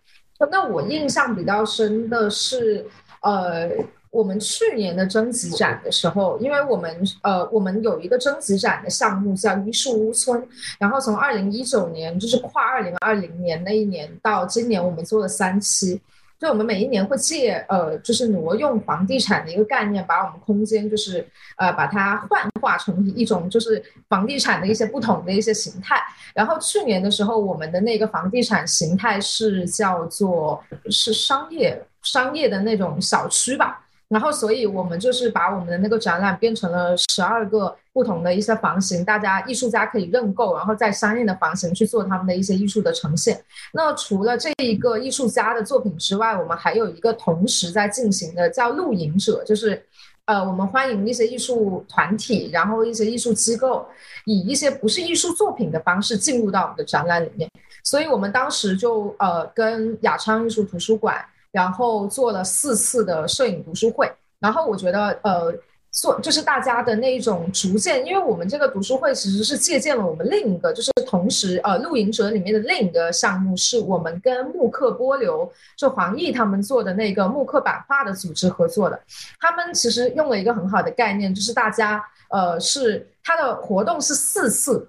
[0.50, 2.86] 那我印象比较深的是，
[3.22, 3.70] 呃。
[4.14, 10.40] 我们去年的征集展的时候，因为我们呃，我们有一个征集展的项目叫“一树屋村”，
[10.78, 16.00] 然后从二零一九年就是跨二零二零年那一年到今年，我们做了三期，
[16.38, 21.26] 就我们每一年会借呃，就是挪用房地产的一个概念，把我们空间就是
[21.56, 26.00] 呃，把它幻化成一种就是房地产的一些不同的一些形态。
[26.32, 33.80] 然后去年的时候，我们的那个房地产形态是叫做是商业商业的那种小区吧。
[34.14, 43.42] 然后，所以我们就是把我们的那个展览变成了十二个不同的一些房型，大家艺术家可以认购，然后在相应的房型去做他们的一些艺术的呈现。
[43.72, 49.84] 那除了这一个艺术家的作品之外，我们还有一个同时在进行的叫露营者，就是
[50.26, 53.84] 呃，我们欢迎一些艺术团体，然后一些艺术机构，
[54.26, 57.50] 以一些不是艺术作品的方式进入到我们的展览里面。
[57.82, 61.16] 所以我们当时就呃跟雅昌艺术图书馆。
[61.54, 64.10] 然后做了四次的摄影读书会，
[64.40, 65.54] 然后我觉得，呃，
[65.92, 79.00] 做就是大家的那一种逐渐，因为我们这个读书会其实是借鉴了我们另一个，就是同时，呃，露营者里面的另一个项目，是我们跟木刻波流就黄奕他们做的那个木刻版画的组织合作的，
[79.38, 84.88] 他们其实用了一个很好的概念，就是大家，呃，是他的活动是四次，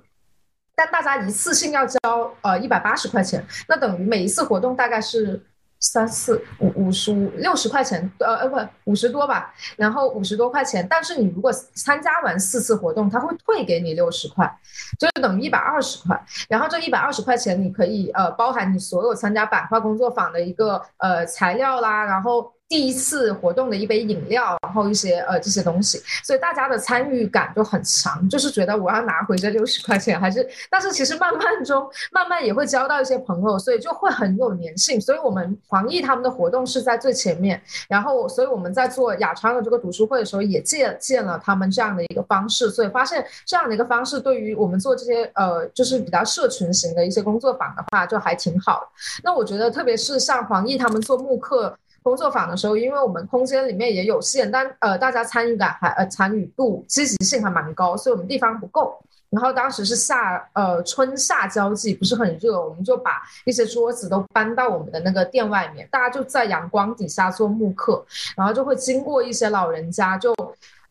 [0.75, 1.99] 但大家一次性要交
[2.41, 5.39] 呃一百八十块钱，那等于每一次活动大概是。
[5.85, 10.85] 三四五五十五六十块钱，呃呃不五十多吧，然后五十多块钱。
[10.89, 14.51] 但是你如果参加完四次活动，他会退给你六十块，
[14.99, 16.19] 就是等于一百二十块。
[16.49, 22.54] 然后这一百二十块钱你可以呃包含你所有参加版画工作坊的一个呃材料啦，然后。
[22.67, 34.99] 第一次活动的一杯饮料，然后一些呃这些东西，所以大家的参与感就很强，就是觉得我要拿回这六十块钱，还是但是其实慢慢中慢慢也会交到一些朋友，所以就会很有粘性。
[34.99, 48.87] 所以我们黄奕他们的活动是在最前面，然后所以我们在做雅昌的这个读书会的时候，也借鉴了他们这样的一个方式，所以发现这样的一个方式对于我们做这些呃就是比较社群型的一些工作坊的话，就还挺好的。
[49.23, 51.77] 那我觉得特别是像黄奕他们做慕课。
[52.05, 58.95] 工作坊的时候，因为我们空间里面也有限，但呃，大家参与感还呃参与度积极性还蛮高，所以我们地方不够。
[59.31, 68.05] 然后当时是夏呃春夏交际，不是很热，我们就把一些桌子都搬到我们的那个店外面，大家就在阳光底下做木刻，
[68.37, 70.31] 然后就会经过一些老人家就。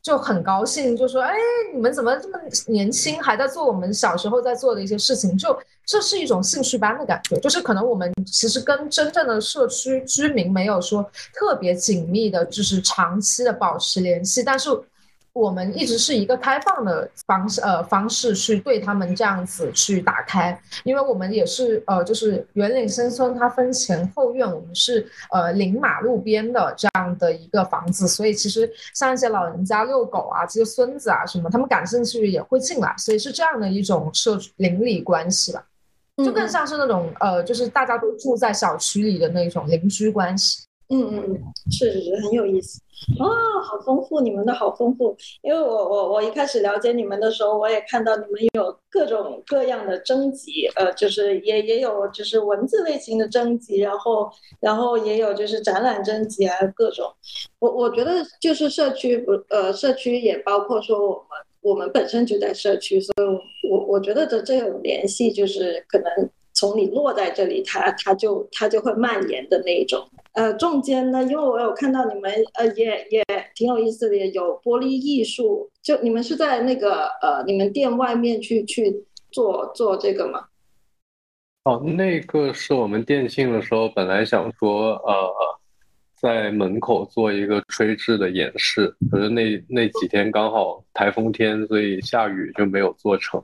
[0.05, 1.35] 就很高兴，就说：“哎，
[1.75, 5.37] 你们怎么这么年轻，还在做我们小时候在做的一些事情？
[5.37, 11.03] 就这是一种兴趣班的感觉，就是可能我们其实跟真正的社区居民没有说
[11.33, 14.71] 特别紧密的，就是长期的保持联系，但是。”
[15.35, 35.65] 我们一直是一个开放的方式，呃，方式去对他们这样子去打开，因为我们也是，呃，就是园岭新村它分前后院，我们是呃临马路边的这样的一个房子，所以其实像一些老人家遛狗啊，这些孙子啊什么，他们感兴趣也会进来，所以是这样的一种社邻里关系吧，
[36.19, 40.63] 就更像是那种呃，就是大家都住在小区里的那种邻居关系。
[40.91, 41.43] 嗯嗯，
[41.73, 42.81] 是是是，很有意思
[43.19, 43.27] 哦，
[43.63, 45.17] 好丰富，你们的好丰富。
[45.43, 54.31] 因为我我我一开始了解你们的时候，我也看到你们有各种各样的征集，呃，就是也也有就是文字类型的征集，然后
[54.61, 57.11] 然后也有就是展览征集啊，各种。
[57.59, 61.27] 我我觉得就是社区不呃社区也包括说我们
[61.63, 66.31] 我们本身就在社区，所以我我觉得的这种联系就是可能。
[66.57, 70.01] 从你落在这里，它它就它就会蔓延的那一种。
[70.35, 73.25] 呃，中间呢，因为我有看到你们，呃，也也
[73.55, 75.71] 挺有意思的，有玻璃艺术。
[75.81, 80.47] 就你们是在那个呃，你们店外面去去做做这个吗？
[81.65, 85.33] 哦，那个是我们店庆的时候本来想说，呃，
[86.21, 93.41] 在门口做一个吹制的演示，可是那那几天刚好台风天，所以下雨就没有做成。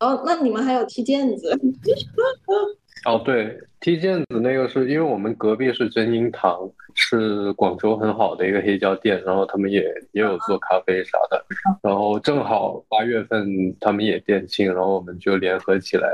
[0.00, 1.56] 哦，那你们还有踢毽子？
[3.04, 11.44] 哦，对，踢毽子那个是因为我们隔壁是真英堂，是广州很好的一个黑胶店，然后他们也也有做咖啡啥的，
[11.82, 13.44] 然后正好八月份
[13.80, 16.08] 他们也店庆，然后我们就联合起来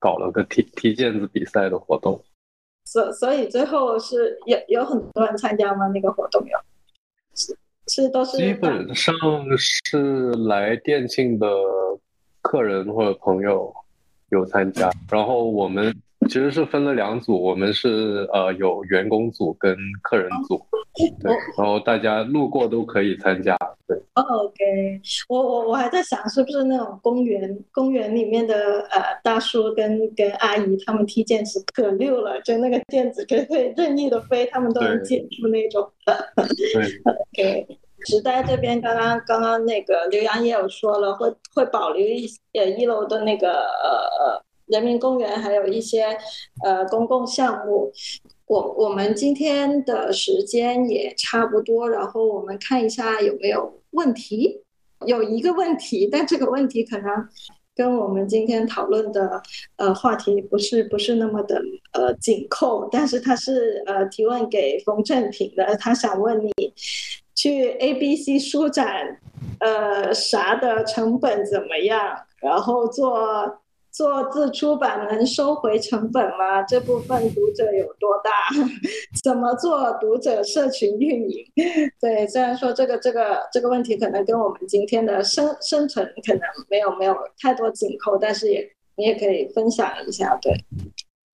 [0.00, 2.20] 搞了个踢踢毽子比赛的活动。
[2.84, 5.86] 所所以最后是有有很多人参加吗？
[5.94, 6.58] 那个活动有？
[7.88, 9.14] 是都是基本上
[9.56, 11.46] 是来店庆的
[12.40, 13.72] 客人或者朋友
[14.32, 15.94] 有参加，然后我们
[16.28, 20.60] 其实是分了两组，我们是呃有员工组跟客人组，
[21.20, 23.56] 对，然后大家路过都可以参加，
[23.86, 23.96] 对。
[24.14, 35.90] OK，我我我还在想是不是那种公园公园里面的呃大叔跟跟阿姨他们踢毽子可溜了，就那个毽子可以会任意的飞，他们都能对接住那种。
[36.04, 36.82] 对，
[37.36, 46.06] OK，时代这边刚刚刚刚那个刘洋也有说了，会会保留一呃一楼的那个呃呃人民公园，还有一些
[46.64, 47.92] 呃公共项目。
[48.46, 54.62] 我我们今天的时间也差不多，然后我们看一下有没有问题。
[55.06, 57.10] 有一个问题，但这个问题可能
[57.74, 59.42] 跟我们今天讨论的
[59.76, 61.60] 呃话题不是不是那么的
[61.92, 66.52] 呃紧扣，但是他是呃提问给冯正平的，他想问你
[67.34, 69.18] 去 ABC 书展
[69.60, 72.16] 呃啥的成本怎么样？
[72.40, 73.58] 然后做
[73.90, 76.62] 做自出版能收回成本吗？
[76.62, 78.30] 这部分读者有多大？
[79.22, 81.44] 怎么做读者社群运营？
[82.00, 90.52] 对，虽然说这个这个这个问题可能跟我们今天的生生存可能没有没有太多紧扣，但是也你也可以分享一下，对。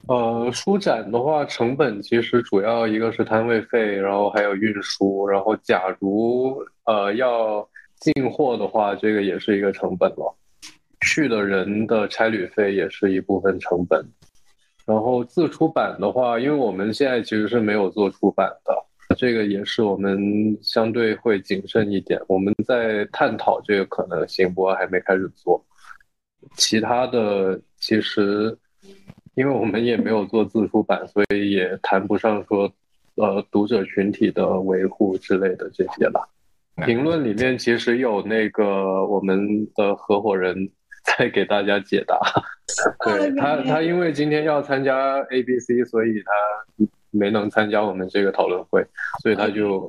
[0.09, 6.57] 呃，书展的话，成本其实主要一个是摊位费，然后还有运输，然后假如
[6.87, 7.69] 呃要
[8.01, 10.35] 进货的话，这个也是一个成本了。
[11.03, 14.05] 去的人的差旅费也是一部分成本。
[14.87, 22.19] 然后自出版的话，因为我们现在其实是没有做出版的，这个也是我们相对会谨慎一点。
[22.27, 25.63] 我们在探讨这个可能性，不过还没开始做。
[26.57, 28.57] 其他的其实，
[29.39, 32.69] 因为我们也没有做自出版，所以也谈不上说，
[33.15, 36.29] 呃，读者群体的维护之类的这些吧。
[36.85, 40.69] 评论里面其实有那个我们的合伙人
[41.05, 42.19] 在给大家解答。
[43.07, 48.85] 对他，他因为今天要参加 ABC，所以他没能参加我们这个讨论会，
[49.23, 49.89] 所以他就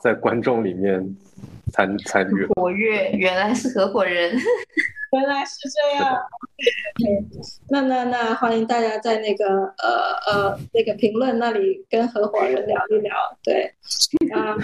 [0.00, 1.06] 在观众里面
[1.70, 2.46] 参参与。
[2.56, 4.34] 活跃，原来是合伙人。
[5.14, 6.20] 原来是这样。
[7.68, 9.46] 那那那欢迎大家在那个
[9.78, 13.14] 呃呃那个评论那里跟合伙人聊一聊。
[13.42, 13.72] 对，
[14.34, 14.56] 啊、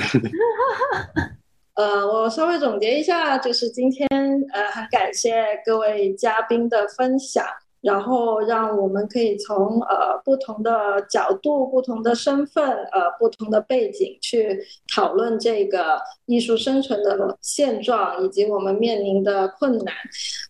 [1.75, 4.09] 呃，我稍微总结一下，就是今天
[4.53, 7.45] 呃很感谢各位嘉宾的分享。
[7.81, 14.61] 然后让我们可以从呃不同的角度、不同的身份、呃不同的背景去
[14.95, 19.95] 讨论这个艺术生存的现状，以及我们面临的困难，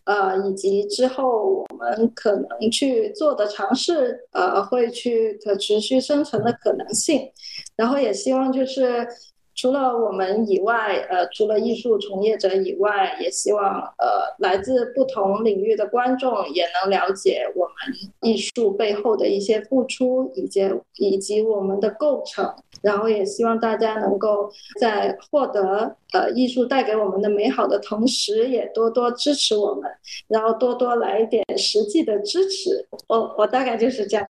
[0.05, 7.31] 呃，以及之后我们可能去做的尝试，呃，会去可持续生存的可能性。
[7.75, 9.07] 然后也希望就是。
[9.53, 17.73] 除了我们以外，呃，除了艺术从业者以外，也希望呃来自不同领域的观众也能了解我们
[18.21, 20.61] 艺术背后的一些付出，以及
[20.97, 22.53] 以及我们的构成。
[22.81, 24.49] 然后也希望大家能够
[24.79, 29.91] 在获得呃艺术带给我们的美好的同时，也多多支持我们，
[30.27, 32.87] 然后多多来一点实际的支持。
[33.07, 34.25] 我我大概就是这样。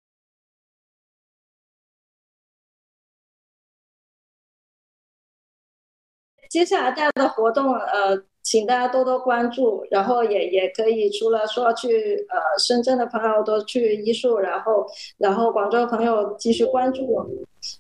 [6.49, 11.89] 接下来大家的活动，呃，请大家多多关注，然后也也可以除了说去
[12.31, 14.87] 呃深圳的朋友多去艺术，然后
[15.19, 17.33] 然后广州的朋友继续关注我们，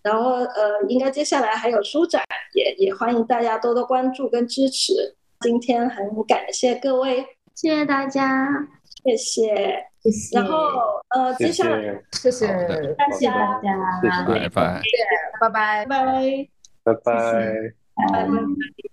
[0.02, 2.22] 然后呃，应该接下来还有书展，
[2.54, 4.92] 也也欢迎大家多多关注跟支持。
[5.40, 7.24] 今天很感谢各位，
[7.54, 8.48] 谢谢大家，
[9.04, 9.84] 谢谢。
[10.32, 10.56] 然后
[11.10, 11.80] 呃，接下来
[12.12, 14.00] 谢谢大谢谢大家，家。
[14.02, 14.24] 谢谢
[15.40, 15.84] 拜拜。
[15.84, 15.86] 拜拜。
[15.86, 16.48] 拜拜。
[16.84, 17.87] 拜拜。
[17.98, 18.87] 拜拜。